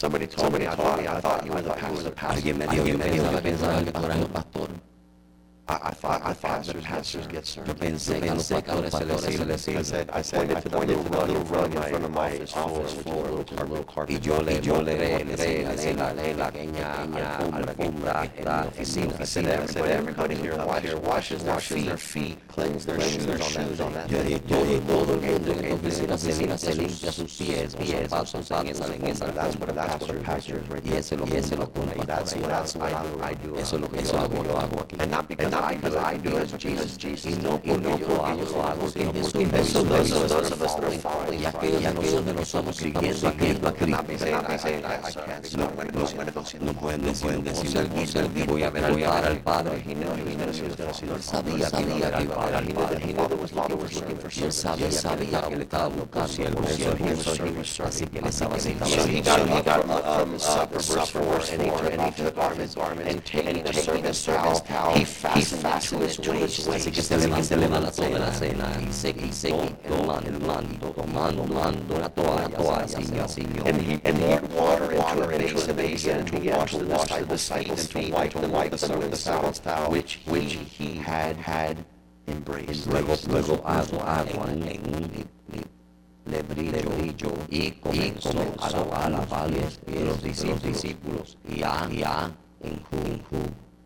Somebody 0.00 0.26
told 0.26 0.58
me, 0.58 0.66
I 0.66 0.74
thought, 0.74 0.98
I 0.98 1.20
thought 1.20 1.44
you 1.44 1.52
were 1.52 1.60
the 1.60 1.70
pastor. 1.70 2.26
Alguien 2.26 2.58
me 2.58 2.66
dijo, 2.66 2.86
yo 2.86 2.98
pensaba 3.42 3.84
que 3.84 3.92
tú 3.92 4.02
eras 4.02 4.18
el 4.18 4.26
pastor. 4.28 4.89
I, 5.70 5.78
I 5.90 5.90
thought, 5.94 6.20
I 6.24 6.32
thought 6.34 6.64
that 6.64 6.82
pastors 6.82 7.26
get 7.28 7.46
Yo 7.56 7.64
served. 7.64 7.78
pensé 7.78 8.20
que 8.20 8.28
a 8.28 8.34
los 8.34 8.48
pastores 8.50 8.92
se 8.92 9.44
les 9.44 9.60
se 9.60 9.72
les 9.72 9.78
I 9.78 9.82
said, 9.82 10.10
I 10.10 10.22
said, 10.22 10.50
I 10.50 10.60
pointed 10.60 10.62
to 10.62 10.68
the 10.68 10.78
little 11.20 11.44
rug 11.44 11.72
in 11.74 11.82
front 11.82 12.04
of 12.04 12.10
my 12.10 12.30
office 12.56 12.94
floor, 13.02 13.24
which 13.38 13.52
is 13.52 13.58
a 13.60 13.64
little 13.64 13.84
carpet. 13.84 14.16
Y 14.16 14.20
yo 14.20 14.38
le, 14.40 14.60
yo 14.60 14.80
le, 14.80 14.96
le, 14.98 15.24
le, 15.24 15.36
le, 15.36 15.94
la, 15.94 16.12
le, 16.12 16.34
la 16.34 16.50
pequeña 16.50 17.02
alfombra 17.04 17.74
que 17.74 17.84
está 17.84 18.28
en 18.36 18.44
la 18.44 18.66
oficina. 18.66 19.14
I 19.20 19.24
said, 19.24 19.46
I 19.46 19.66
said, 19.66 19.86
everybody 19.86 20.34
here 20.34 20.56
washes, 20.56 20.94
washes 21.02 21.44
their 21.44 21.60
feet, 21.60 21.86
their 21.86 21.96
feet, 21.96 22.38
cleans 22.48 22.84
their 22.84 23.00
shoes 23.00 23.80
on 23.80 23.92
that 23.92 24.10
Yo 24.10 24.18
thing. 24.18 24.26
dije, 24.26 24.42
yo 24.48 24.64
dije, 24.64 24.80
todo 24.86 25.14
el 25.14 25.20
mundo 25.20 25.52
en 25.54 25.64
esta 25.64 25.74
oficina 25.74 26.18
se 26.18 26.34
limpia, 26.34 26.58
se 26.58 26.74
limpia 26.74 27.12
sus 27.12 27.32
pies, 27.36 27.76
pies, 27.76 28.08
zapatos, 28.10 28.50
en 28.50 28.66
esa, 28.68 28.94
en 28.94 29.06
esa 29.06 29.26
That's 29.26 29.56
what, 29.56 29.68
alfombra. 29.68 29.74
that's 29.74 30.08
what 30.08 30.16
a 30.16 30.20
pastor 30.22 30.56
is 30.58 30.68
right 30.68 30.84
Y 30.84 30.92
ese 30.96 31.14
es 31.14 31.20
lo 31.20 31.26
que 31.26 31.38
ese 31.38 31.54
es 31.54 31.58
lo 31.60 31.72
que 31.72 31.80
un 31.80 31.86
pastor 31.86 32.06
That's 32.06 32.34
what, 32.36 32.48
that's 32.48 32.74
what 32.76 32.90
I 33.22 33.34
do. 33.34 33.56
Eso 33.56 33.76
es 33.76 33.82
lo 33.82 33.88
que 33.88 34.02
yo 34.02 34.18
hago, 34.18 34.44
yo 34.44 34.56
hago 34.58 34.80
aquí. 34.80 34.96
And 35.00 35.10
not 35.10 35.28
because 35.28 35.50
I 35.60 35.76
do 35.76 35.98
I 35.98 36.16
do 36.18 36.58
Jesus, 36.58 36.96
Jesus. 36.96 37.32
Y 37.32 37.42
no 37.42 37.60
porque 37.60 37.98
yo 37.98 38.24
hago, 38.24 38.42
lo 38.42 38.62
hago, 38.64 38.90
sino 38.90 39.12
porque 39.12 39.46
Jesús 39.46 39.84
lo 39.84 40.02
hizo. 40.02 40.26
Y 41.32 41.44
aquellos 41.44 41.82
de 41.82 41.92
nosotros 41.94 42.34
no 42.34 42.44
somos 42.44 42.76
siguiendo 42.76 43.28
a 43.28 43.32
Cristo, 43.32 43.68
a 43.68 43.72
Cristo. 43.72 43.96
No 46.60 46.72
pueden 46.74 47.02
decir, 47.02 47.42
no 47.44 48.06
servir, 48.06 48.44
que 48.44 48.50
voy 48.50 48.62
a 48.62 48.70
ver 48.70 48.92
voy 48.92 49.04
a 49.04 49.14
ver 49.14 49.24
al 49.24 49.38
Padre. 49.38 49.84
Él 49.86 51.22
sabía 51.22 51.70
que 51.70 51.82
iba 51.82 52.06
a 52.06 52.46
ver 52.46 52.54
al 52.54 52.68
Padre. 52.68 53.16
Y 54.30 54.42
él 54.42 54.52
sabía, 54.52 54.90
sabía 54.92 55.42
que 55.42 55.56
le 55.56 55.62
estaba 55.62 55.88
buscando 55.88 56.28
siervo, 56.28 56.66
siervo, 56.68 57.06
así 57.84 58.06
que 58.06 58.20
le 58.20 58.28
estaba 58.28 58.58
sentado 58.58 58.90
So 63.80 63.94
he 63.94 64.02
así. 64.02 65.49
Got, 65.52 65.84
he 65.84 65.96
got 65.96 66.00
up 66.00 66.00
from 66.00 66.00
supper, 66.00 66.00
verse 66.00 66.16
4, 66.16 66.20
and 66.20 66.20
he 66.20 66.20
took 66.20 66.20
off 66.20 66.20
his 66.20 66.20
garment, 66.20 66.20
and 66.20 66.20
taking 66.20 66.20
a 66.20 66.20
servant's 66.20 66.20
towel, 66.20 66.20
he 66.20 66.20
fastened 66.20 66.20
it 66.20 66.22
to 66.22 66.32
his 66.32 66.66
waist. 66.66 66.70
Así 66.70 66.92
que 66.92 67.02
se 67.02 67.16
levantó, 67.16 67.44
se 67.44 67.56
levantó 67.56 68.02
de 68.02 68.18
la 68.18 68.32
cena 68.32 68.80
y 68.80 68.92
se 68.92 69.14
quitó 69.14 69.62
el 69.84 70.06
manto, 70.06 70.28
el 70.28 70.40
manto, 70.40 70.90
tomando, 70.90 71.42
tomando 71.42 71.96
una 71.96 72.08
toalla, 72.08 72.48
toalla, 72.48 72.88
ciñó, 72.88 73.28
ciñó. 73.28 73.66
And 73.66 73.82
he 73.82 74.38
poured 74.48 74.96
water 74.96 75.32
into 75.32 75.70
a 75.70 75.74
basin, 75.74 75.76
basin 75.76 76.16
and 76.16 76.26
to 76.28 76.38
wash 76.50 76.74
the 76.74 77.24
disciples' 77.26 77.86
feet, 77.86 78.14
and 78.14 78.30
to 78.30 78.38
wipe 78.38 78.40
them 78.40 78.52
with 78.52 78.80
the 78.80 78.98
with 78.98 79.10
the 79.10 79.16
servant's 79.16 79.58
towel, 79.60 79.90
which 79.90 80.20
which 80.26 80.54
he 80.54 80.96
had 80.96 81.36
had 81.36 81.84
embraced. 82.26 82.86
Luego, 82.86 83.16
luego 83.28 83.60
agua, 83.64 84.04
agua 84.04 84.50
en, 84.50 84.62
en 84.62 84.80
un 84.94 85.26
lebrillo 86.26 87.32
y 87.48 87.72
comenzó 87.72 88.30
a 88.60 88.70
lavar 88.70 89.02
a 89.04 89.10
lavarles 89.10 89.80
de 89.86 90.04
los 90.04 90.22
discípulos 90.22 91.38
y 91.48 91.62
a, 91.62 91.88
y 91.90 92.02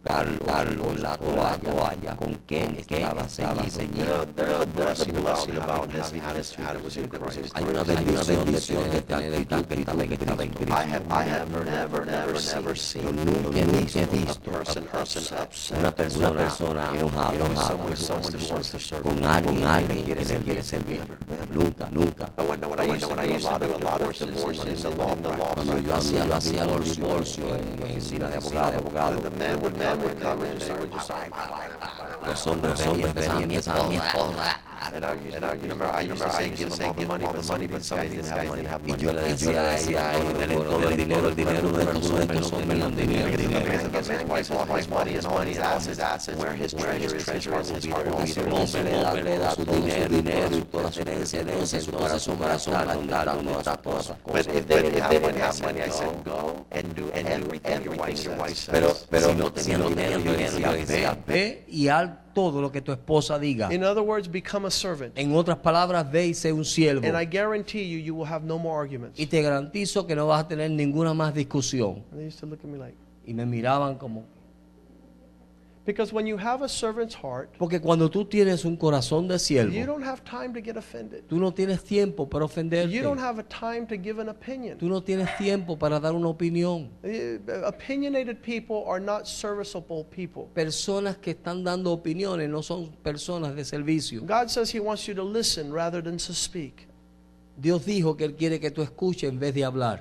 enjugarlo 0.05 0.90
en 0.90 1.02
la 1.02 1.16
toalla, 1.16 2.16
con 2.16 2.34
que 2.46 2.64
estaba. 2.80 3.26
Hay 7.55 7.64
una 7.64 7.82
bendición 7.82 8.90
de 8.90 9.02
tener 9.02 9.34
esta 9.34 9.57
actitud 9.57 10.02
que 10.02 10.16
Yo 13.05 13.64
nunca 13.64 14.00
he 14.00 14.07
visto 14.07 14.50
una 15.78 15.90
persona, 15.94 16.90
enojada, 16.94 17.32
con 19.02 19.24
alguien, 19.64 20.05
que 20.05 20.14
le 20.14 20.24
quiere 20.38 20.62
servir. 20.62 21.00
Nunca, 21.52 21.88
nunca. 21.90 22.26
Cuando 22.34 22.74
yo 25.78 25.94
hacía, 25.94 26.64
los 26.64 26.96
divorcios 26.96 27.46
en 27.59 27.82
oficina 27.82 28.28
de 28.28 28.36
abogado, 28.36 29.20
de 29.97 30.07
abogado, 30.07 30.11
the 30.11 30.11
men 30.11 30.11
would, 30.11 30.11
men 30.11 30.14
would 30.14 30.20
come 30.20 30.42
in 30.42 30.51
and 30.51 30.61
they 30.61 30.72
would 30.74 30.92
just 30.92 31.11
los 31.11 31.18
hombres, 31.18 32.13
los 32.27 32.47
hombres 32.47 33.14
venían 33.14 33.49
mi 33.49 33.57
esposa. 33.57 34.61
Y 38.87 38.97
yo 38.97 39.12
le 39.12 39.22
decía 39.22 40.12
todo 40.49 40.89
el 40.89 40.97
dinero, 40.97 41.29
el 41.29 41.37
dinero 41.37 41.72
de 41.72 41.85
hombres 42.11 42.51
tenían 42.51 42.97
dinero, 42.97 43.37
dinero. 43.37 43.64
Su 49.55 49.64
dinero, 49.64 50.57
y 50.57 50.62
toda 50.62 50.93
su 50.93 51.01
herencia, 51.01 51.41
herencia, 51.41 51.81
su 51.81 51.93
corazón, 51.93 52.37
corazón. 52.37 52.75
Pero, 58.70 58.97
pero 59.09 59.53
si 59.57 59.72
no 59.72 59.89
yo 59.89 60.33
decía, 60.33 60.70
ve, 60.70 61.25
ve 61.27 61.64
y 61.68 61.89
haz 61.89 62.11
todo 62.35 62.61
lo 62.61 62.70
que 62.70 62.82
tu 62.82 62.93
esposa 62.93 63.39
diga. 63.39 63.72
In 63.72 63.85
other 63.85 64.03
words, 64.03 64.30
become 64.30 64.66
a 64.66 64.70
servant. 64.70 65.16
En 65.16 65.35
otras 65.35 65.59
palabras, 65.59 66.11
ve 66.11 66.26
y 66.26 66.35
sé 66.35 66.53
un 66.53 66.64
siervo. 66.64 67.07
And 67.07 67.16
I 67.16 67.24
guarantee 67.24 67.89
you, 67.89 67.99
you 67.99 68.14
will 68.14 68.28
have 68.30 68.45
no 68.45 68.59
more 68.59 68.78
arguments. 68.78 69.18
Y 69.18 69.26
te 69.26 69.41
garantizo 69.41 70.07
que 70.07 70.14
no 70.14 70.26
vas 70.26 70.45
a 70.45 70.49
tener 70.49 70.70
ninguna 70.70 71.14
más 71.14 71.32
discusión. 71.32 72.03
And 72.11 72.18
they 72.18 72.26
used 72.26 72.41
to 72.41 72.47
look 72.47 72.61
at 72.62 72.68
me 72.68 72.78
like, 72.78 72.97
Y 73.26 73.32
me 73.32 73.47
miraban 73.47 73.97
como... 73.97 74.24
because 75.85 76.12
when 76.12 76.26
you 76.26 76.37
have 76.39 76.62
a 76.62 76.68
servant's 76.68 77.14
heart, 77.14 77.51
Porque 77.59 77.80
cuando 77.80 78.09
tú 78.09 78.24
tienes 78.24 78.64
un 78.64 78.76
corazón 78.76 79.28
de 79.28 79.35
you 79.35 79.39
siervo, 79.39 79.87
don't 79.87 80.03
have 80.03 80.24
time 80.24 80.55
to 80.55 80.61
get 80.61 80.76
offended. 80.76 81.24
tú 81.28 81.39
no 81.39 81.53
tienes 81.53 81.85
tiempo 81.85 82.26
para 82.26 82.45
ofenderte. 82.47 82.91
You 82.91 83.03
don't 83.03 83.20
have 83.20 83.39
a 83.39 83.43
time 83.45 83.87
to 83.87 83.97
give 83.97 84.18
an 84.18 84.28
opinion. 84.28 84.78
Tú 84.78 84.89
no 84.89 85.03
tienes 85.03 85.28
tiempo 85.37 85.76
para 85.78 86.01
dar 86.01 86.14
una 86.14 86.28
opinión. 86.28 86.91
Uh, 87.05 87.39
Opinionated 87.66 88.43
people 88.43 88.85
are 88.87 89.01
not 89.01 89.26
serviceable 89.26 90.05
people. 90.05 90.49
Personas 90.55 91.18
que 91.18 91.32
están 91.35 91.62
dando 91.64 91.93
opiniones 91.93 92.49
no 92.49 92.62
son 92.62 92.91
personas 93.03 93.55
de 93.55 93.64
servicio. 93.64 94.22
God 94.26 94.49
says 94.51 94.70
He 94.74 94.80
wants 94.80 95.07
you 95.07 95.14
to 95.14 95.22
listen 95.22 95.72
rather 95.72 96.03
than 96.03 96.16
to 96.16 96.32
speak. 96.32 96.87
Dios 97.61 97.85
dijo 97.85 98.16
que 98.16 98.24
Él 98.24 98.35
quiere 98.37 98.59
que 98.59 98.70
tú 98.70 98.82
escuches 98.82 99.28
en 99.28 99.39
vez 99.39 99.55
de 99.55 99.64
hablar. 99.64 100.01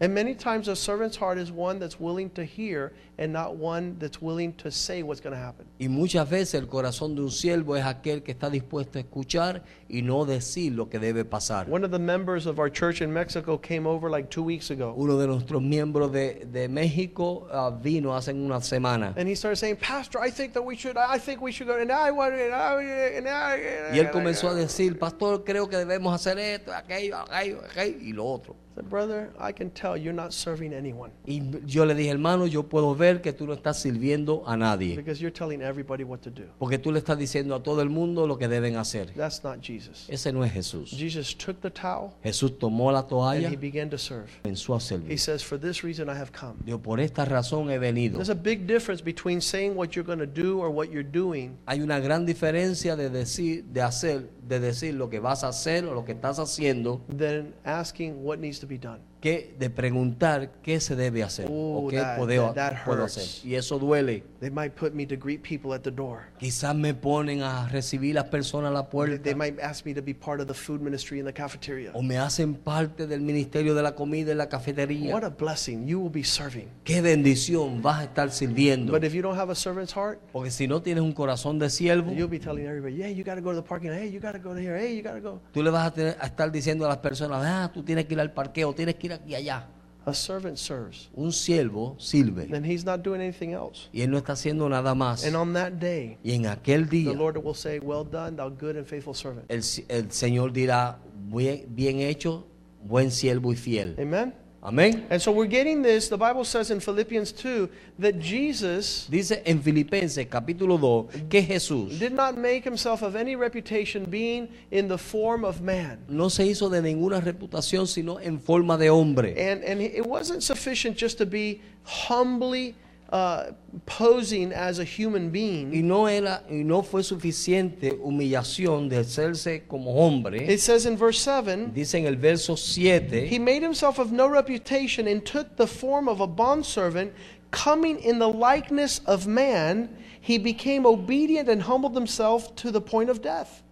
And 0.00 0.12
many 0.12 0.34
times 0.34 0.68
a 0.68 0.74
servant's 0.74 1.16
heart 1.16 1.38
is 1.38 1.50
one 1.52 1.78
that's 1.78 1.98
willing 2.00 2.28
to 2.30 2.44
hear 2.44 2.92
and 3.18 3.32
not 3.32 3.56
one 3.56 3.96
that's 3.98 4.20
willing 4.20 4.52
to 4.54 4.70
say 4.70 5.02
what's 5.02 5.20
going 5.20 5.34
to 5.34 5.40
happen. 5.40 5.66
Y 5.78 5.88
muchas 5.88 6.28
veces 6.28 6.54
el 6.54 6.66
corazón 6.66 7.14
de 7.14 7.22
un 7.22 7.30
siervo 7.30 7.76
es 7.76 7.84
aquel 7.84 8.22
que 8.22 8.32
está 8.32 8.50
dispuesto 8.50 8.98
a 8.98 9.02
escuchar 9.02 9.62
y 9.88 10.02
no 10.02 10.24
decir 10.24 10.72
lo 10.72 10.88
que 10.88 10.98
debe 10.98 11.24
pasar. 11.24 11.68
One 11.68 11.84
of 11.84 11.90
the 11.90 11.98
members 11.98 12.46
of 12.46 12.58
our 12.58 12.70
church 12.70 13.00
in 13.00 13.12
Mexico 13.12 13.58
came 13.58 13.86
over 13.86 14.10
like 14.10 14.30
two 14.30 14.42
weeks 14.42 14.70
ago. 14.70 14.94
Uno 14.96 15.16
de 15.18 15.26
nuestros 15.26 15.62
miembros 15.62 16.12
de, 16.12 16.44
de 16.46 16.68
México 16.68 17.46
ah, 17.52 17.70
vino 17.70 18.14
hace 18.14 18.32
una 18.32 18.60
semana 18.60 19.14
And 19.16 19.28
he 19.28 19.34
started 19.34 19.56
saying, 19.56 19.76
Pastor, 19.76 20.20
I 20.20 20.30
think 20.30 20.52
that 20.54 20.62
we 20.62 20.76
should, 20.76 20.96
I 20.96 21.18
think 21.18 21.40
we 21.40 21.52
should 21.52 21.68
go, 21.68 21.78
and 21.78 21.90
I 21.90 22.10
want, 22.10 22.34
and 22.34 22.54
I, 22.54 22.82
and 23.16 23.28
I, 23.28 23.92
y 23.92 23.98
él 23.98 24.10
comenzó 24.10 24.48
a 24.48 24.54
decir, 24.54 24.98
pastor, 24.98 25.44
creo 25.44 25.68
que 25.68 25.78
debemos 25.78 26.14
hacer 26.14 26.38
esto, 26.38 26.72
aquello, 26.72 27.16
aquello, 27.16 27.60
aquello 27.64 27.98
y 28.00 28.12
lo 28.12 28.24
otro. 28.26 28.56
said, 28.74 28.90
Brother, 28.90 29.30
I 29.38 29.52
can 29.52 29.70
tell 29.70 29.96
you're 29.96 30.12
not 30.12 30.32
serving 30.32 30.72
anyone 30.72 31.12
Y 31.26 31.40
yo 31.66 31.84
le 31.84 31.94
dije, 31.94 32.10
hermano, 32.10 32.46
yo 32.46 32.64
puedo 32.64 32.94
ver 32.94 33.03
que 33.20 33.32
tú 33.32 33.46
no 33.46 33.52
estás 33.52 33.78
sirviendo 33.80 34.42
a 34.46 34.56
nadie. 34.56 34.96
because 34.96 35.20
you're 35.20 35.32
telling 35.32 35.60
everybody 35.62 36.04
what 36.04 36.18
to 36.20 36.30
do. 36.30 36.44
Porque 36.58 36.78
tú 36.78 36.90
le 36.92 36.98
estás 36.98 37.18
diciendo 37.18 37.54
a 37.54 37.62
todo 37.62 37.80
el 37.82 37.90
mundo 37.90 38.26
lo 38.26 38.36
que 38.38 38.48
deben 38.48 38.76
hacer. 38.76 39.12
That's 39.14 39.42
not 39.44 39.60
Jesus. 39.62 40.06
Ese 40.08 40.32
no 40.32 40.44
es 40.44 40.52
Jesús. 40.52 40.90
Jesus 40.90 41.36
took 41.36 41.60
the 41.60 41.70
towel 41.70 42.10
Jesús 42.22 42.58
tomó 42.58 42.90
la 42.92 43.00
and 43.00 43.08
toalla 43.08 43.48
he 43.48 43.54
y 43.54 43.56
began 43.56 43.90
to 43.90 43.98
serve. 43.98 44.28
comenzó 44.42 44.74
a 44.74 44.78
He 44.78 44.80
servir. 44.80 45.18
says, 45.18 45.42
For 45.44 45.58
this 45.58 45.82
reason 45.82 46.08
I 46.08 46.14
have 46.18 46.30
come. 46.32 46.54
Por 46.78 47.00
esta 47.00 47.24
razón 47.24 47.70
he 47.70 47.78
venido. 47.78 48.16
There's 48.16 48.30
a 48.30 48.34
big 48.34 48.66
difference 48.66 49.02
between 49.02 49.40
saying 49.40 49.76
what 49.76 49.90
you're 49.94 50.06
going 50.06 50.18
to 50.18 50.26
do 50.26 50.58
or 50.60 50.70
what 50.70 50.88
you're 50.90 51.02
doing 51.08 51.56
Hay 51.66 51.80
una 51.80 51.98
gran 52.00 52.26
diferencia 52.26 52.96
de 52.96 53.10
decir, 53.10 53.64
de 53.64 53.82
hacer, 53.82 54.28
de 54.46 54.60
decir 54.60 54.94
lo 54.94 55.08
que 55.08 55.20
vas 55.20 55.44
a 55.44 55.48
hacer 55.48 55.84
o 55.84 55.94
lo 55.94 56.04
que 56.04 56.12
estás 56.12 56.38
haciendo, 56.38 57.00
than 57.08 57.54
asking 57.64 58.24
what 58.24 58.38
needs 58.38 58.58
to 58.60 58.66
be 58.66 58.78
done. 58.78 58.98
Que 59.24 59.54
de 59.58 59.70
preguntar 59.70 60.50
qué 60.62 60.80
se 60.80 60.94
debe 60.94 61.22
hacer 61.22 61.46
o 61.50 61.86
qué 61.88 61.96
that- 61.96 62.18
puedo, 62.18 62.52
that- 62.52 62.74
hacer. 63.04 63.24
Y 63.42 63.54
eso 63.54 63.78
duele. 63.78 64.22
They 64.40 64.50
might 64.50 64.74
put 64.74 64.92
me 64.92 65.06
to 65.06 65.16
greet 65.16 65.40
people 65.40 65.74
at 65.74 65.80
the 65.80 65.90
door. 65.90 66.24
Quizás 66.38 66.76
me 66.76 66.92
ponen 66.92 67.40
a 67.40 67.66
recibir 67.68 68.16
las 68.16 68.24
personas 68.24 68.70
a 68.70 68.74
la 68.74 68.90
puerta 68.90 69.22
they 69.22 69.34
might 69.34 69.58
ask 69.62 69.86
me 69.86 69.94
to 69.94 70.02
be 70.02 70.12
part 70.12 70.42
of 70.42 70.46
the 70.46 70.52
food 70.52 70.82
ministry 70.82 71.20
in 71.20 71.24
the 71.24 71.32
cafeteria. 71.32 71.90
o 71.94 72.02
me 72.02 72.18
hacen 72.18 72.54
parte 72.54 73.06
del 73.06 73.22
ministerio 73.22 73.74
de 73.74 73.82
la 73.82 73.94
comida 73.94 74.32
en 74.32 74.36
la 74.36 74.50
cafetería. 74.50 75.14
What 75.14 75.24
a 75.24 75.30
blessing. 75.30 75.86
You 75.86 76.00
will 76.00 76.12
be 76.12 76.22
serving. 76.22 76.68
Qué 76.84 77.00
bendición 77.00 77.80
vas 77.80 78.00
a 78.00 78.04
estar 78.04 78.30
sirviendo. 78.30 78.92
But 78.92 79.04
if 79.04 79.14
you 79.14 79.22
don't 79.22 79.38
have 79.38 79.50
a 79.50 79.54
servant's 79.54 79.94
heart, 79.96 80.18
Porque 80.32 80.50
si 80.50 80.68
no 80.68 80.82
tienes 80.82 81.02
un 81.02 81.14
corazón 81.14 81.58
de 81.58 81.70
siervo, 81.70 82.12
you'll 82.12 82.28
be 82.28 82.38
telling 82.38 82.66
everybody, 82.66 82.96
yeah, 82.96 83.08
you 83.08 83.24
got 83.24 83.36
to 83.36 83.40
go 83.40 83.52
to 83.54 83.62
the 83.62 83.66
parking. 83.66 83.90
Hey, 83.90 84.10
you 84.12 84.20
got 84.20 84.32
to 84.32 84.38
go 84.38 84.52
to 84.52 84.60
here. 84.60 84.76
Hey, 84.78 84.94
you 84.94 85.02
got 85.02 85.14
to 85.14 85.22
go. 85.22 85.40
tú 85.54 85.62
le 85.62 85.70
vas 85.70 85.86
a, 85.86 85.94
tener- 85.94 86.16
a 86.20 86.26
estar 86.26 86.52
diciendo 86.52 86.84
a 86.84 86.88
las 86.88 86.98
personas, 86.98 87.42
ah, 87.42 87.70
tú 87.72 87.82
tienes 87.82 88.04
que 88.04 88.12
ir 88.12 88.20
al 88.20 88.34
parqueo, 88.34 88.74
tienes 88.74 88.96
que 88.96 89.06
ir 89.06 89.13
aquí 89.14 89.34
allá. 89.34 89.68
A 90.06 90.12
servant 90.12 90.58
serves. 90.58 91.08
Un 91.14 91.32
siervo 91.32 91.96
sirve 91.98 92.46
Then 92.50 92.62
he's 92.62 92.84
not 92.84 93.02
doing 93.02 93.22
anything 93.22 93.52
else. 93.54 93.88
y 93.90 94.02
él 94.02 94.10
no 94.10 94.18
está 94.18 94.34
haciendo 94.34 94.68
nada 94.68 94.94
más. 94.94 95.24
And 95.24 95.34
on 95.34 95.54
that 95.54 95.72
day, 95.80 96.18
Y 96.22 96.32
en 96.34 96.44
aquel 96.46 96.84
the 96.90 96.96
día 97.04 97.12
Lord 97.14 97.38
will 97.42 97.54
say, 97.54 97.78
Well 97.78 98.04
done, 98.04 98.36
thou 98.36 98.50
good 98.50 98.76
and 98.76 98.86
faithful 98.86 99.14
servant. 99.14 99.46
el, 99.50 99.62
el 99.88 100.10
Señor 100.12 100.52
dirá, 100.52 100.98
bien, 101.30 101.64
bien 101.70 102.00
hecho, 102.00 102.46
buen 102.86 103.10
siervo 103.10 103.50
y 103.52 103.56
fiel. 103.56 103.96
Amen? 103.98 104.34
Amén. 104.64 105.04
And 105.10 105.20
so 105.20 105.30
we're 105.30 105.44
getting 105.44 105.82
this. 105.82 106.08
The 106.08 106.16
Bible 106.16 106.42
says 106.42 106.70
in 106.70 106.80
Philippians 106.80 107.32
2 107.32 107.68
that 107.98 108.18
Jesus 108.18 109.06
Dice 109.10 109.42
en 109.44 109.62
Filipenses 109.62 110.26
capítulo 110.26 110.80
2 110.80 111.28
que 111.28 111.42
Jesús 111.42 111.98
did 111.98 112.14
not 112.14 112.38
make 112.38 112.64
himself 112.64 113.02
of 113.02 113.14
any 113.14 113.36
reputation 113.36 114.06
being 114.06 114.48
in 114.70 114.88
the 114.88 114.96
form 114.96 115.44
of 115.44 115.60
man. 115.60 115.98
no 116.08 116.30
se 116.30 116.46
hizo 116.46 116.70
de 116.70 116.80
ninguna 116.80 117.20
reputación 117.20 117.86
sino 117.86 118.18
en 118.18 118.40
forma 118.40 118.78
de 118.78 118.88
hombre. 118.88 119.34
And, 119.36 119.62
and 119.64 119.82
it 119.82 120.06
wasn't 120.06 120.42
sufficient 120.42 120.96
just 120.96 121.18
to 121.18 121.26
be 121.26 121.60
humbly 121.84 122.74
uh, 123.10 123.52
posing 123.86 124.52
as 124.52 124.78
a 124.78 124.84
human 124.84 125.26
Y 125.26 125.30
being. 125.30 125.86
no, 125.86 126.06
era, 126.06 126.42
y 126.50 126.62
no 126.64 126.82
fue 126.82 127.02
suficiente 127.02 127.92
humillación 128.02 128.88
de 128.88 128.98
hacerse 128.98 129.66
como 129.68 129.92
hombre. 129.92 130.46
It 130.48 130.60
says 130.60 130.86
in 130.86 130.96
verse 130.96 131.20
7 131.20 131.72
Dice 131.74 131.94
en 131.94 132.06
el 132.06 132.16
verso 132.16 132.56
7, 132.56 133.26
He 133.26 133.38
made 133.38 133.62
himself 133.62 133.98
of 133.98 134.12
no 134.12 134.28
reputation 134.28 135.06
and 135.06 135.24
took 135.24 135.56
the 135.56 135.66
form 135.66 136.08
of 136.08 136.20
a 136.20 136.26
bondservant, 136.26 137.12
coming 137.50 137.98
in 138.00 138.18
the 138.18 138.28
likeness 138.28 139.00
of 139.06 139.26
man. 139.26 139.88
He 140.20 140.38
became 140.38 140.86
obedient 140.86 141.48
and 141.48 141.62
humbled 141.62 141.94
himself 141.94 142.54
to 142.56 142.70
the 142.70 142.80
point 142.80 143.10
of 143.10 143.20
death. 143.20 143.62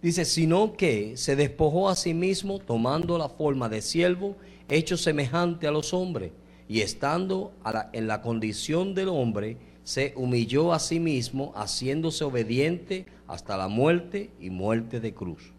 dice, 0.00 0.24
sino 0.24 0.76
que 0.76 1.16
se 1.16 1.34
despojó 1.36 1.88
a 1.88 1.96
sí 1.96 2.14
mismo 2.14 2.58
tomando 2.58 3.18
la 3.18 3.28
forma 3.28 3.68
de 3.68 3.82
siervo, 3.82 4.36
hecho 4.68 4.96
semejante 4.96 5.66
a 5.66 5.70
los 5.70 5.92
hombres, 5.92 6.30
y 6.68 6.80
estando 6.80 7.52
la- 7.64 7.90
en 7.92 8.06
la 8.06 8.20
condición 8.22 8.94
del 8.94 9.08
hombre, 9.08 9.56
se 9.84 10.12
humilló 10.16 10.72
a 10.74 10.78
sí 10.78 11.00
mismo, 11.00 11.52
haciéndose 11.56 12.22
obediente 12.24 13.06
hasta 13.26 13.56
la 13.56 13.68
muerte 13.68 14.30
y 14.38 14.50
muerte 14.50 15.00
de 15.00 15.14
cruz. 15.14 15.52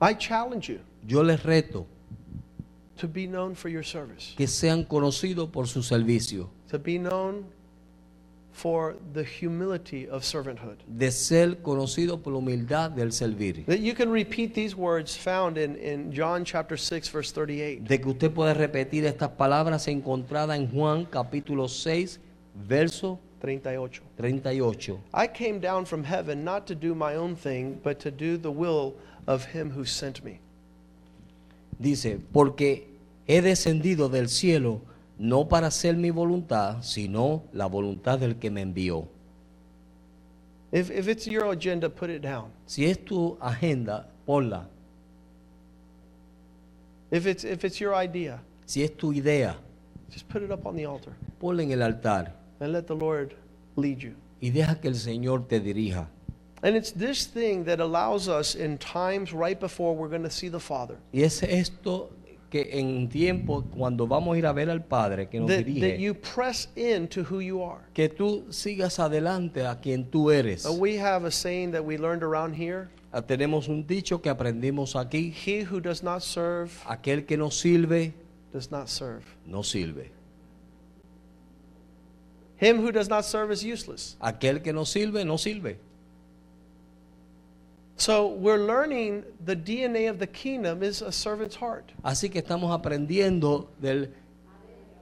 I 0.00 0.14
challenge 0.16 0.72
you 0.72 0.78
Yo 1.06 1.22
les 1.22 1.42
reto 1.42 1.86
to 3.00 3.06
be 3.08 3.26
known 3.26 3.54
for 3.54 3.70
your 3.70 3.84
service, 3.84 4.34
que 4.36 4.46
sean 4.48 4.82
conocidos 4.82 5.48
por 5.50 5.68
su 5.68 5.82
servicio, 5.82 6.50
to 6.68 6.78
be 6.78 6.98
known 6.98 7.44
for 8.58 8.96
the 9.12 9.22
humility 9.22 10.08
of 10.08 10.24
servanthood. 10.24 10.78
de 10.88 11.12
ser 11.12 11.62
conocidos 11.62 12.20
por 12.20 12.32
la 12.32 12.40
humildad 12.40 12.90
del 12.90 13.12
servir. 13.12 13.64
That 13.66 13.78
you 13.78 13.94
can 13.94 14.10
repeat 14.10 14.52
these 14.52 14.74
words 14.74 15.16
found 15.16 15.56
in, 15.56 15.76
in 15.76 16.12
John 16.12 16.44
chapter 16.44 16.76
6, 16.76 17.08
verse 17.10 17.30
38. 17.32 17.84
de 17.84 18.00
que 18.00 18.08
usted 18.10 18.32
puede 18.32 18.54
repetir 18.54 19.04
estas 19.04 19.30
palabras 19.30 19.86
encontradas 19.86 20.56
en 20.58 20.66
Juan 20.68 21.04
capítulo 21.04 21.68
6, 21.68 22.18
verso 22.66 23.20
38. 23.40 24.02
38. 24.16 24.98
I 25.14 25.28
came 25.28 25.60
down 25.60 25.84
from 25.86 26.02
heaven 26.02 26.42
not 26.42 26.66
to 26.66 26.74
do 26.74 26.94
my 26.96 27.14
own 27.14 27.36
thing, 27.36 27.78
but 27.84 28.00
to 28.00 28.10
do 28.10 28.36
the 28.36 28.50
will 28.50 28.94
of 29.28 29.44
him 29.44 29.70
who 29.70 29.84
sent 29.84 30.24
me. 30.24 30.40
Dice, 31.78 32.18
porque 32.32 32.88
he 33.28 33.40
descendido 33.40 34.08
del 34.08 34.28
cielo 34.28 34.80
no 35.18 35.48
para 35.48 35.66
hacer 35.66 35.96
mi 35.96 36.10
voluntad, 36.10 36.82
sino 36.82 37.42
la 37.52 37.66
voluntad 37.66 38.18
del 38.18 38.36
que 38.36 38.50
me 38.50 38.62
envió. 38.62 39.08
If, 40.70 40.90
if 40.90 41.08
it's 41.08 41.26
your 41.26 41.46
agenda, 41.50 41.88
put 41.88 42.10
it 42.10 42.22
down. 42.22 42.50
Si 42.66 42.84
es 42.84 42.98
tu 43.04 43.36
agenda, 43.40 44.06
ponla. 44.26 44.68
If 47.10 47.26
it's, 47.26 47.44
if 47.44 47.64
it's 47.64 47.80
your 47.80 47.94
idea, 47.94 48.40
Si 48.66 48.82
es 48.82 48.94
tu 48.96 49.12
idea, 49.12 49.56
just 50.10 50.28
put 50.28 50.42
it 50.42 50.50
up 50.50 50.66
on 50.66 50.76
the 50.76 50.84
altar 50.84 51.14
ponla 51.40 51.62
en 51.62 51.72
el 51.72 51.82
altar 51.82 52.32
and 52.60 52.72
let 52.72 52.86
the 52.86 52.94
Lord 52.94 53.34
lead 53.76 53.98
you. 53.98 54.14
y 54.40 54.50
deja 54.50 54.78
que 54.80 54.88
el 54.88 54.94
Señor 54.94 55.48
te 55.48 55.58
dirija. 55.58 56.08
And 56.62 56.76
it's 56.76 56.92
this 56.92 57.24
thing 57.26 57.64
that 57.64 57.80
allows 57.80 58.28
us 58.28 58.54
in 58.54 58.78
times 58.78 59.32
right 59.32 59.58
before 59.58 59.94
we're 59.94 60.08
going 60.08 60.24
to 60.24 60.30
see 60.30 60.48
the 60.50 60.60
Father 60.60 60.96
Y 61.12 61.22
es 61.22 61.42
esto 61.42 62.10
que 62.50 62.78
en 62.78 63.08
tiempo, 63.08 63.64
cuando 63.76 64.06
vamos 64.06 64.34
a 64.34 64.38
ir 64.38 64.46
a 64.46 64.52
ver 64.52 64.70
al 64.70 64.82
Padre 64.84 65.28
que 65.28 65.38
nos 65.40 65.48
that, 65.48 65.58
that 65.58 65.66
dirige, 65.66 65.98
you 66.00 66.14
press 66.14 66.68
into 66.76 67.22
who 67.22 67.40
you 67.40 67.62
are. 67.62 67.80
que 67.92 68.08
tú 68.08 68.46
sigas 68.50 68.98
adelante 68.98 69.66
a 69.66 69.80
quien 69.80 70.10
tú 70.10 70.30
eres. 70.30 70.64
We 70.78 70.98
have 70.98 71.26
a 71.26 71.30
saying 71.30 71.72
that 71.72 71.84
we 71.84 71.98
learned 71.98 72.22
around 72.22 72.54
here 72.54 72.88
Ah, 73.10 73.22
Tenemos 73.22 73.68
un 73.68 73.86
dicho 73.86 74.20
que 74.20 74.28
aprendimos 74.30 74.94
aquí, 74.94 75.32
He 75.32 75.62
who 75.64 75.80
does 75.80 76.02
not 76.02 76.20
serve 76.22 76.70
aquel 76.86 77.24
que 77.24 77.36
no 77.38 77.50
sirve, 77.50 78.12
does 78.52 78.70
not 78.70 78.88
serve. 78.88 79.24
no 79.46 79.62
sirve. 79.62 80.10
Him 82.60 82.78
who 82.80 82.90
does 82.92 83.08
not 83.08 83.24
serve 83.24 83.52
is 83.52 83.62
useless. 83.64 84.16
Aquel 84.20 84.62
que 84.62 84.72
no 84.72 84.84
sirve, 84.84 85.24
no 85.24 85.38
sirve. 85.38 85.78
So 87.98 88.28
we're 88.28 88.64
learning 88.64 89.24
the 89.44 89.56
DNA 89.56 90.08
of 90.08 90.20
the 90.20 90.26
kingdom 90.28 90.84
is 90.84 91.02
a 91.02 91.10
servant's 91.10 91.56
heart. 91.56 91.92
Así 92.04 92.30
que 92.30 92.40
estamos 92.40 92.72
aprendiendo 92.72 93.66
del 93.80 94.14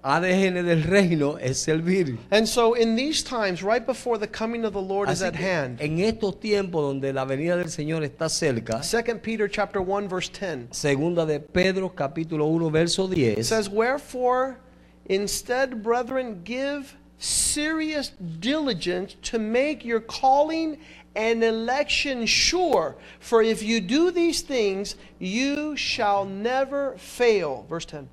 ADN 0.03 0.65
del 0.65 0.83
reino 0.83 1.37
es 1.37 1.59
servir. 1.59 2.17
And 2.31 2.49
so 2.49 2.73
in 2.73 2.97
these 2.97 3.23
times, 3.23 3.63
right 3.63 3.85
before 3.85 4.17
the 4.17 4.27
coming 4.27 4.65
of 4.65 4.73
the 4.73 4.81
Lord 4.81 5.11
is 5.11 5.21
at 5.21 5.35
hand, 5.35 5.79
en 5.81 5.99
estos 5.99 6.41
tiempos 6.41 6.81
donde 6.81 7.13
la 7.13 7.27
venida 7.27 7.57
del 7.59 7.69
Señor 7.69 8.03
está 8.03 8.31
cerca, 8.31 8.81
2 8.81 9.21
Peter 9.21 9.47
chapter 9.47 9.83
1 9.83 10.09
verse 10.09 10.31
10 10.31 10.69
segunda 10.71 11.27
de 11.27 11.39
Pedro 11.39 11.91
capítulo 11.91 12.47
1 12.47 12.71
verso 12.71 13.11
it 13.13 13.45
says, 13.45 13.69
Wherefore, 13.69 14.59
instead, 15.05 15.83
brethren, 15.83 16.43
give 16.45 16.97
serious 17.19 18.11
diligence 18.41 19.17
to 19.23 19.39
make 19.39 19.85
your 19.85 20.01
calling 20.01 20.79
and 21.15 21.43
election 21.43 22.27
sure. 22.27 22.97
For 23.21 23.43
if 23.43 23.63
you 23.63 23.81
do 23.81 24.11
these 24.11 24.43
things, 24.43 24.97
you 25.19 25.77
shall 25.77 26.25
never 26.25 26.97
fail. 26.99 27.65
Verse 27.69 27.87
10. 27.87 28.09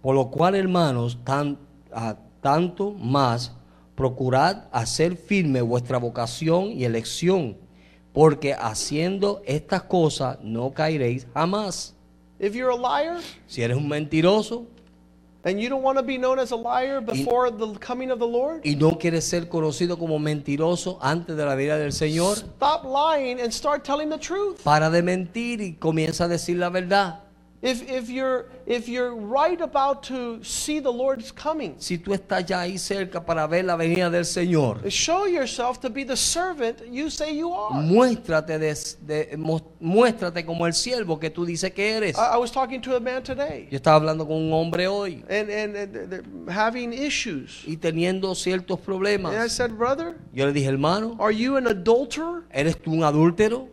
por 0.00 0.14
lo 0.14 0.30
cual 0.30 0.54
hermanos, 0.54 1.18
tan, 1.24 1.58
a 1.92 2.16
tanto 2.40 2.92
más 2.92 3.52
procurad 3.94 4.64
hacer 4.72 5.16
firme 5.16 5.60
vuestra 5.60 5.98
vocación 5.98 6.70
y 6.70 6.84
elección, 6.84 7.56
porque 8.12 8.54
haciendo 8.54 9.42
estas 9.44 9.82
cosas 9.82 10.38
no 10.42 10.72
caeréis 10.72 11.26
jamás. 11.34 11.94
If 12.40 12.54
you're 12.54 12.70
a 12.70 12.76
liar 12.76 13.18
Si 13.48 13.62
eres 13.62 13.76
un 13.76 13.88
mentiroso 13.88 14.66
and 15.48 15.60
you 15.60 15.68
don't 15.68 15.82
want 15.82 15.98
to 15.98 16.04
be 16.04 16.18
known 16.18 16.38
as 16.38 16.52
a 16.52 16.56
liar 16.56 17.00
before 17.00 17.50
the 17.50 17.78
coming 17.78 18.10
of 18.10 18.18
the 18.18 18.26
Lord, 18.26 18.60
y 18.64 18.76
no 18.76 18.98
quieres 18.98 19.24
ser 19.24 19.48
conocido 19.48 19.98
como 19.98 20.18
mentiroso 20.18 20.98
antes 21.00 21.36
de 21.36 21.44
la 21.44 21.54
venida 21.54 21.78
del 21.78 21.92
Señor, 21.92 22.38
stop 22.38 22.84
lying 22.84 23.40
and 23.40 23.52
start 23.52 23.84
telling 23.84 24.08
the 24.10 24.18
truth. 24.18 24.62
para 24.62 24.90
de 24.90 25.02
mentir 25.02 25.60
y 25.60 25.74
comienza 25.74 26.24
a 26.24 26.28
decir 26.28 26.56
la 26.56 26.68
verdad. 26.68 27.20
If, 27.60 27.82
if, 27.90 28.08
you're, 28.08 28.46
if 28.66 28.88
you're 28.88 29.12
right 29.16 29.60
about 29.60 30.04
to 30.04 30.38
see 30.44 30.78
the 30.78 30.92
Lord's 30.92 31.32
coming, 31.32 31.74
Si 31.80 31.98
tú 31.98 32.14
estás 32.14 32.46
ya 32.46 32.60
ahí 32.60 32.78
cerca 32.78 33.24
para 33.26 33.48
ver 33.48 33.64
la 33.64 33.74
venida 33.74 34.08
del 34.10 34.24
Señor, 34.24 34.88
show 34.88 35.26
yourself 35.26 35.80
to 35.80 35.90
be 35.90 36.04
the 36.04 36.16
servant 36.16 36.78
you 36.88 37.10
say 37.10 37.36
you 37.36 37.52
are. 37.52 37.74
muéstrate, 37.82 38.60
de- 38.60 38.76
de- 39.00 39.36
mu- 39.36 39.58
muéstrate 39.80 40.46
como 40.46 40.66
el 40.68 40.72
siervo 40.72 41.18
que 41.18 41.30
tú 41.30 41.44
dices 41.44 41.72
que 41.72 41.90
eres. 41.96 42.16
I, 42.16 42.34
I 42.34 42.36
was 42.38 42.52
talking 42.52 42.80
to 42.82 42.94
a 42.94 43.00
man 43.00 43.24
today, 43.24 43.66
Yo 43.72 43.76
estaba 43.78 43.96
hablando 43.96 44.24
con 44.24 44.36
un 44.36 44.52
hombre 44.52 44.86
hoy 44.86 45.24
and, 45.28 45.50
and, 45.50 45.74
and 45.76 46.48
having 46.48 46.92
issues. 46.92 47.64
y 47.66 47.76
teniendo 47.76 48.36
ciertos 48.36 48.76
And 48.78 48.82
I 48.82 48.86
problemas. 48.86 49.50
said, 49.50 49.72
Brother, 49.76 50.14
Yo 50.32 50.46
le 50.46 50.52
dije, 50.52 50.68
hermano, 50.68 51.16
are 51.18 51.32
you 51.34 51.56
an 51.56 51.66
adulterer? 51.66 52.44
¿eres 52.52 52.76
tú 52.80 52.92
un 52.92 53.02
adúltero? 53.02 53.68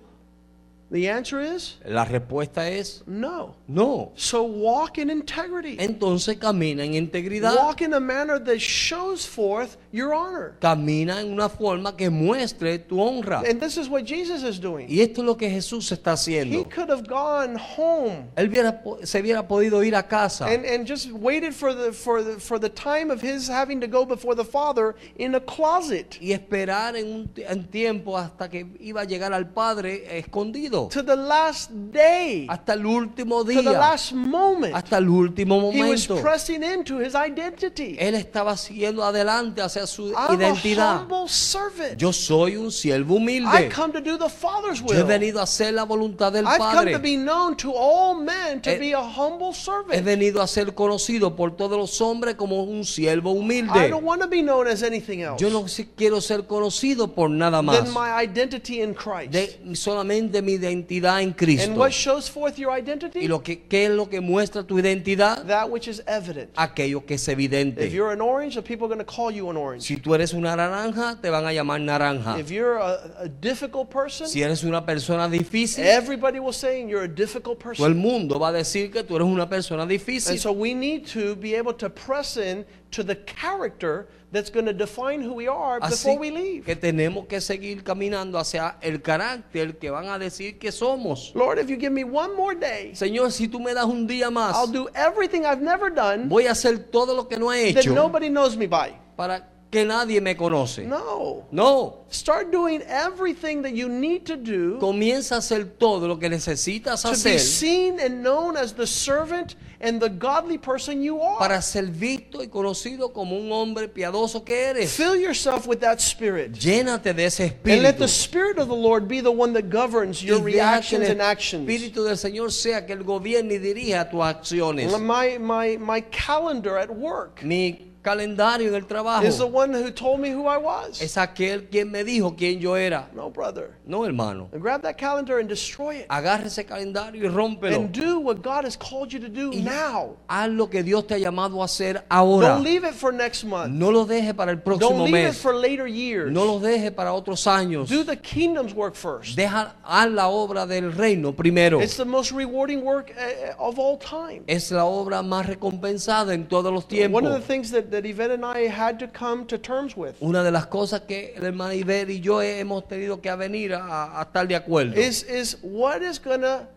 The 0.92 1.10
answer 1.10 1.42
is 1.42 1.78
La 1.84 2.06
respuesta 2.06 2.70
es 2.70 3.04
no. 3.08 3.56
no. 3.68 4.12
So 4.16 4.44
walk 4.44 5.00
in 5.00 5.10
integrity. 5.10 5.78
Entonces 5.80 6.38
camina 6.38 6.84
en 6.84 6.94
integridad. 6.94 7.56
Walk 7.56 7.82
in 7.82 7.94
a 7.96 8.00
manner 8.00 8.38
that 8.40 8.60
shows 8.60 9.26
forth 9.26 9.78
your 9.92 10.14
honor. 10.14 10.56
Camina 10.62 11.22
en 11.22 11.34
una 11.34 11.50
forma 11.50 11.98
que 11.98 12.10
muestre 12.12 12.78
tu 12.78 13.02
honra. 13.02 13.42
And 13.50 13.60
this 13.60 13.78
is 13.78 13.90
what 13.90 14.06
Jesus 14.06 14.44
is 14.44 14.60
doing. 14.60 14.88
Y 14.88 15.02
esto 15.02 15.22
es 15.22 15.26
lo 15.26 15.36
que 15.36 15.50
Jesús 15.50 15.92
está 15.92 16.12
He 16.12 16.14
haciendo. 16.14 16.70
could 16.70 16.90
have 16.92 17.08
gone 17.08 17.56
home 17.58 18.30
Él 18.36 18.50
hubiera 18.50 18.80
se 19.04 19.20
hubiera 19.22 19.48
podido 19.48 19.84
ir 19.84 19.96
a 19.96 20.04
casa 20.04 20.46
and, 20.46 20.66
and 20.66 20.88
just 20.88 21.12
waited 21.12 21.54
for 21.54 21.74
the, 21.74 21.92
for, 21.94 22.22
the, 22.24 22.40
for 22.40 22.60
the 22.60 22.70
time 22.70 23.10
of 23.10 23.22
his 23.22 23.50
having 23.50 23.82
to 23.82 23.88
go 23.88 24.06
before 24.06 24.36
the 24.36 24.46
Father 24.46 24.96
in 25.18 25.34
a 25.34 25.40
closet 25.40 26.18
y 26.22 26.32
esperar 26.32 26.96
en 26.96 27.08
un 27.08 27.30
en 27.38 27.64
tiempo 27.66 28.16
hasta 28.18 28.50
que 28.50 28.68
iba 28.80 29.02
a 29.02 29.06
llegar 29.06 29.34
al 29.34 29.50
Padre 29.50 30.20
escondido. 30.20 30.75
To 30.92 31.02
the 31.04 31.16
last 31.16 31.70
day, 31.92 32.46
Hasta 32.50 32.74
el 32.74 32.86
último 32.86 33.40
to 33.44 33.46
the 33.46 33.62
día. 33.62 33.72
last 33.80 34.14
moment. 34.14 34.76
Hasta 34.76 34.98
el 34.98 35.08
último 35.10 35.72
He 35.72 35.82
was 35.82 36.08
momento. 36.10 36.22
pressing 36.22 36.64
into 36.64 37.00
his 37.00 37.16
identity. 37.16 37.96
Él 38.00 38.16
estaba 38.16 38.56
siguiendo 38.58 39.04
adelante 39.04 39.62
hacia 39.62 39.88
su 39.88 40.10
I'm 40.10 40.16
a 40.30 40.34
identidad. 40.36 41.00
humble 41.02 41.28
servant. 41.28 41.98
Yo 41.98 42.12
soy 42.14 42.56
un 42.58 42.72
siervo 42.72 43.16
I 43.16 43.18
humilde. 43.18 43.70
come 43.74 43.94
to 43.94 44.02
do 44.02 44.18
the 44.18 44.30
Father's 44.30 44.80
Yo 44.82 44.94
he 44.94 44.98
will. 44.98 45.06
venido 45.08 45.40
a 45.40 45.44
hacer 45.44 45.74
la 45.74 45.84
voluntad 45.86 46.32
del 46.34 46.46
I've 46.46 46.58
come 46.58 46.86
to 46.86 46.92
Padre. 46.94 46.98
be 47.00 47.16
known 47.18 47.56
to 47.58 47.72
all 47.76 48.16
men 48.16 48.62
to 48.62 48.70
Eh, 48.72 48.78
be 48.80 48.94
a 48.94 49.02
humble 49.02 49.50
He 49.52 49.54
servant. 49.54 50.04
venido 50.06 50.42
a 50.42 50.48
ser 50.48 50.74
conocido 50.74 51.36
por 51.36 51.56
todos 51.56 51.78
los 51.78 52.00
hombres 52.02 52.36
como 52.36 52.64
un 52.64 52.84
siervo 52.86 53.34
I 53.34 53.38
humilde. 53.40 53.90
don't 53.90 54.04
want 54.06 54.22
to 54.22 54.28
be 54.28 54.42
known 54.42 54.68
as 54.68 54.84
anything 54.84 55.20
else 55.22 55.40
Yo 55.42 55.50
no 55.50 55.66
quiero 55.96 56.22
ser 56.22 56.46
conocido 56.48 57.14
por 57.14 57.30
nada 57.30 57.58
than 57.58 57.66
más. 57.66 57.94
my 57.94 58.24
identity 58.24 58.82
in 58.82 58.94
Christ. 58.94 59.32
De 59.32 59.76
solamente 59.76 60.42
mi 60.42 60.58
identidad 60.66 61.22
en 61.22 61.36
And 61.62 61.78
what 61.78 61.92
shows 61.92 62.30
forth 62.30 62.58
your 62.58 62.72
Y 62.76 62.82
identity? 62.82 63.28
lo 63.28 63.42
que 63.44 63.64
¿qué 63.68 63.86
es 63.86 63.92
lo 63.92 64.10
que 64.10 64.20
muestra 64.22 64.64
tu 64.64 64.80
identidad? 64.80 65.46
That 65.46 65.70
which 65.70 65.88
is 65.88 66.02
evident. 66.08 66.50
Aquello 66.56 67.06
que 67.06 67.16
es 67.16 67.28
If 67.28 67.34
evidente. 67.34 67.90
you're 67.92 68.12
an 68.12 68.22
orange, 68.22 68.56
the 68.56 68.62
people 68.62 68.86
are 68.86 68.96
going 68.96 69.00
to 69.00 69.06
call 69.06 69.32
you 69.32 69.50
an 69.50 69.58
orange. 69.58 69.84
Si 69.84 69.98
tú 69.98 70.14
eres 70.16 70.34
una 70.34 70.56
naranja, 70.56 71.20
te 71.22 71.30
van 71.30 71.46
a 71.46 71.52
llamar 71.54 71.80
naranja. 71.82 72.40
If 72.40 72.50
you're 72.52 72.78
a, 72.78 73.24
a 73.24 73.28
difficult 73.28 73.90
person, 73.90 74.28
Si 74.28 74.42
eres 74.42 74.64
una 74.64 74.86
persona 74.86 75.28
difícil, 75.30 75.84
everybody 75.86 76.40
will 76.40 76.54
say 76.54 76.82
you're 76.88 77.06
a 77.06 77.08
difficult 77.08 77.60
todo 77.60 77.70
el 77.86 77.94
person. 77.94 77.98
mundo 77.98 78.40
va 78.40 78.50
a 78.50 78.54
decir 78.54 78.92
que 78.92 79.04
tú 79.04 79.16
eres 79.16 79.28
una 79.28 79.48
persona 79.48 79.84
And 79.84 79.92
difícil. 79.92 80.38
so 80.40 80.52
we 80.52 80.74
need 80.74 81.06
to 81.14 81.36
be 81.36 81.56
able 81.56 81.74
to 81.74 81.90
press 81.90 82.38
in 82.38 82.66
to 82.92 83.04
the 83.04 83.16
character 83.16 84.08
that's 84.32 84.50
going 84.50 84.66
to 84.66 84.74
define 84.74 85.22
who 85.22 85.34
we 85.34 85.48
are 85.48 85.80
Así 85.80 85.90
before 85.92 86.20
we 86.20 86.32
leave. 86.32 86.66
que 86.66 86.76
tenemos 86.76 87.26
que 87.28 87.40
seguir 87.40 87.84
caminando 87.84 88.38
hacia 88.38 88.76
el 88.82 89.02
carácter 89.02 89.78
que 89.78 89.90
van 89.90 90.08
a 90.08 90.20
decir 90.20 90.58
que 90.60 90.72
somos. 90.72 91.32
Lord, 91.36 91.58
if 91.60 91.70
you 91.70 91.78
give 91.78 91.92
me 91.94 92.04
one 92.04 92.36
more 92.36 92.56
day, 92.56 92.92
Señor, 92.94 93.32
si 93.32 93.48
tú 93.48 93.60
me 93.60 93.74
das 93.74 93.86
un 93.86 94.08
día 94.08 94.30
más, 94.30 94.54
I'll 94.56 94.68
do 94.68 94.90
everything 94.94 95.46
I've 95.46 95.62
never 95.62 95.90
done 95.90 96.28
voy 96.30 96.48
a 96.48 96.52
hacer 96.52 96.92
todo 96.92 97.14
lo 97.16 97.28
que 97.28 97.38
no 97.38 97.52
he 97.52 97.74
that 97.74 97.82
hecho 97.82 97.94
nobody 97.94 98.30
knows 98.30 98.58
me 98.58 98.68
by. 98.68 98.94
para 99.16 99.48
que 99.72 99.84
nadie 99.84 100.22
me 100.22 100.36
conoce. 100.36 100.86
No. 100.86 101.46
No, 101.52 102.06
Start 102.10 102.50
doing 102.52 102.82
everything 102.88 103.62
that 103.64 103.74
you 103.74 103.90
need 103.90 104.26
to 104.26 104.38
do 104.38 104.78
comienza 104.80 105.36
a 105.36 105.38
hacer 105.40 105.66
todo 105.78 106.08
lo 106.08 106.18
que 106.18 106.30
necesitas 106.30 107.02
to 107.02 107.10
be 107.10 107.14
hacer 107.14 107.40
seen 107.40 108.00
and 108.00 108.22
known 108.24 108.56
as 108.56 108.74
the 108.74 108.88
servant 108.88 109.56
and 109.86 110.02
the 110.02 110.10
godly 110.10 110.58
person 110.58 111.02
you 111.02 111.22
are. 111.22 111.38
para 111.38 111.62
ser 111.62 111.86
visto 111.86 112.42
y 112.42 112.48
conocido 112.48 113.14
como 113.14 113.38
un 113.38 113.52
hombre 113.52 113.88
piadoso 113.88 114.44
que 114.44 114.56
eres. 114.56 114.96
Fill 114.96 115.16
yourself 115.16 115.68
with 115.68 115.80
that 115.80 116.00
spirit. 116.00 116.54
Llénate 116.54 117.14
de 117.14 117.26
ese 117.26 117.46
espíritu. 117.46 117.74
And 117.74 117.84
let 117.84 117.98
the 117.98 118.08
spirit 118.08 118.58
of 118.58 118.68
the 118.68 118.76
Lord 118.76 119.08
be 119.08 119.22
the 119.22 119.32
one 119.32 119.54
that 119.54 119.70
governs 119.70 120.24
your 120.24 120.42
reactions 120.42 121.08
and 121.08 121.22
actions. 121.22 121.70
espíritu 121.70 122.04
del 122.04 122.18
Señor 122.18 122.52
sea 122.52 122.86
que 122.86 122.94
Él 122.94 123.04
gobierne 123.04 123.56
y 123.56 123.60
dirija 123.60 124.10
tus 124.10 124.22
acciones. 124.22 124.92
My, 125.00 125.38
my, 125.38 125.78
my 125.78 126.02
calendar 126.02 126.78
at 126.78 126.90
work 126.90 127.44
Mi 127.44 127.95
calendario 128.06 128.70
en 128.70 128.76
el 128.76 128.86
trabajo 128.86 129.26
is 129.26 129.38
the 129.38 129.44
one 129.46 129.74
who 129.74 129.90
told 129.92 130.20
me 130.20 130.30
who 130.32 130.48
I 130.48 130.58
was. 130.58 131.02
es 131.02 131.18
aquel 131.18 131.68
quien 131.70 131.90
me 131.92 132.04
dijo 132.04 132.36
quién 132.38 132.60
yo 132.60 132.76
era. 132.78 133.10
No, 133.16 133.32
brother. 133.32 133.72
No, 133.86 134.06
hermano. 134.06 134.50
And 134.54 134.62
grab 134.62 134.82
that 134.84 134.98
calendar 134.98 135.40
and 135.40 135.50
destroy 135.50 136.02
it. 136.02 136.06
Agarre 136.10 136.46
ese 136.48 136.66
calendario 136.66 137.26
y 137.26 137.28
rómpelo. 137.28 137.76
And 137.78 137.92
do 137.92 138.20
what 138.20 138.44
God 138.44 138.66
has 138.66 138.78
called 138.78 139.12
you 139.12 139.20
to 139.20 139.28
do 139.30 139.52
Y 139.52 139.62
now. 139.64 140.16
haz 140.30 140.50
lo 140.50 140.70
que 140.70 140.84
Dios 140.84 141.08
te 141.08 141.16
ha 141.16 141.18
llamado 141.18 141.62
a 141.62 141.66
hacer 141.66 142.06
ahora. 142.10 142.50
Don't 142.50 142.64
leave 142.64 142.84
it 142.88 142.94
for 142.94 143.12
next 143.12 143.44
month. 143.44 143.72
No 143.72 143.92
lo 143.92 144.06
deje 144.06 144.34
para 144.36 144.52
el 144.52 144.60
próximo 144.62 144.90
Don't 144.92 145.06
leave 145.12 145.24
it 145.24 145.28
mes. 145.30 145.38
for 145.42 145.56
later 145.56 145.88
years. 145.88 146.32
No 146.32 146.46
lo 146.46 146.60
deje 146.60 146.92
para 146.92 147.12
otros 147.14 147.48
años. 147.48 147.90
Do 147.90 148.04
the 148.04 148.18
kingdom's 148.18 148.74
work 148.76 148.96
first. 148.96 149.36
Deja 149.36 149.76
haz 149.84 150.12
la 150.12 150.28
obra 150.28 150.68
del 150.68 150.92
reino 150.92 151.32
primero. 151.34 151.82
It's 151.82 151.98
the 151.98 152.06
most 152.06 152.32
rewarding 152.32 152.84
work 152.84 153.12
uh, 153.18 153.56
of 153.58 153.80
all 153.80 153.98
time. 153.98 154.44
Es 154.48 154.72
la 154.72 154.86
obra 154.86 155.24
más 155.24 155.46
recompensada 155.48 156.34
en 156.34 156.48
todos 156.48 156.72
los 156.72 156.86
One 156.86 157.28
of 157.28 157.34
the 157.34 157.40
tiempos. 157.40 157.48
things 157.48 157.72
that, 157.72 157.90
that 157.96 158.06
Yvette 158.06 158.32
and 158.32 158.46
I 158.46 158.68
had 158.68 159.00
to 159.00 159.08
come 159.08 159.46
to 159.48 159.58
terms 159.58 159.96
with 159.96 160.22
Una 160.22 160.44
de 160.44 160.52
las 160.52 160.66
cosas 160.68 161.02
que 161.08 161.34
el 161.36 161.44
hermano 161.44 161.74
Iber 161.74 162.10
y 162.10 162.20
yo 162.20 162.42
hemos 162.42 162.88
tenido 162.88 163.22
que 163.22 163.34
venir 163.36 163.74
a, 163.74 164.20
a 164.20 164.26
estar 164.26 164.48
de 164.48 164.56
acuerdo 164.56 164.96
is, 164.98 165.24
is 165.24 165.58
what 165.62 166.02
is 166.02 166.20
going 166.20 166.42
to 166.42 166.68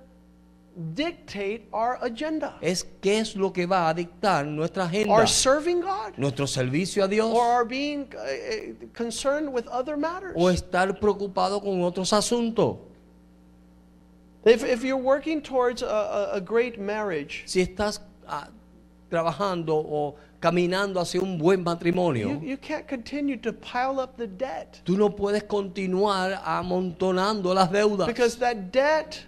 dictate 0.94 1.66
our 1.72 1.98
agenda. 2.02 2.54
es 2.62 2.84
qué 3.02 3.18
es 3.18 3.34
lo 3.34 3.50
que 3.52 3.66
va 3.66 3.88
a 3.88 3.94
dictar 3.94 4.46
nuestra 4.46 4.84
agenda, 4.84 5.12
Our 5.12 5.26
serving 5.26 5.80
God 5.80 6.16
nuestro 6.16 6.46
servicio 6.46 7.04
a 7.04 7.08
Dios 7.08 7.34
or 7.34 7.42
our 7.42 7.64
being 7.64 8.06
uh, 8.14 8.20
uh, 8.20 8.86
concerned 8.94 9.52
with 9.52 9.66
other 9.68 9.96
matters. 9.96 10.34
o 10.36 10.48
estar 10.50 10.98
preocupado 11.00 11.60
con 11.60 11.82
otros 11.82 12.12
asuntos. 12.12 12.78
If, 14.44 14.62
if 14.64 14.84
you're 14.84 14.96
working 14.96 15.42
towards 15.42 15.82
a, 15.82 15.86
a, 15.86 16.36
a 16.36 16.40
great 16.40 16.78
marriage, 16.78 17.42
Si 17.46 17.60
estás 17.60 18.00
ah, 18.26 18.48
trabajando 19.10 19.74
o 19.74 20.14
caminando 20.40 21.00
hacia 21.00 21.20
un 21.20 21.38
buen 21.38 21.62
matrimonio, 21.62 22.28
you, 22.28 22.40
you 22.40 22.56
can't 22.56 22.86
continue 22.86 23.36
to 23.36 23.52
pile 23.52 24.00
up 24.00 24.16
the 24.16 24.26
debt. 24.26 24.80
Tú 24.84 24.96
no 24.96 25.10
puedes 25.10 25.44
continuar 25.44 26.40
amontonando 26.44 27.54
las 27.54 27.70
deudas. 27.70 28.06
Because 28.06 28.38
that 28.38 28.70
debt 28.72 29.26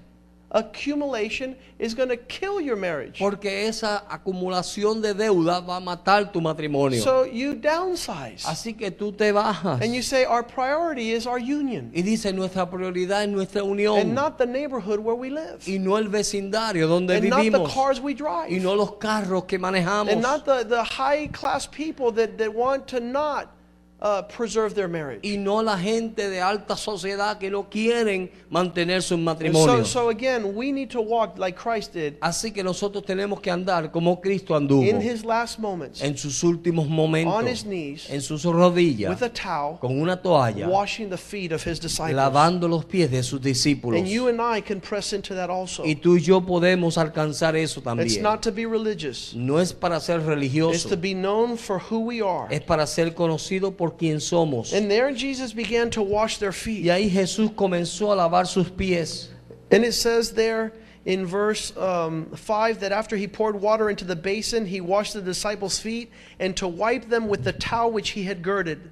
accumulation 0.51 1.57
is 1.79 1.95
going 1.95 2.09
to 2.09 2.17
kill 2.17 2.61
your 2.61 2.77
marriage. 2.77 3.19
porque 3.19 3.67
esa 3.69 4.05
acumulación 4.09 5.01
de 5.01 5.15
deuda 5.15 5.61
va 5.61 5.77
a 5.77 5.81
matar 5.81 6.33
tu 6.33 6.41
matrimonio. 6.41 7.03
So 7.03 7.25
you 7.25 7.55
downsize 7.55 8.45
Así 8.45 8.77
que 8.77 8.91
tú 8.91 9.13
te 9.13 9.33
bajas 9.33 9.81
and 9.81 9.95
you 9.95 10.03
say 10.03 10.25
our 10.25 10.43
priority 10.43 11.13
is 11.13 11.27
our 11.27 11.39
union 11.39 11.91
y 11.95 12.03
dice 12.03 12.33
nuestra 12.33 12.69
prioridad 12.69 13.23
es 13.23 13.29
nuestra 13.29 13.63
unión. 13.63 14.01
and 14.01 14.15
not 14.15 14.39
the 14.39 14.47
neighborhood 14.47 14.99
where 14.99 15.15
we 15.15 15.31
live 15.31 15.63
y 15.67 15.79
no 15.79 15.97
el 15.97 16.09
vecindario 16.09 16.89
donde 16.89 17.17
and 17.17 17.29
not 17.29 17.43
the 17.45 17.65
cars 17.73 18.01
we 18.01 18.15
drive. 18.15 18.51
y 18.51 18.59
no 18.59 18.75
los 18.75 18.93
carros 18.99 19.45
que 19.45 19.59
manejamos 19.59 20.13
and 20.13 20.23
not 20.23 20.45
the, 20.45 20.65
the 20.65 20.83
high 20.83 21.29
class 21.29 21.67
people 21.67 22.11
that, 22.11 22.37
that 22.39 22.53
want 22.53 22.87
to 22.89 23.01
not 23.01 23.60
uh, 24.01 24.23
preserve 24.29 24.75
their 24.75 24.89
marriage. 24.89 25.21
y 25.23 25.37
no 25.37 25.63
la 25.63 25.79
gente 25.79 26.29
de 26.29 26.41
alta 26.41 26.77
sociedad 26.77 27.39
que 27.39 27.51
no 27.51 27.69
quieren 27.69 28.31
mantener 28.51 29.03
sus 29.03 29.19
so, 29.19 29.19
matrimonios. 29.19 29.89
so 29.89 30.09
again, 30.09 30.55
we 30.55 30.73
need 30.73 30.89
to 30.91 31.01
walk 31.01 31.39
like 31.39 31.57
Christ 31.57 31.93
did 31.93 32.15
Así 32.21 32.53
que 32.53 32.63
nosotros 32.63 33.05
tenemos 33.05 33.41
que 33.41 33.51
andar 33.51 33.91
como 33.91 34.21
Cristo 34.21 34.55
anduvo 34.55 34.85
in 34.85 35.01
his 35.01 35.25
last 35.25 35.59
moments 35.59 36.03
en 36.03 36.17
sus 36.17 36.43
últimos 36.43 36.87
on 36.87 36.91
his 36.91 36.97
momentos, 36.97 37.65
knees 37.65 38.11
en 38.11 38.21
sus 38.21 38.45
rodillas, 38.45 39.11
with 39.11 39.23
a 39.23 39.33
towel, 39.33 39.79
con 39.79 40.01
una 40.01 40.17
toalla, 40.21 40.69
washing 40.69 41.11
the 41.11 41.19
feet 41.19 41.53
of 41.53 41.67
his 41.67 41.81
disciples. 41.81 42.15
lavando 42.15 42.69
los 42.69 42.85
pies 42.85 43.11
de 43.11 43.23
sus 43.23 43.41
discípulos. 43.41 43.99
And 43.99 44.09
you 44.09 44.29
and 44.29 44.41
I 44.41 44.61
can 44.61 44.81
press 44.81 45.13
into 45.13 45.35
that 45.35 45.51
also. 45.51 45.85
Y 45.85 45.97
tú 45.97 46.17
y 46.17 46.21
yo 46.21 46.41
podemos 46.41 46.99
alcanzar 46.99 47.57
eso 47.57 47.81
It's 47.81 47.85
también. 47.85 48.23
not 48.23 48.43
to 48.43 48.53
be 48.53 48.67
religious. 48.67 49.35
No 49.35 49.59
es 49.59 49.73
para 49.73 50.01
ser 50.01 50.21
It's 50.21 50.85
to 50.85 50.97
be 50.97 51.15
known 51.15 51.57
for 51.57 51.79
who 51.79 52.01
we 52.01 52.21
are. 52.21 52.47
es 52.51 52.61
para 52.61 52.87
ser 52.87 53.15
conocido 53.15 53.77
por 53.77 53.90
quien 53.97 54.17
somos. 54.21 54.73
And 54.73 54.91
there 54.91 55.13
Jesus 55.13 55.53
began 55.53 55.91
to 55.91 56.03
wash 56.03 56.39
their 56.39 56.51
Y 56.51 56.53
feet. 56.53 56.87
ahí 56.87 57.11
Jesús 57.11 57.51
comenzó 57.55 58.13
a 58.13 58.17
lavar 58.17 58.47
sus 58.47 58.69
pies. 58.71 59.29
And 59.71 59.85
it 59.85 59.93
says 59.93 60.33
there 60.33 60.73
in 61.05 61.25
verse 61.27 61.77
um, 61.77 62.27
5 62.35 62.81
that 62.81 62.93
after 62.93 63.17
he 63.17 63.27
poured 63.27 63.61
water 63.61 63.89
into 63.89 64.05
the 64.05 64.17
basin, 64.17 64.67
he 64.67 64.81
washed 64.81 65.15
the 65.15 65.23
disciples' 65.23 65.79
feet 65.79 66.11
and 66.39 66.57
to 66.57 66.67
wipe 66.69 67.09
them 67.09 67.29
with 67.29 67.45
the 67.45 67.53
towel 67.53 67.91
which 67.91 68.11
he 68.11 68.25
had 68.25 68.43
girded. 68.43 68.91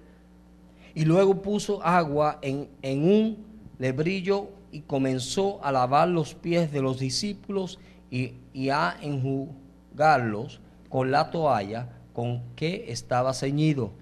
Y 0.97 1.05
luego 1.05 1.35
puso 1.35 1.81
agua 1.85 2.39
en, 2.43 2.69
en 2.83 3.03
un 3.09 3.45
lebrillo 3.79 4.49
y 4.73 4.81
comenzó 4.87 5.61
a 5.63 5.71
lavar 5.73 6.13
los 6.13 6.35
pies 6.35 6.73
de 6.73 6.81
los 6.83 6.99
discípulos 6.99 7.79
y, 8.11 8.33
y 8.53 8.69
a 8.71 8.97
enjugarlos 9.03 10.59
con 10.89 11.11
la 11.11 11.31
toalla 11.31 11.89
con 12.13 12.43
que 12.57 12.87
estaba 12.89 13.33
ceñido. 13.33 13.93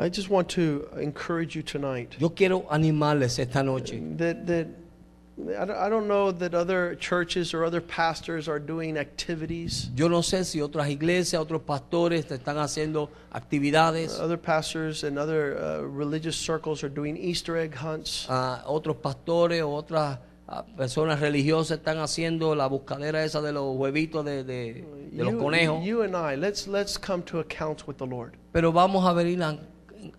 I 0.00 0.08
just 0.08 0.30
want 0.30 0.48
to 0.50 0.88
encourage 0.98 1.54
you 1.54 1.62
tonight 1.62 2.16
Yo 2.18 2.30
quiero 2.30 2.64
animarles 2.70 3.38
esta 3.38 3.62
noche. 3.62 4.00
that 4.16 4.46
that 4.46 4.66
I 5.58 5.88
don't, 5.88 6.06
know 6.06 6.32
that 6.32 6.54
other 6.54 6.94
churches 6.96 7.54
or 7.54 7.64
other 7.64 7.80
pastors 7.80 8.46
are 8.46 8.58
doing 8.58 8.98
activities. 8.98 9.88
Yo 9.96 10.06
no 10.08 10.20
sé 10.20 10.44
si 10.44 10.60
otras 10.60 10.88
iglesias, 10.90 11.40
otros 11.40 11.62
pastores 11.62 12.26
están 12.30 12.58
haciendo 12.58 13.08
actividades, 13.32 14.20
Other 14.20 14.36
pastors 14.36 15.02
and 15.02 15.18
other 15.18 15.56
uh, 15.58 15.80
religious 15.82 16.36
circles 16.36 16.82
are 16.84 16.90
doing 16.90 17.16
Easter 17.16 17.56
egg 17.56 17.74
hunts. 17.74 18.26
ah, 18.28 18.62
otros 18.66 18.96
pastores 18.96 19.62
o 19.62 19.70
otras 19.74 20.18
ah, 20.46 20.62
personas 20.76 21.20
religiosas 21.20 21.78
están 21.78 21.98
haciendo 21.98 22.54
la 22.54 22.66
buscadera 22.68 23.24
esa 23.24 23.40
de 23.40 23.52
los 23.52 23.76
huevitos 23.76 24.24
de, 24.24 24.44
de- 24.44 24.84
de 25.10 25.24
los 25.24 25.32
You, 25.32 25.38
conejos. 25.40 25.84
you 25.84 26.02
and 26.02 26.14
I, 26.14 26.36
let's 26.36 26.66
let's 26.68 26.98
come 26.98 27.22
to 27.24 27.38
accounts 27.40 27.86
with 27.86 27.96
the 27.96 28.06
Lord. 28.06 28.34
Pero 28.52 28.72
vamos 28.72 29.06
a 29.06 29.12
venir 29.14 29.42
a, 29.42 29.58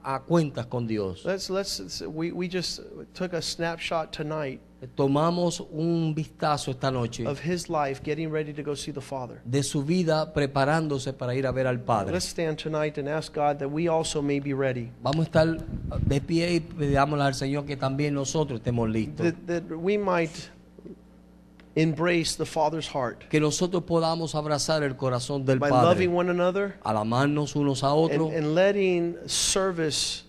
a 0.03 0.21
cuentas 0.21 0.65
con 0.67 0.88
Dios. 0.88 1.25
Let's 1.25 1.49
let's 1.49 2.01
we, 2.01 2.32
we 2.32 2.47
just 2.47 2.82
took 3.13 3.34
a 3.34 3.41
snapshot 3.41 4.11
tonight 4.11 4.61
Tomamos 4.95 5.59
un 5.71 6.15
vistazo 6.15 6.71
esta 6.71 6.89
noche 6.89 7.27
of 7.27 7.39
his 7.39 7.69
life 7.69 8.01
getting 8.03 8.32
ready 8.32 8.51
to 8.51 8.63
go 8.63 8.73
see 8.73 8.91
the 8.91 9.01
Father. 9.01 9.39
de 9.45 9.61
su 9.61 9.84
vida 9.84 10.34
preparándose 10.34 11.13
para 11.13 11.36
ir 11.36 11.45
a 11.45 11.51
ver 11.51 11.67
al 11.67 11.82
Padre. 11.82 12.13
Let's 12.13 12.25
stand 12.25 12.57
tonight 12.57 12.97
and 12.97 13.07
ask 13.07 13.32
God 13.32 13.59
that 13.59 13.69
we 13.69 13.88
also 13.88 14.23
may 14.23 14.39
be 14.39 14.53
ready. 14.53 14.89
Vamos 15.03 15.27
a 15.27 15.29
estar 15.29 15.57
de 15.99 16.19
pie 16.19 16.55
y 16.55 16.59
pidámosle 16.61 17.23
al 17.23 17.36
Señor 17.36 17.65
que 17.65 17.77
también 17.77 18.15
nosotros 18.15 18.59
estemos 18.59 18.89
listos. 18.89 19.23
That, 19.23 19.36
that 19.45 19.63
we 19.69 19.99
might 19.99 20.32
embrace 21.76 22.36
the 22.36 22.45
Father's 22.45 22.88
heart. 22.88 23.28
Que 23.30 23.39
nosotros 23.39 23.84
podamos 23.84 24.36
abrazar 24.36 24.84
el 24.84 24.95
corazón 24.95 25.45
del 25.45 25.59
by 25.59 25.69
loving 25.69 26.13
one 26.13 26.30
another 26.30 26.76
al 26.84 26.97
amarnos 26.97 27.55
unos 27.55 27.84
a 27.84 27.88
and, 27.88 27.95
otros. 27.97 28.34
and 28.34 28.53
letting 28.55 29.15
service 29.28 30.24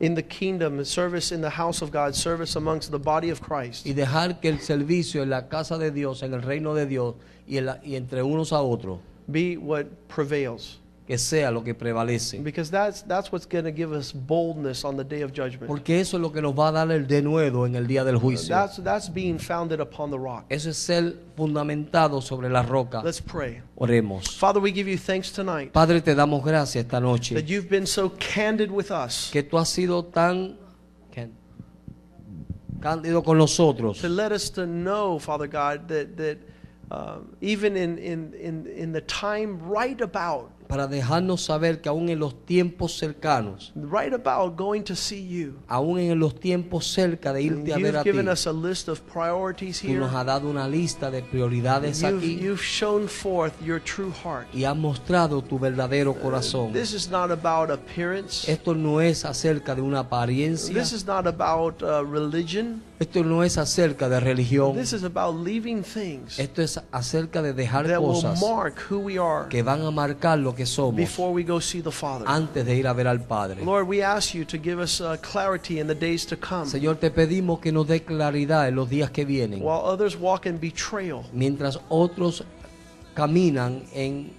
in 0.00 0.14
the 0.14 0.22
kingdom, 0.22 0.84
service 0.84 1.32
in 1.32 1.40
the 1.40 1.50
house 1.50 1.80
of 1.80 1.90
God, 1.90 2.14
service 2.14 2.56
amongst 2.56 2.90
the 2.90 2.98
body 2.98 3.30
of 3.30 3.40
Christ. 3.40 3.86
Y 3.86 3.92
dejar 3.94 4.40
que 4.40 4.50
el 4.50 4.58
servicio 4.60 5.22
en 5.22 5.30
la 5.30 5.48
casa 5.48 5.78
de 5.78 5.90
Dios, 5.90 6.22
en 6.22 6.34
el 6.34 6.42
reino 6.42 6.74
de 6.74 6.84
Dios 6.86 7.14
y, 7.46 7.56
en 7.58 7.66
la- 7.66 7.80
y 7.82 7.94
entre 7.96 8.22
unos 8.22 8.52
a 8.52 8.60
otros, 8.60 8.98
be 9.26 9.56
what 9.56 9.86
prevails. 10.08 10.80
Que 11.06 11.18
sea 11.18 11.50
lo 11.50 11.62
que 11.62 11.74
prevalece. 11.74 12.38
Because 12.38 12.70
that's 12.70 13.02
that's 13.06 13.30
what's 13.30 13.46
going 13.46 13.64
to 13.64 13.72
give 13.72 13.92
us 13.92 14.12
boldness 14.12 14.84
on 14.84 14.96
the 14.96 15.04
day 15.04 15.22
of 15.22 15.32
judgment. 15.32 15.66
Porque 15.66 16.00
eso 16.00 16.16
es 16.16 16.22
lo 16.22 16.32
que 16.32 16.40
nos 16.40 16.54
va 16.58 16.68
a 16.68 16.72
dar 16.72 16.90
el 16.90 17.06
denuedo 17.06 17.66
en 17.66 17.74
el 17.76 17.86
día 17.86 18.04
del 18.04 18.16
juicio. 18.16 18.54
That's 18.54 18.82
that's 18.82 19.12
being 19.12 19.38
founded 19.38 19.80
upon 19.80 20.10
the 20.10 20.18
rock. 20.18 20.46
Eso 20.48 20.70
es 20.70 20.78
ser 20.78 21.14
fundamentado 21.36 22.22
sobre 22.22 22.48
la 22.48 22.62
roca. 22.62 23.02
Let's 23.02 23.20
pray. 23.20 23.60
Oremos. 23.76 24.36
Father, 24.38 24.60
we 24.60 24.72
give 24.72 24.90
you 24.90 24.96
thanks 24.96 25.32
tonight 25.32 25.72
Padre, 25.72 26.00
te 26.00 26.14
damos 26.14 26.42
gracias 26.44 26.84
esta 26.84 27.00
noche. 27.00 27.34
that 27.34 27.46
you've 27.48 27.68
been 27.68 27.86
so 27.86 28.10
candid 28.18 28.70
with 28.70 28.90
us 28.90 29.30
que 29.32 29.42
tú 29.42 29.58
has 29.58 29.68
sido 29.68 30.04
tan 30.04 30.56
cándido 32.80 33.24
con 33.24 33.38
nosotros 33.38 34.00
to 34.00 34.08
let 34.08 34.30
us 34.30 34.50
to 34.50 34.66
know, 34.66 35.18
Father 35.18 35.46
God, 35.46 35.88
that 35.88 36.16
that 36.16 36.38
um, 36.90 37.34
even 37.40 37.76
in, 37.76 37.98
in 37.98 38.34
in 38.34 38.66
in 38.66 38.92
the 38.92 39.00
time 39.02 39.58
right 39.66 40.00
about 40.00 40.50
para 40.66 40.86
dejarnos 40.86 41.42
saber 41.44 41.80
que 41.80 41.88
aún 41.88 42.08
en 42.08 42.18
los 42.18 42.44
tiempos 42.46 42.96
cercanos, 42.98 43.72
right 43.74 44.12
about 44.12 44.56
going 44.56 44.82
to 44.82 44.94
see 44.96 45.26
you, 45.26 45.54
aún 45.68 45.98
en 45.98 46.18
los 46.18 46.38
tiempos 46.38 46.86
cerca 46.92 47.32
de 47.32 47.42
irte 47.42 47.72
a 47.74 47.78
ver 47.78 47.96
a 47.96 48.02
ti, 48.02 48.10
given 48.10 48.28
us 48.28 48.46
a 48.46 48.52
list 48.52 48.88
of 48.88 49.00
priorities 49.02 49.80
tú 49.82 49.92
nos 49.94 50.12
has 50.14 50.26
dado 50.26 50.48
una 50.48 50.66
lista 50.66 51.10
de 51.10 51.22
prioridades 51.22 52.00
You've, 52.00 52.18
aquí 52.18 52.38
you've 52.40 52.62
shown 52.62 53.08
forth 53.08 53.52
your 53.62 53.80
true 53.80 54.12
heart. 54.24 54.46
y 54.54 54.64
has 54.64 54.76
mostrado 54.76 55.42
tu 55.42 55.58
verdadero 55.58 56.14
corazón. 56.14 56.72
This 56.72 56.92
is 56.92 57.08
not 57.10 57.30
about 57.30 57.70
appearance. 57.70 58.50
Esto 58.50 58.74
no 58.74 59.00
es 59.00 59.24
acerca 59.24 59.74
de 59.74 59.82
una 59.82 60.00
apariencia, 60.00 60.74
This 60.74 60.92
is 60.92 61.04
not 61.06 61.26
about 61.26 61.82
uh, 61.82 62.02
religion. 62.04 62.82
Esto 63.04 63.22
no 63.24 63.42
es 63.44 63.56
acerca 63.58 64.08
de 64.08 64.18
religión, 64.20 64.74
This 64.76 64.92
is 64.92 65.04
about 65.04 65.46
leaving 65.46 65.82
things 65.82 66.38
esto 66.38 66.62
es 66.62 66.80
acerca 66.90 67.40
de 67.42 67.52
dejar 67.52 67.86
that 67.86 68.00
will 68.00 68.14
cosas 68.14 68.40
mark 68.40 68.74
who 68.90 68.98
we 68.98 69.18
are 69.18 69.48
que 69.48 69.62
van 69.62 69.82
a 69.82 69.90
marcar 69.90 70.38
lo 70.38 70.54
que 70.54 70.66
somos 70.66 70.96
before 70.96 71.32
we 71.32 71.42
go 71.44 71.60
see 71.60 71.80
the 71.82 71.90
Father. 71.90 72.24
antes 72.26 72.64
de 72.66 72.74
ir 72.76 72.86
a 72.86 72.92
ver 72.92 73.06
al 73.06 73.20
Padre. 73.20 73.64
Lord, 73.64 73.86
we 73.88 74.02
ask 74.02 74.34
you 74.34 74.44
to 74.44 74.58
give 74.58 74.80
us 74.82 75.00
uh, 75.00 75.16
clarity 75.20 75.78
in 75.78 75.86
the 75.86 75.94
days 75.94 76.26
to 76.26 76.36
come. 76.36 76.66
Señor, 76.66 76.96
te 76.96 77.10
pedimos 77.10 77.60
que 77.60 77.70
nos 77.72 77.86
dé 77.86 78.02
claridad 78.02 78.68
en 78.68 78.74
los 78.74 78.88
días 78.88 79.10
que 79.10 79.24
vienen, 79.24 79.60
While 79.60 79.82
others 79.84 80.16
walk 80.18 80.46
in 80.46 80.58
betrayal, 80.58 81.22
mientras 81.32 81.78
otros 81.88 82.44
caminan 83.14 83.84
en 83.92 84.32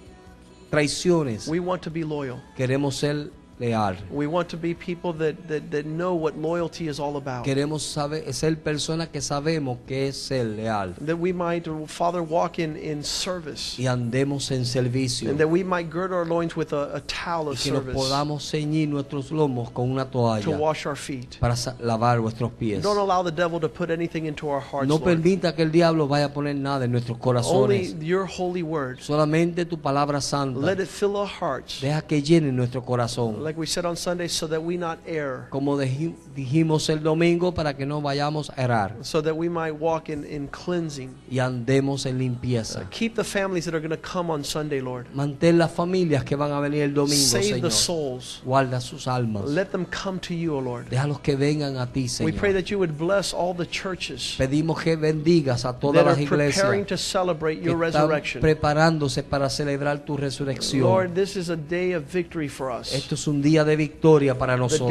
traiciones. 0.70 1.48
we 1.48 1.60
want 1.60 1.82
to 1.82 1.90
be 1.90 2.04
loyal. 2.04 2.42
Queremos 2.56 2.96
ser 2.96 3.30
leal. 3.58 3.96
We 4.10 4.26
want 4.26 4.48
to 4.50 4.56
be 4.56 4.74
people 4.74 5.12
that, 5.14 5.48
that, 5.48 5.70
that 5.70 5.84
know 5.86 6.14
what 6.14 6.36
loyalty 6.36 6.88
is 6.88 6.98
all 7.00 7.16
about. 7.16 7.44
Queremos 7.44 7.82
saber, 7.82 8.32
ser 8.32 8.56
personas 8.58 9.08
que 9.08 9.20
sabemos 9.20 9.78
que 9.86 10.08
es 10.08 10.16
ser 10.16 10.44
leal 10.44 10.94
That 11.04 11.16
we 11.18 11.32
might, 11.32 11.66
Father, 11.86 12.22
walk 12.22 12.58
in, 12.58 12.76
in 12.76 13.02
service. 13.02 13.78
y 13.80 13.86
andemos 13.86 14.50
en 14.50 14.64
servicio 14.64 15.30
And 15.30 15.38
that 15.38 15.48
we 15.48 15.62
might 15.64 15.90
gird 15.90 16.12
our 16.12 16.26
loins 16.26 16.54
with 16.56 16.72
a, 16.72 16.96
a 16.96 17.00
towel 17.00 17.48
y 17.48 17.52
of 17.52 17.62
que 17.62 17.70
nos 17.72 17.80
service 17.84 17.94
podamos 17.96 18.50
ceñir 18.50 18.88
nuestros 18.88 19.30
lomos 19.30 19.70
con 19.70 19.90
una 19.90 20.04
to 20.04 20.10
toalla 20.12 20.58
wash 20.58 20.86
our 20.86 20.96
feet. 20.96 21.38
para 21.40 21.54
lavar 21.80 22.20
vuestros 22.20 22.52
pies. 22.52 22.82
Don't 22.82 22.98
allow 22.98 23.22
the 23.22 23.32
devil 23.32 23.58
to 23.60 23.68
put 23.68 23.90
anything 23.90 24.26
into 24.26 24.48
our 24.48 24.60
hearts, 24.60 24.86
No 24.88 24.94
Lord. 24.96 25.04
permita 25.04 25.54
que 25.54 25.62
el 25.62 25.72
diablo 25.72 26.06
vaya 26.08 26.26
a 26.26 26.32
poner 26.32 26.56
nada 26.56 26.84
en 26.84 26.92
nuestros 26.92 27.16
Only 27.18 27.22
corazones. 27.22 28.00
your 28.04 28.26
holy 28.26 28.62
word. 28.62 28.98
Solamente 29.00 29.64
tu 29.64 29.78
palabra 29.78 30.20
santa. 30.20 30.58
Let 30.60 30.80
it 30.82 30.88
fill 30.88 31.16
our 31.16 31.26
hearts. 31.28 31.80
Deja 31.80 32.02
que 32.02 32.22
llene 32.22 32.52
nuestro 32.52 32.84
corazón. 32.84 33.45
Like 33.46 33.56
we 33.60 33.66
said 33.68 33.86
on 33.86 33.96
Sunday, 33.96 34.26
so 34.26 34.48
that 34.48 34.60
we 34.60 34.76
not 34.76 34.98
err. 35.06 35.46
Como 35.50 35.76
dijimos 35.78 36.90
el 36.90 37.00
domingo, 37.00 37.52
para 37.54 37.74
que 37.76 37.86
no 37.86 38.00
vayamos 38.02 38.50
a 38.50 38.60
errar 38.60 38.96
So 39.02 39.22
that 39.22 39.36
we 39.36 39.48
might 39.48 39.70
walk 39.70 40.08
in, 40.08 40.24
in 40.24 40.48
cleansing. 40.48 41.14
y 41.30 41.38
andemos 41.38 42.06
en 42.06 42.18
limpieza. 42.18 42.88
Keep 42.90 43.14
the 43.14 43.22
families 43.22 43.64
that 43.66 43.72
are 43.72 43.78
going 43.80 43.96
to 43.96 43.96
come 43.96 44.32
on 44.32 44.42
Sunday, 44.42 44.80
Lord. 44.80 45.06
Mantén 45.14 45.58
las 45.58 45.70
familias 45.70 46.24
que 46.24 46.34
van 46.34 46.50
a 46.50 46.58
venir 46.58 46.82
el 46.82 46.92
domingo, 46.92 47.14
Save 47.14 47.60
the 47.60 47.70
Señor. 47.70 47.70
souls. 47.70 48.42
Guarda 48.44 48.80
sus 48.80 49.06
almas. 49.06 49.44
Let 49.48 49.66
them 49.66 49.86
come 49.86 50.18
to 50.22 50.34
you, 50.34 50.56
O 50.56 50.58
Lord. 50.60 50.88
Déjalos 50.90 51.20
que 51.20 51.36
vengan 51.36 51.76
a 51.76 51.86
ti, 51.86 52.08
We 52.24 52.32
pray 52.32 52.50
Señor. 52.50 52.54
that 52.54 52.70
you 52.72 52.78
would 52.80 52.98
bless 52.98 53.32
all 53.32 53.54
the 53.54 53.66
churches 53.66 54.34
Pedimos 54.36 54.82
que 54.82 54.96
bendigas 54.96 55.64
a 55.64 55.72
todas 55.72 56.02
that 56.02 56.10
las 56.10 56.18
are 56.18 56.26
preparing 56.26 56.80
iglesias 56.80 56.86
to 56.88 56.96
celebrate 56.96 57.62
your 57.62 57.76
resurrection. 57.78 58.40
preparándose 58.40 59.22
para 59.22 59.48
celebrar 59.48 60.04
tu 60.04 60.16
resurrección. 60.16 60.82
Lord, 60.82 61.14
this 61.14 61.36
is 61.36 61.48
a 61.48 61.56
day 61.56 61.92
of 61.92 62.12
victory 62.12 62.48
for 62.48 62.72
us. 62.72 62.92
Esto 62.92 63.14
es 63.14 63.24
un 63.28 63.35
día 63.42 63.64
de 63.64 63.76
victoria 63.76 64.38
para 64.38 64.56
nosotros. 64.56 64.90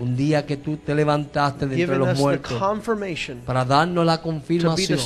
Un 0.00 0.16
día 0.16 0.46
que 0.46 0.56
tú 0.56 0.76
te 0.76 0.94
levantaste 0.94 1.66
de 1.66 1.80
entre 1.82 1.98
los 1.98 2.18
muertos 2.18 2.60
para 3.46 3.64
darnos 3.64 4.04
la 4.06 4.20
confirmación, 4.20 4.98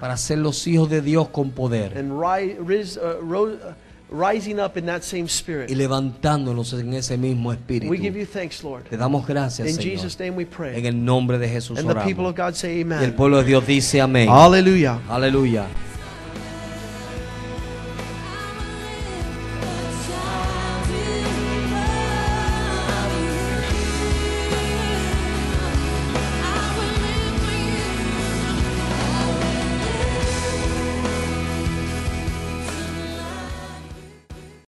para 0.00 0.16
ser 0.16 0.38
los 0.38 0.66
hijos 0.66 0.88
de 0.90 1.00
Dios 1.02 1.28
con 1.28 1.50
poder 1.50 1.92
uh, 2.04 2.14
uh, 2.14 3.74
rising 4.10 4.58
up 4.58 4.76
in 4.76 4.86
that 4.86 5.02
same 5.02 5.24
y 5.24 5.26
spirit. 5.26 5.70
levantándonos 5.70 6.72
en 6.72 6.94
ese 6.94 7.18
mismo 7.18 7.50
We 7.50 7.56
give 7.56 7.86
espíritu. 7.86 8.18
you 8.18 8.26
thanks, 8.26 8.62
Lord. 8.64 8.84
Te 8.88 8.96
damos 8.96 9.26
gracias, 9.26 9.68
In 9.68 9.74
Señor. 9.76 9.90
Jesus' 9.98 10.18
name 10.18 10.30
we 10.32 10.44
En 10.44 10.48
pray. 10.48 10.86
el 10.86 11.04
nombre 11.04 11.38
de 11.38 11.48
Jesús 11.48 11.78
And 11.78 11.88
the 11.88 11.94
people 11.96 12.24
oramos. 12.24 12.30
of 12.30 12.36
God 12.36 12.54
say 12.54 12.78
Y 12.78 12.80
el 12.82 12.92
amen. 12.92 13.16
pueblo 13.16 13.38
de 13.38 13.44
Dios 13.44 13.66
dice 13.66 14.00
amén. 14.00 14.28
Hallelujah. 14.28 15.00
Aleluya. 15.08 15.66